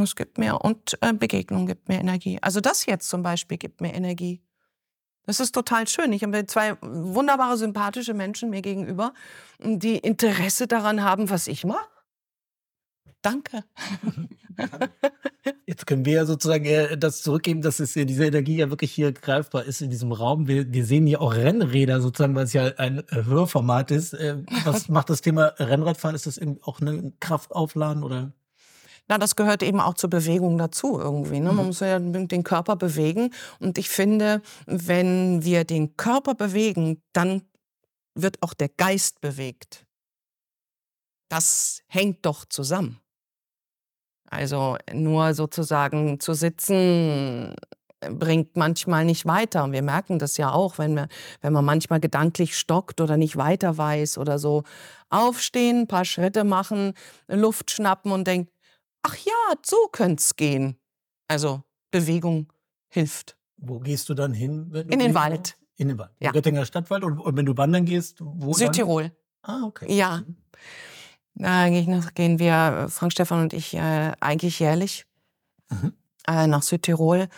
Es 0.00 0.16
gibt 0.16 0.38
mir 0.38 0.60
und 0.60 0.96
äh, 1.00 1.12
Begegnung 1.12 1.66
gibt 1.66 1.88
mir 1.88 2.00
Energie. 2.00 2.38
Also 2.40 2.60
das 2.60 2.86
jetzt 2.86 3.08
zum 3.08 3.22
Beispiel 3.22 3.58
gibt 3.58 3.80
mir 3.80 3.94
Energie. 3.94 4.42
Das 5.24 5.38
ist 5.38 5.52
total 5.52 5.86
schön. 5.86 6.12
Ich 6.12 6.24
habe 6.24 6.46
zwei 6.46 6.76
wunderbare, 6.80 7.56
sympathische 7.56 8.14
Menschen 8.14 8.50
mir 8.50 8.62
gegenüber, 8.62 9.12
die 9.60 9.98
Interesse 9.98 10.66
daran 10.66 11.02
haben, 11.02 11.30
was 11.30 11.46
ich 11.46 11.64
mache. 11.64 11.86
Danke. 13.22 13.62
Jetzt 15.66 15.86
können 15.86 16.04
wir 16.04 16.12
ja 16.12 16.26
sozusagen 16.26 16.64
äh, 16.64 16.98
das 16.98 17.22
zurückgeben, 17.22 17.62
dass 17.62 17.78
es, 17.78 17.92
diese 17.92 18.26
Energie 18.26 18.56
ja 18.56 18.68
wirklich 18.68 18.90
hier 18.90 19.12
greifbar 19.12 19.64
ist 19.64 19.80
in 19.80 19.90
diesem 19.90 20.10
Raum. 20.10 20.48
Wir, 20.48 20.72
wir 20.72 20.84
sehen 20.84 21.06
hier 21.06 21.20
auch 21.20 21.32
Rennräder 21.32 22.00
sozusagen, 22.00 22.34
weil 22.34 22.44
es 22.44 22.52
ja 22.52 22.64
ein 22.78 22.98
äh, 22.98 23.24
Hörformat 23.24 23.92
ist. 23.92 24.16
Was 24.64 24.88
macht 24.88 25.08
das 25.08 25.20
Thema 25.20 25.54
Rennradfahren? 25.58 26.16
Ist 26.16 26.26
das 26.26 26.40
auch 26.62 26.80
eine 26.80 27.12
Kraftaufladen 27.20 28.02
oder? 28.02 28.32
Na, 29.08 29.18
das 29.18 29.36
gehört 29.36 29.62
eben 29.62 29.80
auch 29.80 29.94
zur 29.94 30.10
Bewegung 30.10 30.58
dazu 30.58 30.98
irgendwie. 30.98 31.40
Ne? 31.40 31.52
Man 31.52 31.56
mhm. 31.56 31.66
muss 31.66 31.80
ja 31.80 31.98
den 31.98 32.44
Körper 32.44 32.76
bewegen. 32.76 33.30
Und 33.58 33.78
ich 33.78 33.88
finde, 33.88 34.42
wenn 34.66 35.44
wir 35.44 35.64
den 35.64 35.96
Körper 35.96 36.34
bewegen, 36.34 37.02
dann 37.12 37.42
wird 38.14 38.42
auch 38.42 38.54
der 38.54 38.68
Geist 38.68 39.20
bewegt. 39.20 39.86
Das 41.28 41.80
hängt 41.88 42.26
doch 42.26 42.44
zusammen. 42.44 43.00
Also 44.32 44.76
nur 44.92 45.34
sozusagen 45.34 46.20
zu 46.20 46.32
sitzen 46.32 47.54
äh, 48.00 48.10
bringt 48.10 48.56
manchmal 48.56 49.04
nicht 49.04 49.26
weiter. 49.26 49.64
Und 49.64 49.72
wir 49.72 49.82
merken 49.82 50.18
das 50.18 50.36
ja 50.36 50.52
auch, 50.52 50.78
wenn, 50.78 50.94
wir, 50.94 51.08
wenn 51.40 51.52
man 51.52 51.64
manchmal 51.64 52.00
gedanklich 52.00 52.56
stockt 52.56 53.00
oder 53.00 53.16
nicht 53.16 53.36
weiter 53.36 53.76
weiß 53.76 54.16
oder 54.18 54.38
so. 54.38 54.62
Aufstehen, 55.10 55.80
ein 55.80 55.86
paar 55.86 56.06
Schritte 56.06 56.44
machen, 56.44 56.94
Luft 57.28 57.70
schnappen 57.70 58.12
und 58.12 58.26
denkt, 58.26 58.51
ach 59.02 59.16
ja, 59.16 59.54
so 59.64 59.88
könnte 59.90 60.20
es 60.20 60.36
gehen. 60.36 60.76
Also 61.28 61.62
Bewegung 61.90 62.52
hilft. 62.88 63.36
Wo 63.56 63.78
gehst 63.78 64.08
du 64.08 64.14
dann 64.14 64.32
hin? 64.32 64.72
In 64.88 64.98
den 64.98 65.14
Wald. 65.14 65.56
In 65.76 65.88
den 65.88 65.98
Wald. 65.98 66.10
Ja. 66.20 66.32
Göttinger 66.32 66.66
Stadtwald. 66.66 67.04
Und, 67.04 67.18
und, 67.18 67.36
wenn 67.36 67.46
du 67.46 67.56
wandern 67.56 67.84
gehst, 67.84 68.18
wo 68.20 68.52
Südtirol. 68.52 69.12
Dann? 69.42 69.62
Ah, 69.62 69.66
okay. 69.66 69.92
Ja. 69.92 70.22
Mhm. 70.26 70.36
Da 71.34 71.68
gehen 71.68 72.38
wir, 72.38 72.88
Frank 72.90 73.12
Stefan 73.12 73.42
und 73.42 73.52
ich, 73.52 73.74
äh, 73.74 74.12
eigentlich 74.20 74.58
jährlich 74.60 75.06
mhm. 75.70 75.94
Äh, 76.26 76.46
nach 76.46 76.62
Südtirol. 76.62 77.28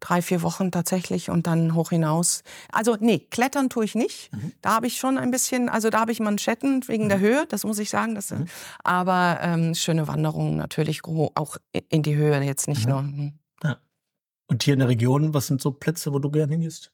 Drei, 0.00 0.22
vier 0.22 0.40
Wochen 0.40 0.70
tatsächlich 0.70 1.28
und 1.28 1.46
dann 1.46 1.74
hoch 1.74 1.90
hinaus. 1.90 2.42
Also 2.72 2.96
nee, 2.98 3.18
klettern 3.18 3.68
tue 3.68 3.84
ich 3.84 3.94
nicht. 3.94 4.32
Mhm. 4.32 4.52
Da 4.62 4.74
habe 4.76 4.86
ich 4.86 4.96
schon 4.96 5.18
ein 5.18 5.30
bisschen, 5.30 5.68
also 5.68 5.90
da 5.90 6.00
habe 6.00 6.12
ich 6.12 6.20
Manschetten 6.20 6.88
wegen 6.88 7.04
mhm. 7.04 7.08
der 7.10 7.18
Höhe, 7.18 7.46
das 7.50 7.64
muss 7.64 7.78
ich 7.78 7.90
sagen. 7.90 8.14
Das, 8.14 8.30
äh, 8.30 8.36
mhm. 8.36 8.46
Aber 8.82 9.38
ähm, 9.42 9.74
schöne 9.74 10.08
Wanderungen 10.08 10.56
natürlich, 10.56 11.04
auch 11.04 11.58
in 11.90 12.02
die 12.02 12.16
Höhe 12.16 12.40
jetzt 12.42 12.66
nicht 12.66 12.86
mhm. 12.86 12.90
nur. 12.90 13.00
Hm. 13.00 13.32
Ja. 13.62 13.76
Und 14.46 14.62
hier 14.62 14.72
in 14.72 14.80
der 14.80 14.88
Region, 14.88 15.34
was 15.34 15.48
sind 15.48 15.60
so 15.60 15.70
Plätze, 15.70 16.14
wo 16.14 16.18
du 16.18 16.30
gerne 16.30 16.52
hingehst? 16.52 16.92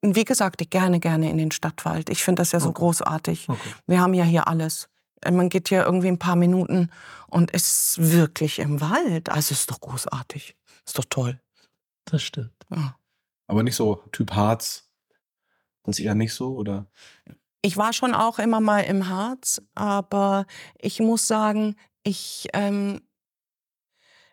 Wie 0.00 0.24
gesagt, 0.24 0.60
ich 0.60 0.70
gerne, 0.70 1.00
gerne 1.00 1.28
in 1.30 1.38
den 1.38 1.50
Stadtwald. 1.50 2.08
Ich 2.08 2.22
finde 2.22 2.40
das 2.42 2.52
ja 2.52 2.60
so 2.60 2.68
okay. 2.68 2.78
großartig. 2.78 3.48
Okay. 3.48 3.68
Wir 3.88 4.00
haben 4.00 4.14
ja 4.14 4.22
hier 4.22 4.46
alles. 4.46 4.88
Äh, 5.22 5.32
man 5.32 5.48
geht 5.48 5.70
ja 5.70 5.84
irgendwie 5.84 6.08
ein 6.08 6.18
paar 6.18 6.36
Minuten 6.36 6.90
und 7.26 7.50
ist 7.50 7.96
wirklich 7.98 8.60
im 8.60 8.80
Wald. 8.80 9.28
Also 9.30 9.52
ist 9.52 9.70
doch 9.70 9.80
großartig. 9.80 10.54
Ist 10.88 10.98
doch 10.98 11.04
toll. 11.04 11.38
Das 12.06 12.22
stimmt. 12.22 12.54
Ja. 12.70 12.96
Aber 13.46 13.62
nicht 13.62 13.76
so 13.76 13.96
Typ 14.10 14.32
Harz. 14.32 14.88
Das 15.82 15.98
ist 15.98 16.04
eher 16.04 16.14
nicht 16.14 16.32
so, 16.32 16.56
oder? 16.56 16.86
Ich 17.60 17.76
war 17.76 17.92
schon 17.92 18.14
auch 18.14 18.38
immer 18.38 18.60
mal 18.60 18.80
im 18.80 19.06
Harz, 19.06 19.60
aber 19.74 20.46
ich 20.78 21.00
muss 21.00 21.26
sagen, 21.26 21.76
ich, 22.04 22.48
ähm, 22.54 23.02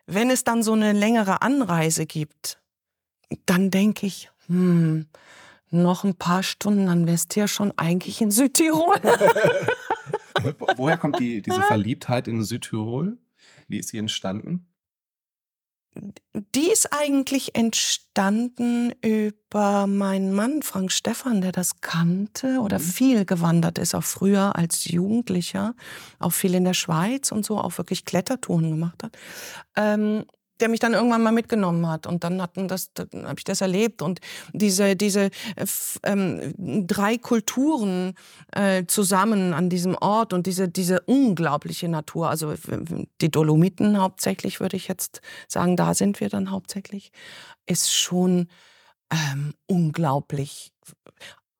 wenn 0.06 0.30
es 0.30 0.44
dann 0.44 0.62
so 0.62 0.72
eine 0.72 0.92
längere 0.92 1.42
Anreise 1.42 2.06
gibt, 2.06 2.58
dann 3.44 3.70
denke 3.70 4.06
ich, 4.06 4.30
hm, 4.46 5.06
noch 5.68 6.04
ein 6.04 6.14
paar 6.14 6.42
Stunden, 6.42 6.86
dann 6.86 7.06
wärst 7.06 7.36
du 7.36 7.40
ja 7.40 7.48
schon 7.48 7.72
eigentlich 7.76 8.22
in 8.22 8.30
Südtirol. 8.30 8.96
Woher 10.76 10.96
kommt 10.96 11.18
die, 11.20 11.42
diese 11.42 11.60
Verliebtheit 11.60 12.28
in 12.28 12.42
Südtirol? 12.42 13.18
Wie 13.68 13.78
ist 13.78 13.90
sie 13.90 13.98
entstanden? 13.98 14.66
Die 16.54 16.70
ist 16.70 16.92
eigentlich 16.92 17.54
entstanden 17.54 18.92
über 19.02 19.86
meinen 19.86 20.32
Mann 20.34 20.62
Frank 20.62 20.92
Stefan, 20.92 21.40
der 21.40 21.52
das 21.52 21.80
kannte 21.80 22.60
oder 22.60 22.78
mhm. 22.78 22.82
viel 22.82 23.24
gewandert 23.24 23.78
ist, 23.78 23.94
auch 23.94 24.04
früher 24.04 24.56
als 24.56 24.84
Jugendlicher, 24.84 25.74
auch 26.18 26.32
viel 26.32 26.54
in 26.54 26.64
der 26.64 26.74
Schweiz 26.74 27.32
und 27.32 27.44
so, 27.44 27.58
auch 27.58 27.78
wirklich 27.78 28.04
Klettertouren 28.04 28.70
gemacht 28.70 29.02
hat. 29.02 29.16
Ähm, 29.76 30.24
der 30.60 30.68
mich 30.68 30.80
dann 30.80 30.94
irgendwann 30.94 31.22
mal 31.22 31.32
mitgenommen 31.32 31.88
hat. 31.88 32.06
Und 32.06 32.24
dann 32.24 32.40
hatten 32.40 32.68
das, 32.68 32.92
dann 32.94 33.26
habe 33.26 33.38
ich 33.38 33.44
das 33.44 33.60
erlebt. 33.60 34.02
Und 34.02 34.20
diese 34.52 34.96
diese 34.96 35.30
äh, 35.56 35.66
ähm, 36.02 36.86
drei 36.86 37.18
Kulturen 37.18 38.14
äh, 38.52 38.84
zusammen 38.86 39.52
an 39.52 39.68
diesem 39.68 39.94
Ort 39.96 40.32
und 40.32 40.46
diese 40.46 40.68
diese 40.68 41.00
unglaubliche 41.00 41.88
Natur, 41.88 42.30
also 42.30 42.54
die 43.20 43.30
Dolomiten 43.30 44.00
hauptsächlich 44.00 44.60
würde 44.60 44.76
ich 44.76 44.88
jetzt 44.88 45.20
sagen, 45.48 45.76
da 45.76 45.94
sind 45.94 46.20
wir 46.20 46.28
dann 46.28 46.50
hauptsächlich, 46.50 47.12
ist 47.66 47.92
schon 47.92 48.48
ähm, 49.10 49.54
unglaublich 49.66 50.72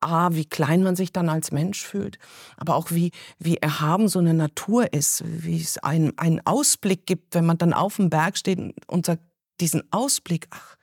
A, 0.07 0.35
wie 0.35 0.45
klein 0.45 0.83
man 0.83 0.97
sich 0.97 1.13
dann 1.13 1.29
als 1.29 1.53
Mensch 1.53 1.85
fühlt, 1.85 2.19
aber 2.57 2.77
auch 2.77 2.91
wie, 2.91 3.11
wie 3.39 3.57
erhaben 3.57 4.09
so 4.09 4.19
eine 4.19 4.35
Natur 4.35 4.93
ist, 4.93 5.23
wie 5.27 5.61
es 5.61 5.79
einen, 5.79 6.17
einen 6.19 6.41
Ausblick 6.47 7.07
gibt, 7.07 7.35
wenn 7.35 7.47
man 7.47 7.59
dann 7.59 7.73
auf 7.73 7.97
dem 7.97 8.09
Berg 8.09 8.39
steht 8.39 8.59
und 8.87 9.07
sagt, 9.07 9.23
diesen 9.61 9.83
Ausblick, 9.91 10.47
ach, 10.51 10.77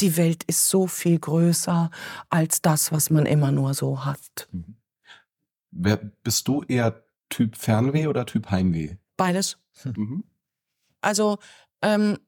die 0.00 0.16
Welt 0.16 0.44
ist 0.44 0.68
so 0.68 0.86
viel 0.86 1.18
größer 1.18 1.90
als 2.30 2.62
das, 2.62 2.92
was 2.92 3.10
man 3.10 3.26
immer 3.26 3.52
nur 3.52 3.74
so 3.74 4.04
hat. 4.04 4.48
Mhm. 4.52 4.76
Wer, 5.70 5.96
bist 5.96 6.48
du 6.48 6.62
eher 6.62 7.04
Typ 7.28 7.56
Fernweh 7.56 8.06
oder 8.06 8.26
Typ 8.26 8.50
Heimweh? 8.50 8.96
Beides. 9.16 9.58
Mhm. 9.84 10.24
Also 11.00 11.38
ähm, 11.82 12.18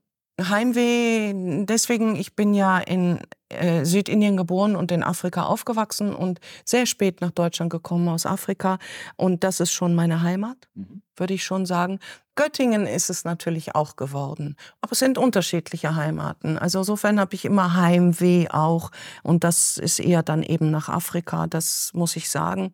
Heimweh, 0.48 1.64
deswegen, 1.64 2.16
ich 2.16 2.34
bin 2.34 2.54
ja 2.54 2.78
in 2.78 3.20
äh, 3.48 3.84
Südindien 3.84 4.36
geboren 4.36 4.76
und 4.76 4.92
in 4.92 5.02
Afrika 5.02 5.44
aufgewachsen 5.44 6.14
und 6.14 6.40
sehr 6.64 6.86
spät 6.86 7.20
nach 7.20 7.32
Deutschland 7.32 7.70
gekommen 7.70 8.08
aus 8.08 8.26
Afrika. 8.26 8.78
Und 9.16 9.44
das 9.44 9.60
ist 9.60 9.72
schon 9.72 9.94
meine 9.94 10.22
Heimat, 10.22 10.56
mhm. 10.74 11.02
würde 11.16 11.34
ich 11.34 11.44
schon 11.44 11.66
sagen. 11.66 11.98
Göttingen 12.36 12.86
ist 12.86 13.10
es 13.10 13.24
natürlich 13.24 13.74
auch 13.74 13.96
geworden. 13.96 14.56
Aber 14.80 14.92
es 14.92 15.00
sind 15.00 15.18
unterschiedliche 15.18 15.96
Heimaten. 15.96 16.58
Also 16.58 16.78
insofern 16.78 17.18
habe 17.18 17.34
ich 17.34 17.44
immer 17.44 17.74
Heimweh 17.74 18.48
auch. 18.48 18.90
Und 19.22 19.44
das 19.44 19.76
ist 19.76 19.98
eher 19.98 20.22
dann 20.22 20.42
eben 20.42 20.70
nach 20.70 20.88
Afrika, 20.88 21.46
das 21.46 21.90
muss 21.92 22.16
ich 22.16 22.30
sagen 22.30 22.72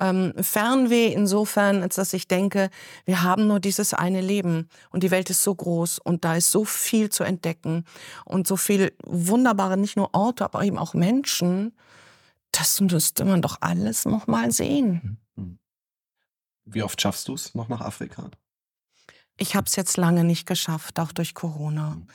ähm, 0.00 0.32
Fernweh 0.40 1.12
insofern, 1.12 1.82
als 1.82 1.96
dass 1.96 2.12
ich 2.12 2.26
denke, 2.26 2.70
wir 3.04 3.22
haben 3.22 3.46
nur 3.46 3.60
dieses 3.60 3.94
eine 3.94 4.20
Leben 4.20 4.68
und 4.90 5.02
die 5.02 5.10
Welt 5.10 5.30
ist 5.30 5.42
so 5.42 5.54
groß 5.54 5.98
und 5.98 6.24
da 6.24 6.34
ist 6.36 6.50
so 6.50 6.64
viel 6.64 7.10
zu 7.10 7.22
entdecken 7.22 7.84
und 8.24 8.46
so 8.46 8.56
viel 8.56 8.92
wunderbare, 9.04 9.76
nicht 9.76 9.96
nur 9.96 10.14
Orte, 10.14 10.44
aber 10.44 10.64
eben 10.64 10.78
auch 10.78 10.94
Menschen. 10.94 11.76
Das 12.52 12.80
müsste 12.80 13.24
man 13.24 13.42
doch 13.42 13.58
alles 13.60 14.06
noch 14.06 14.26
mal 14.26 14.50
sehen. 14.50 15.18
Mhm. 15.36 15.58
Wie 16.64 16.82
oft 16.82 17.00
schaffst 17.00 17.28
du 17.28 17.34
es 17.34 17.54
noch 17.54 17.68
nach 17.68 17.80
Afrika? 17.80 18.30
Ich 19.36 19.54
habe 19.54 19.66
es 19.66 19.76
jetzt 19.76 19.96
lange 19.96 20.24
nicht 20.24 20.46
geschafft, 20.46 20.98
auch 21.00 21.12
durch 21.12 21.34
Corona. 21.34 21.90
Mhm. 21.90 22.06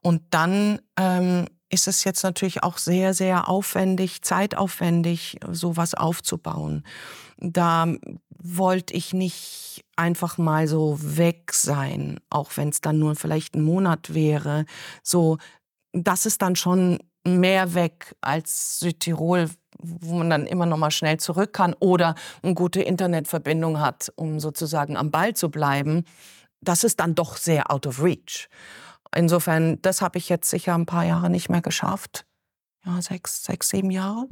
Und 0.00 0.22
dann 0.30 0.80
ähm, 0.96 1.46
ist 1.70 1.88
es 1.88 2.04
jetzt 2.04 2.22
natürlich 2.22 2.62
auch 2.62 2.78
sehr, 2.78 3.14
sehr 3.14 3.48
aufwendig, 3.48 4.22
zeitaufwendig, 4.22 5.38
sowas 5.50 5.94
aufzubauen 5.94 6.84
da 7.40 7.86
wollte 8.38 8.94
ich 8.94 9.12
nicht 9.12 9.84
einfach 9.96 10.38
mal 10.38 10.66
so 10.68 10.98
weg 11.00 11.52
sein, 11.52 12.20
auch 12.30 12.50
wenn 12.56 12.68
es 12.68 12.80
dann 12.80 12.98
nur 12.98 13.16
vielleicht 13.16 13.54
ein 13.54 13.62
Monat 13.62 14.14
wäre. 14.14 14.66
So, 15.02 15.38
das 15.92 16.26
ist 16.26 16.42
dann 16.42 16.56
schon 16.56 16.98
mehr 17.26 17.74
weg 17.74 18.14
als 18.20 18.78
Südtirol, 18.78 19.50
wo 19.78 20.18
man 20.18 20.30
dann 20.30 20.46
immer 20.46 20.66
noch 20.66 20.78
mal 20.78 20.90
schnell 20.90 21.18
zurück 21.18 21.52
kann 21.52 21.74
oder 21.80 22.14
eine 22.42 22.54
gute 22.54 22.82
Internetverbindung 22.82 23.80
hat, 23.80 24.12
um 24.16 24.40
sozusagen 24.40 24.96
am 24.96 25.10
Ball 25.10 25.34
zu 25.34 25.50
bleiben. 25.50 26.04
Das 26.60 26.84
ist 26.84 27.00
dann 27.00 27.14
doch 27.14 27.36
sehr 27.36 27.70
out 27.70 27.86
of 27.86 28.02
reach. 28.02 28.48
Insofern, 29.14 29.80
das 29.82 30.02
habe 30.02 30.18
ich 30.18 30.28
jetzt 30.28 30.50
sicher 30.50 30.74
ein 30.74 30.86
paar 30.86 31.04
Jahre 31.04 31.30
nicht 31.30 31.48
mehr 31.48 31.62
geschafft. 31.62 32.26
Ja, 32.84 33.00
sechs, 33.02 33.42
sechs, 33.42 33.68
sieben 33.70 33.90
Jahre. 33.90 34.28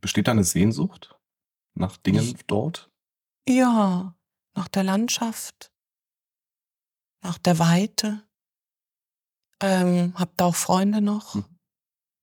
Besteht 0.00 0.28
da 0.28 0.32
eine 0.32 0.44
Sehnsucht? 0.44 1.16
nach 1.74 1.96
Dingen 1.96 2.34
ich, 2.36 2.46
dort? 2.46 2.90
Ja, 3.48 4.14
nach 4.54 4.68
der 4.68 4.84
Landschaft, 4.84 5.72
nach 7.22 7.38
der 7.38 7.58
Weite. 7.58 8.22
Ähm, 9.60 10.12
hab 10.16 10.36
da 10.36 10.46
auch 10.46 10.56
Freunde 10.56 11.00
noch. 11.00 11.34
Hm. 11.34 11.44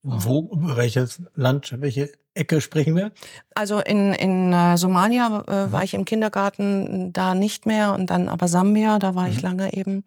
Wo, 0.02 0.50
welches 0.52 1.22
Land, 1.36 1.74
welche 1.82 2.12
Ecke 2.34 2.62
sprechen 2.62 2.96
wir? 2.96 3.12
Also 3.54 3.80
in, 3.80 4.14
in 4.14 4.54
äh, 4.54 4.78
Somalia 4.78 5.44
äh, 5.48 5.68
mhm. 5.68 5.72
war 5.72 5.84
ich 5.84 5.94
im 5.94 6.06
Kindergarten 6.06 7.12
da 7.12 7.36
nicht 7.36 7.66
mehr 7.66 7.94
und 7.94 8.10
dann 8.10 8.30
aber 8.30 8.48
Sambia, 8.48 8.98
da 9.00 9.16
war 9.16 9.28
mhm. 9.28 9.32
ich 9.32 9.42
lange 9.42 9.74
eben 9.74 10.06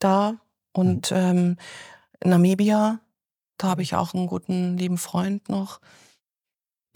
da. 0.00 0.34
Und 0.72 1.10
mhm. 1.10 1.16
ähm, 1.16 1.56
Namibia, 2.24 3.00
da 3.58 3.68
habe 3.68 3.82
ich 3.82 3.94
auch 3.94 4.14
einen 4.14 4.26
guten, 4.26 4.76
lieben 4.78 4.98
Freund 4.98 5.48
noch. 5.48 5.80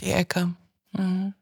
Die 0.00 0.10
Ecke. 0.10 0.54
Mhm. 0.92 1.34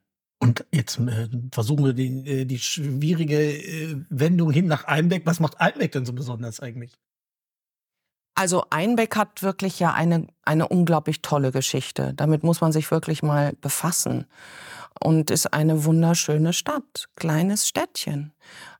Und 0.43 0.64
jetzt 0.72 0.99
äh, 0.99 1.28
versuchen 1.53 1.85
wir 1.85 1.93
die, 1.93 2.26
äh, 2.26 2.45
die 2.47 2.59
schwierige 2.59 3.37
äh, 3.39 3.97
Wendung 4.09 4.51
hin 4.51 4.66
nach 4.66 4.85
Einbeck. 4.85 5.26
Was 5.26 5.39
macht 5.39 5.61
Einbeck 5.61 5.93
denn 5.93 6.07
so 6.07 6.14
besonders 6.14 6.61
eigentlich? 6.61 6.99
Also 8.35 8.64
Einbeck 8.70 9.16
hat 9.16 9.43
wirklich 9.43 9.78
ja 9.81 9.93
eine, 9.93 10.26
eine 10.43 10.68
unglaublich 10.68 11.20
tolle 11.20 11.53
Geschichte. 11.53 12.14
Damit 12.14 12.43
muss 12.43 12.62
man 12.62 12.72
sich 12.72 12.91
wirklich 12.91 13.22
mal 13.22 13.53
befassen. 13.61 14.26
Und 14.99 15.31
ist 15.31 15.53
eine 15.53 15.85
wunderschöne 15.85 16.55
Stadt, 16.55 17.09
kleines 17.16 17.68
Städtchen. 17.68 18.33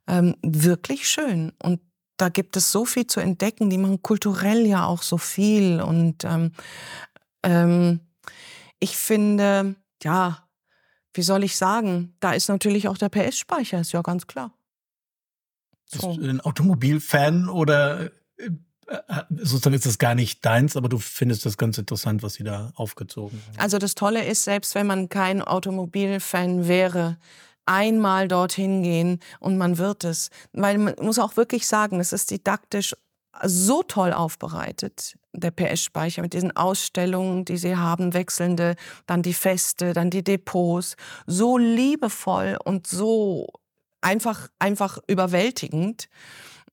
Ähm, 0.07 0.35
wirklich 0.41 1.07
schön. 1.07 1.53
Und 1.61 1.79
da 2.21 2.29
gibt 2.29 2.55
es 2.55 2.71
so 2.71 2.85
viel 2.85 3.07
zu 3.07 3.19
entdecken, 3.19 3.71
die 3.71 3.79
machen 3.79 4.03
kulturell 4.03 4.67
ja 4.67 4.85
auch 4.85 5.01
so 5.01 5.17
viel. 5.17 5.81
Und 5.81 6.23
ähm, 6.23 6.51
ähm, 7.41 8.01
ich 8.79 8.95
finde, 8.95 9.75
ja, 10.03 10.47
wie 11.13 11.23
soll 11.23 11.43
ich 11.43 11.57
sagen, 11.57 12.15
da 12.19 12.33
ist 12.33 12.47
natürlich 12.47 12.87
auch 12.87 12.97
der 12.97 13.09
PS-Speicher, 13.09 13.81
ist 13.81 13.91
ja 13.91 14.03
ganz 14.03 14.27
klar. 14.27 14.53
So. 15.85 16.09
Bist 16.09 16.21
du 16.21 16.29
ein 16.29 16.41
Automobilfan 16.41 17.49
oder 17.49 18.11
äh, 18.37 18.51
äh, 18.87 19.23
sozusagen 19.29 19.75
ist 19.75 19.87
das 19.87 19.97
gar 19.97 20.13
nicht 20.13 20.45
deins, 20.45 20.77
aber 20.77 20.89
du 20.89 20.99
findest 20.99 21.45
das 21.45 21.57
ganz 21.57 21.79
interessant, 21.79 22.21
was 22.21 22.35
sie 22.35 22.43
da 22.43 22.71
aufgezogen 22.75 23.41
haben. 23.47 23.59
Also 23.59 23.79
das 23.79 23.95
Tolle 23.95 24.25
ist, 24.25 24.43
selbst 24.43 24.75
wenn 24.75 24.85
man 24.85 25.09
kein 25.09 25.41
Automobilfan 25.41 26.67
wäre, 26.67 27.17
einmal 27.71 28.27
dorthin 28.27 28.83
gehen 28.83 29.19
und 29.39 29.57
man 29.57 29.77
wird 29.77 30.03
es. 30.03 30.29
Weil 30.51 30.77
man 30.77 30.95
muss 30.99 31.19
auch 31.19 31.37
wirklich 31.37 31.67
sagen, 31.67 31.99
es 31.99 32.11
ist 32.11 32.29
didaktisch 32.29 32.93
so 33.43 33.81
toll 33.81 34.11
aufbereitet, 34.11 35.17
der 35.31 35.51
PS-Speicher 35.51 36.21
mit 36.21 36.33
diesen 36.33 36.55
Ausstellungen, 36.55 37.45
die 37.45 37.55
sie 37.57 37.77
haben, 37.77 38.13
wechselnde, 38.13 38.75
dann 39.07 39.21
die 39.21 39.33
Feste, 39.33 39.93
dann 39.93 40.09
die 40.09 40.23
Depots, 40.23 40.97
so 41.25 41.57
liebevoll 41.57 42.57
und 42.63 42.87
so 42.87 43.47
einfach, 44.01 44.49
einfach 44.59 44.99
überwältigend. 45.07 46.09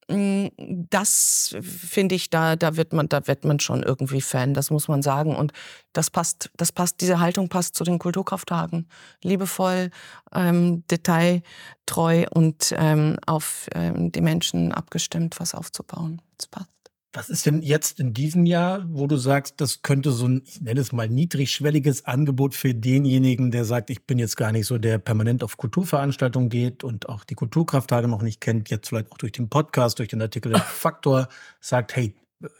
Mm, 0.09 0.47
das 0.91 1.55
finde 1.61 2.15
ich, 2.15 2.31
da, 2.31 2.57
da 2.57 2.77
wird 2.77 2.93
man, 2.93 3.09
da 3.09 3.27
wird 3.27 3.45
man 3.45 3.61
schon 3.61 3.83
irgendwie 3.83 4.21
Fan, 4.23 4.55
das 4.55 4.71
muss 4.71 4.89
man 4.89 5.03
sagen. 5.03 5.37
Und 5.37 5.53
das 5.93 6.11
passt, 6.11 6.51
das 6.57 6.73
passt, 6.73 7.01
diese 7.01 7.21
Haltung 7.21 7.49
passt 7.49 7.75
zu 7.75 7.85
den 7.85 7.99
Kulturkrafttagen. 7.99 8.89
Liebevoll, 9.23 9.91
ähm, 10.35 10.87
detailtreu 10.89 12.27
und 12.33 12.75
ähm, 12.77 13.17
auf 13.27 13.69
ähm, 13.75 14.11
die 14.13 14.23
Menschen 14.23 14.73
abgestimmt, 14.73 15.39
was 15.41 15.55
aufzubauen. 15.55 16.23
Das 16.39 16.47
passt. 16.47 16.78
Was 17.13 17.31
ist 17.31 17.47
denn 17.47 17.63
jetzt 17.63 18.01
in 18.01 18.13
diesem 18.13 18.45
Jahr, 18.45 18.85
wo 18.91 19.07
du 19.07 19.17
sagst, 19.17 19.63
das 19.63 19.81
könnte 19.81 20.11
so 20.11 20.29
ein, 20.29 20.43
ich 20.45 20.61
nenne 20.61 20.81
es 20.81 20.93
mal, 20.93 21.09
niedrigschwelliges 21.09 22.05
Angebot 22.05 22.55
für 22.55 22.75
denjenigen, 22.75 23.51
der 23.51 23.65
sagt, 23.65 23.89
ich 23.89 24.05
bin 24.05 24.19
jetzt 24.19 24.37
gar 24.37 24.53
nicht 24.53 24.67
so, 24.67 24.77
der 24.77 24.99
permanent 24.99 25.43
auf 25.43 25.57
Kulturveranstaltungen 25.57 26.51
geht 26.51 26.85
und 26.85 27.09
auch 27.09 27.25
die 27.25 27.35
Kulturkrafttage 27.35 28.09
noch 28.09 28.21
nicht 28.21 28.43
kennt, 28.43 28.69
jetzt 28.69 28.89
vielleicht 28.89 29.11
auch 29.11 29.17
durch 29.17 29.33
den 29.33 29.49
Podcast, 29.49 29.99
durch 29.99 30.09
den 30.09 30.21
Artikel 30.21 30.55
Faktor, 30.59 31.29
sagt, 31.61 31.97
hey, 31.97 32.15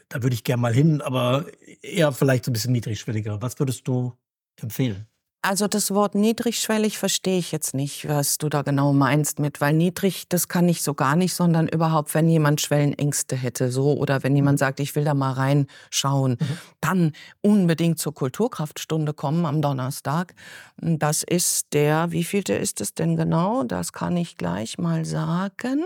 da 0.09 0.23
würde 0.23 0.33
ich 0.33 0.43
gerne 0.43 0.61
mal 0.61 0.73
hin, 0.73 1.01
aber 1.01 1.45
eher 1.83 2.11
vielleicht 2.11 2.45
so 2.45 2.49
ein 2.49 2.53
bisschen 2.53 2.73
niedrigschwelliger. 2.73 3.41
Was 3.43 3.59
würdest 3.59 3.87
du 3.87 4.17
empfehlen? 4.59 5.08
Also 5.41 5.69
das 5.69 5.91
Wort 5.93 6.15
niedrigschwellig 6.15 6.97
verstehe 6.97 7.39
ich 7.39 7.53
jetzt 7.53 7.73
nicht, 7.73 8.09
was 8.09 8.39
du 8.39 8.49
da 8.49 8.61
genau 8.61 8.91
meinst 8.91 9.39
mit, 9.39 9.61
weil 9.61 9.73
niedrig, 9.73 10.27
das 10.27 10.49
kann 10.49 10.67
ich 10.67 10.83
so 10.83 10.93
gar 10.93 11.15
nicht, 11.15 11.33
sondern 11.33 11.69
überhaupt, 11.69 12.13
wenn 12.13 12.27
jemand 12.27 12.59
Schwellenängste 12.59 13.37
hätte, 13.37 13.71
so 13.71 13.93
oder 13.93 14.21
wenn 14.23 14.35
jemand 14.35 14.59
sagt, 14.59 14.81
ich 14.81 14.95
will 14.97 15.05
da 15.05 15.13
mal 15.13 15.31
reinschauen, 15.31 16.31
mhm. 16.33 16.57
dann 16.81 17.13
unbedingt 17.39 17.99
zur 17.99 18.13
Kulturkraftstunde 18.13 19.13
kommen 19.13 19.45
am 19.45 19.61
Donnerstag. 19.61 20.35
Das 20.75 21.23
ist 21.23 21.71
der, 21.71 22.11
wie 22.11 22.25
vielte 22.25 22.55
ist 22.55 22.81
es 22.81 22.93
denn 22.93 23.15
genau? 23.15 23.63
Das 23.63 23.93
kann 23.93 24.17
ich 24.17 24.35
gleich 24.35 24.77
mal 24.77 25.05
sagen. 25.05 25.85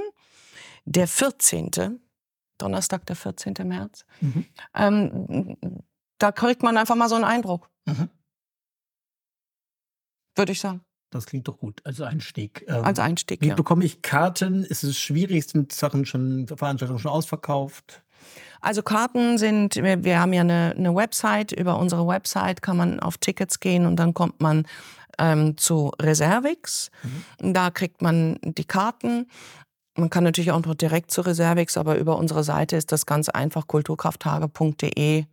Der 0.86 1.08
14. 1.08 2.00
Donnerstag, 2.58 3.06
der 3.06 3.16
14. 3.16 3.54
März. 3.66 4.04
Mhm. 4.20 4.46
Ähm, 4.74 5.58
da 6.18 6.32
kriegt 6.32 6.64
man 6.64 6.76
einfach 6.76 6.96
mal 6.96 7.08
so 7.08 7.16
einen 7.16 7.24
Eindruck. 7.24 7.70
Mhm 7.86 8.10
würde 10.36 10.52
ich 10.52 10.60
sagen. 10.60 10.82
Das 11.14 11.28
klingt 11.28 11.48
doch 11.48 11.58
gut. 11.58 11.80
Also 11.84 12.04
Einstieg. 12.06 12.66
Ähm, 12.68 12.84
Als 12.84 12.98
Einstieg, 12.98 13.42
wie 13.42 13.50
ja. 13.50 13.56
bekomme 13.56 13.86
ich 13.86 14.02
Karten? 14.02 14.64
Ist 14.64 14.84
es 14.84 14.98
schwierig? 14.98 15.48
Sind 15.48 15.72
Sachen 15.72 16.06
schon, 16.06 16.48
Veranstaltungen 16.48 17.00
schon 17.00 17.12
ausverkauft? 17.12 18.02
Also 18.62 18.82
Karten 18.82 19.38
sind, 19.38 19.76
wir, 19.76 20.04
wir 20.04 20.20
haben 20.20 20.34
ja 20.34 20.42
eine, 20.42 20.74
eine, 20.76 20.96
Website. 20.96 21.52
Über 21.52 21.78
unsere 21.78 22.08
Website 22.08 22.62
kann 22.62 22.78
man 22.78 23.00
auf 23.00 23.18
Tickets 23.18 23.60
gehen 23.60 23.86
und 23.86 23.98
dann 23.98 24.14
kommt 24.14 24.42
man 24.42 24.66
ähm, 25.20 25.58
zu 25.58 25.92
Reservix. 26.02 26.90
Mhm. 27.40 27.54
Da 27.54 27.70
kriegt 27.70 28.02
man 28.02 28.40
die 28.42 28.66
Karten. 28.66 29.28
Man 29.96 30.10
kann 30.10 30.24
natürlich 30.24 30.52
auch 30.52 30.66
noch 30.66 30.74
direkt 30.74 31.12
zu 31.12 31.22
Reservix, 31.22 31.78
aber 31.78 31.98
über 31.98 32.18
unsere 32.18 32.44
Seite 32.44 32.76
ist 32.76 32.92
das 32.92 33.06
ganz 33.06 33.30
einfach 33.30 33.68
kulturkrafttage.de 33.68 35.26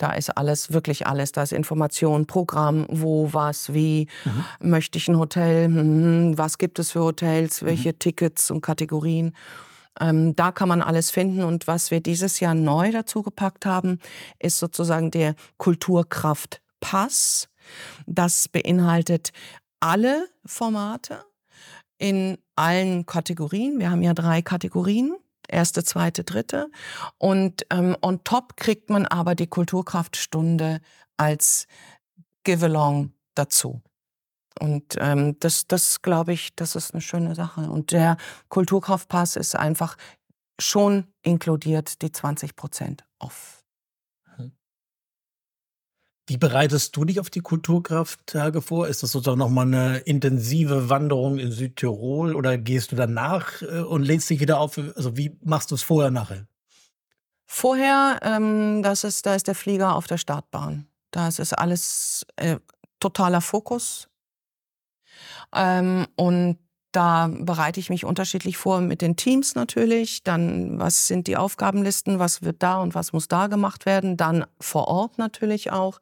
Da 0.00 0.12
ist 0.12 0.30
alles, 0.30 0.72
wirklich 0.72 1.06
alles. 1.06 1.32
Da 1.32 1.42
ist 1.42 1.52
Information, 1.52 2.26
Programm, 2.26 2.86
wo, 2.88 3.34
was, 3.34 3.74
wie. 3.74 4.08
Mhm. 4.24 4.70
Möchte 4.70 4.96
ich 4.96 5.08
ein 5.08 5.18
Hotel? 5.18 5.66
Hm, 5.66 6.38
was 6.38 6.56
gibt 6.56 6.78
es 6.78 6.92
für 6.92 7.00
Hotels? 7.00 7.62
Welche 7.62 7.90
mhm. 7.90 7.98
Tickets 7.98 8.50
und 8.50 8.62
Kategorien? 8.62 9.36
Ähm, 10.00 10.34
da 10.34 10.52
kann 10.52 10.68
man 10.68 10.80
alles 10.80 11.10
finden. 11.10 11.44
Und 11.44 11.66
was 11.66 11.90
wir 11.90 12.00
dieses 12.00 12.40
Jahr 12.40 12.54
neu 12.54 12.92
dazu 12.92 13.22
gepackt 13.22 13.66
haben, 13.66 13.98
ist 14.38 14.58
sozusagen 14.58 15.10
der 15.10 15.34
Kulturkraftpass. 15.58 17.50
Das 18.06 18.48
beinhaltet 18.48 19.32
alle 19.80 20.28
Formate 20.46 21.24
in 21.98 22.38
allen 22.56 23.04
Kategorien. 23.04 23.78
Wir 23.78 23.90
haben 23.90 24.02
ja 24.02 24.14
drei 24.14 24.40
Kategorien 24.40 25.14
erste, 25.52 25.84
zweite, 25.84 26.24
dritte. 26.24 26.70
Und 27.18 27.66
ähm, 27.70 27.96
on 28.02 28.24
top 28.24 28.56
kriegt 28.56 28.90
man 28.90 29.06
aber 29.06 29.34
die 29.34 29.46
Kulturkraftstunde 29.46 30.80
als 31.16 31.66
Give-along 32.44 33.12
dazu. 33.34 33.82
Und 34.58 34.96
ähm, 34.98 35.38
das, 35.40 35.66
das 35.66 36.02
glaube 36.02 36.32
ich, 36.32 36.54
das 36.56 36.76
ist 36.76 36.92
eine 36.92 37.00
schöne 37.00 37.34
Sache. 37.34 37.70
Und 37.70 37.92
der 37.92 38.16
Kulturkraftpass 38.48 39.36
ist 39.36 39.56
einfach 39.56 39.96
schon 40.58 41.06
inkludiert 41.22 42.02
die 42.02 42.12
20 42.12 42.56
Prozent 42.56 43.04
off. 43.18 43.59
Wie 46.30 46.36
bereitest 46.36 46.94
du 46.94 47.04
dich 47.04 47.18
auf 47.18 47.28
die 47.28 47.40
Kulturkrafttage 47.40 48.62
vor? 48.62 48.86
Ist 48.86 49.02
das 49.02 49.10
sozusagen 49.10 49.40
nochmal 49.40 49.66
eine 49.66 49.98
intensive 49.98 50.88
Wanderung 50.88 51.40
in 51.40 51.50
Südtirol 51.50 52.36
oder 52.36 52.56
gehst 52.56 52.92
du 52.92 52.96
danach 52.96 53.60
äh, 53.62 53.80
und 53.80 54.04
lädst 54.04 54.30
dich 54.30 54.38
wieder 54.38 54.60
auf? 54.60 54.78
Also 54.94 55.16
wie 55.16 55.36
machst 55.42 55.72
du 55.72 55.74
es 55.74 55.82
vorher, 55.82 56.12
nachher? 56.12 56.46
Vorher, 57.46 58.20
ähm, 58.22 58.80
das 58.84 59.02
ist, 59.02 59.26
da 59.26 59.34
ist 59.34 59.48
der 59.48 59.56
Flieger 59.56 59.96
auf 59.96 60.06
der 60.06 60.18
Startbahn. 60.18 60.86
Da 61.10 61.26
ist 61.26 61.58
alles 61.58 62.24
äh, 62.36 62.60
totaler 63.00 63.40
Fokus. 63.40 64.08
Ähm, 65.52 66.06
und 66.14 66.58
da 66.92 67.28
bereite 67.32 67.80
ich 67.80 67.90
mich 67.90 68.04
unterschiedlich 68.04 68.56
vor 68.56 68.80
mit 68.80 69.00
den 69.00 69.16
Teams 69.16 69.54
natürlich. 69.54 70.22
Dann, 70.22 70.78
was 70.78 71.06
sind 71.06 71.26
die 71.26 71.36
Aufgabenlisten, 71.36 72.18
was 72.18 72.42
wird 72.42 72.62
da 72.62 72.80
und 72.80 72.94
was 72.94 73.12
muss 73.12 73.28
da 73.28 73.46
gemacht 73.46 73.86
werden. 73.86 74.16
Dann 74.16 74.44
vor 74.60 74.88
Ort 74.88 75.18
natürlich 75.18 75.70
auch. 75.70 76.00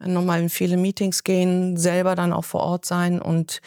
Nochmal 0.00 0.40
in 0.40 0.48
viele 0.48 0.76
Meetings 0.76 1.24
gehen, 1.24 1.76
selber 1.76 2.14
dann 2.14 2.32
auch 2.32 2.44
vor 2.44 2.60
Ort 2.60 2.84
sein 2.84 3.20
und 3.20 3.60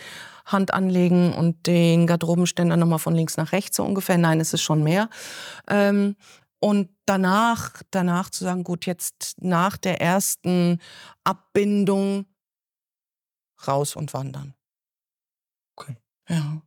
Hand 0.46 0.74
anlegen 0.74 1.34
und 1.34 1.68
den 1.68 2.08
Garderobenständer 2.08 2.78
nochmal 2.78 3.00
von 3.00 3.16
links 3.16 3.38
nach 3.38 3.52
rechts 3.52 3.78
so 3.78 3.84
ungefähr. 3.84 4.18
Nein, 4.18 4.40
es 4.40 4.54
ist 4.54 4.62
schon 4.62 4.84
mehr. 4.84 5.10
Ähm, 5.70 6.16
und 6.60 6.90
danach, 7.06 7.82
danach 7.90 8.30
zu 8.30 8.44
sagen, 8.44 8.64
gut, 8.64 8.86
jetzt 8.86 9.36
nach 9.42 9.78
der 9.78 10.00
ersten 10.00 10.80
Abbindung 11.24 12.28
raus 13.68 13.96
und 13.96 14.14
wandern. 14.14 14.54
Ja. 16.32 16.62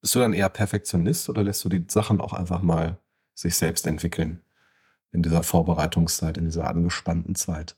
Bist 0.00 0.14
du 0.14 0.20
dann 0.20 0.32
eher 0.32 0.48
Perfektionist 0.48 1.28
oder 1.28 1.42
lässt 1.42 1.64
du 1.64 1.68
die 1.68 1.84
Sachen 1.88 2.20
auch 2.20 2.32
einfach 2.32 2.62
mal 2.62 2.98
sich 3.34 3.56
selbst 3.56 3.86
entwickeln 3.86 4.40
in 5.12 5.22
dieser 5.22 5.42
Vorbereitungszeit, 5.42 6.38
in 6.38 6.44
dieser 6.44 6.68
angespannten 6.68 7.34
Zeit? 7.34 7.76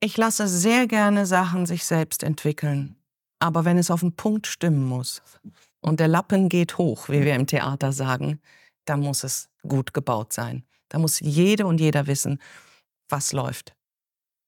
Ich 0.00 0.16
lasse 0.16 0.48
sehr 0.48 0.86
gerne 0.86 1.26
Sachen 1.26 1.66
sich 1.66 1.84
selbst 1.84 2.22
entwickeln. 2.22 2.96
Aber 3.40 3.64
wenn 3.64 3.78
es 3.78 3.90
auf 3.90 4.00
den 4.00 4.16
Punkt 4.16 4.46
stimmen 4.46 4.84
muss 4.84 5.22
und 5.80 6.00
der 6.00 6.08
Lappen 6.08 6.48
geht 6.48 6.78
hoch, 6.78 7.08
wie 7.08 7.24
wir 7.24 7.34
im 7.34 7.46
Theater 7.46 7.92
sagen, 7.92 8.40
dann 8.84 9.00
muss 9.00 9.22
es 9.22 9.48
gut 9.62 9.92
gebaut 9.92 10.32
sein. 10.32 10.64
Da 10.88 10.98
muss 10.98 11.20
jede 11.20 11.66
und 11.66 11.78
jeder 11.78 12.06
wissen, 12.06 12.40
was 13.08 13.32
läuft. 13.32 13.76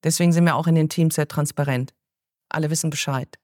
Deswegen 0.02 0.32
sind 0.32 0.44
wir 0.44 0.56
auch 0.56 0.66
in 0.66 0.74
den 0.74 0.88
Teams 0.88 1.16
sehr 1.16 1.28
transparent. 1.28 1.92
Alle 2.48 2.70
wissen 2.70 2.90
Bescheid. 2.90 3.38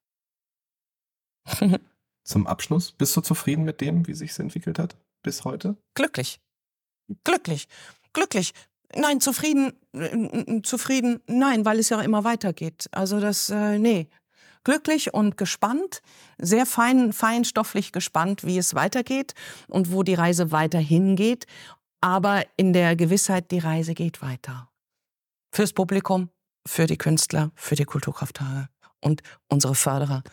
zum 2.26 2.46
Abschluss. 2.46 2.92
Bist 2.92 3.16
du 3.16 3.20
zufrieden 3.20 3.64
mit 3.64 3.80
dem, 3.80 4.06
wie 4.06 4.14
sich 4.14 4.32
es 4.32 4.38
entwickelt 4.38 4.78
hat 4.78 4.96
bis 5.22 5.44
heute? 5.44 5.76
Glücklich. 5.94 6.40
Glücklich. 7.24 7.68
Glücklich. 8.12 8.52
Nein, 8.94 9.20
zufrieden, 9.20 9.72
äh, 9.92 10.62
zufrieden, 10.62 11.20
nein, 11.26 11.64
weil 11.64 11.78
es 11.78 11.88
ja 11.88 12.00
immer 12.00 12.24
weitergeht. 12.24 12.88
Also 12.92 13.20
das, 13.20 13.50
äh, 13.50 13.78
nee. 13.78 14.08
Glücklich 14.64 15.14
und 15.14 15.36
gespannt, 15.36 16.02
sehr 16.38 16.66
fein, 16.66 17.12
feinstofflich 17.12 17.92
gespannt, 17.92 18.44
wie 18.44 18.58
es 18.58 18.74
weitergeht 18.74 19.34
und 19.68 19.92
wo 19.92 20.02
die 20.02 20.14
Reise 20.14 20.50
weiterhin 20.50 21.14
geht. 21.14 21.46
Aber 22.00 22.44
in 22.56 22.72
der 22.72 22.96
Gewissheit, 22.96 23.52
die 23.52 23.60
Reise 23.60 23.94
geht 23.94 24.22
weiter. 24.22 24.68
Fürs 25.54 25.72
Publikum, 25.72 26.30
für 26.66 26.86
die 26.86 26.98
Künstler, 26.98 27.52
für 27.54 27.76
die 27.76 27.84
Kulturkrafttage 27.84 28.68
und 29.00 29.22
unsere 29.48 29.76
Förderer 29.76 30.24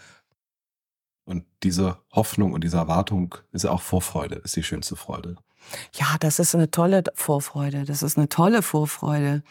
und 1.25 1.45
diese 1.63 1.97
Hoffnung 2.11 2.53
und 2.53 2.63
diese 2.63 2.77
Erwartung 2.77 3.35
ist 3.51 3.63
ja 3.63 3.71
auch 3.71 3.81
Vorfreude, 3.81 4.35
ist 4.35 4.55
die 4.55 4.63
schönste 4.63 4.95
Freude. 4.95 5.37
Ja, 5.93 6.17
das 6.19 6.39
ist 6.39 6.55
eine 6.55 6.71
tolle 6.71 7.03
Vorfreude. 7.15 7.85
Das 7.85 8.03
ist 8.03 8.17
eine 8.17 8.29
tolle 8.29 8.61
Vorfreude. 8.61 9.43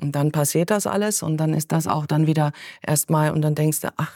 Und 0.00 0.12
dann 0.12 0.30
passiert 0.30 0.70
das 0.70 0.86
alles 0.86 1.22
und 1.22 1.38
dann 1.38 1.54
ist 1.54 1.72
das 1.72 1.86
auch 1.86 2.06
dann 2.06 2.26
wieder 2.26 2.52
erstmal 2.82 3.30
und 3.30 3.42
dann 3.42 3.54
denkst 3.54 3.80
du, 3.80 3.88
ach, 3.96 4.12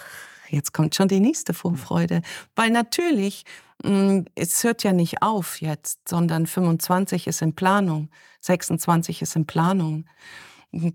jetzt 0.48 0.72
kommt 0.72 0.94
schon 0.94 1.08
die 1.08 1.20
nächste 1.20 1.54
Vorfreude. 1.54 2.22
Weil 2.54 2.70
natürlich, 2.70 3.44
mm, 3.82 4.20
es 4.34 4.62
hört 4.62 4.82
ja 4.82 4.92
nicht 4.92 5.22
auf 5.22 5.61
jetzt, 5.61 6.08
sondern 6.08 6.46
25 6.46 7.26
ist 7.26 7.42
in 7.42 7.54
Planung, 7.54 8.11
26 8.42 9.22
ist 9.22 9.36
in 9.36 9.46
Planung. 9.46 10.04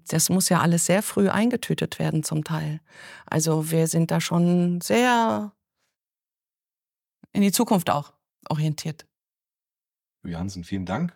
Das 0.07 0.29
muss 0.29 0.49
ja 0.49 0.61
alles 0.61 0.85
sehr 0.85 1.01
früh 1.03 1.29
eingetütet 1.29 1.99
werden 1.99 2.23
zum 2.23 2.43
Teil. 2.43 2.79
Also 3.25 3.71
wir 3.71 3.87
sind 3.87 4.11
da 4.11 4.21
schon 4.21 4.79
sehr 4.81 5.51
in 7.35 7.41
die 7.41 7.51
Zukunft 7.51 7.89
auch 7.89 8.13
orientiert. 8.49 9.05
Hansen, 10.25 10.63
vielen 10.63 10.85
Dank. 10.85 11.15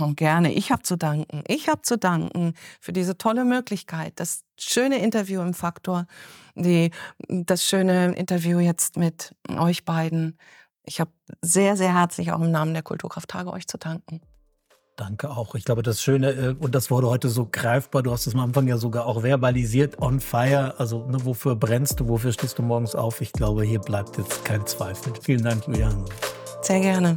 Oh, 0.00 0.12
gerne. 0.14 0.52
Ich 0.52 0.72
habe 0.72 0.82
zu 0.82 0.96
danken. 0.96 1.42
Ich 1.46 1.68
habe 1.68 1.82
zu 1.82 1.96
danken 1.96 2.54
für 2.80 2.92
diese 2.92 3.16
tolle 3.16 3.44
Möglichkeit, 3.44 4.12
das 4.16 4.42
schöne 4.58 4.98
Interview 4.98 5.40
im 5.40 5.54
Faktor, 5.54 6.06
die, 6.54 6.90
das 7.28 7.64
schöne 7.64 8.14
Interview 8.14 8.58
jetzt 8.58 8.96
mit 8.96 9.34
euch 9.48 9.84
beiden. 9.84 10.38
Ich 10.84 11.00
habe 11.00 11.12
sehr, 11.40 11.76
sehr 11.76 11.94
herzlich 11.94 12.32
auch 12.32 12.40
im 12.40 12.50
Namen 12.50 12.74
der 12.74 12.82
Kulturkrafttage 12.82 13.52
euch 13.52 13.66
zu 13.68 13.78
danken. 13.78 14.20
Danke 15.00 15.30
auch. 15.30 15.54
Ich 15.54 15.64
glaube, 15.64 15.82
das 15.82 16.02
Schöne, 16.02 16.32
äh, 16.32 16.54
und 16.58 16.74
das 16.74 16.90
wurde 16.90 17.08
heute 17.08 17.30
so 17.30 17.48
greifbar, 17.50 18.02
du 18.02 18.12
hast 18.12 18.26
es 18.26 18.34
am 18.34 18.40
Anfang 18.40 18.68
ja 18.68 18.76
sogar 18.76 19.06
auch 19.06 19.22
verbalisiert, 19.22 19.98
on 19.98 20.20
fire. 20.20 20.74
Also, 20.76 21.06
ne, 21.06 21.16
wofür 21.24 21.56
brennst 21.56 22.00
du, 22.00 22.08
wofür 22.08 22.32
stehst 22.32 22.58
du 22.58 22.62
morgens 22.62 22.94
auf? 22.94 23.22
Ich 23.22 23.32
glaube, 23.32 23.64
hier 23.64 23.80
bleibt 23.80 24.18
jetzt 24.18 24.44
kein 24.44 24.66
Zweifel. 24.66 25.14
Vielen 25.22 25.42
Dank, 25.42 25.66
Julian. 25.66 26.04
Sehr 26.60 26.80
gerne. 26.80 27.16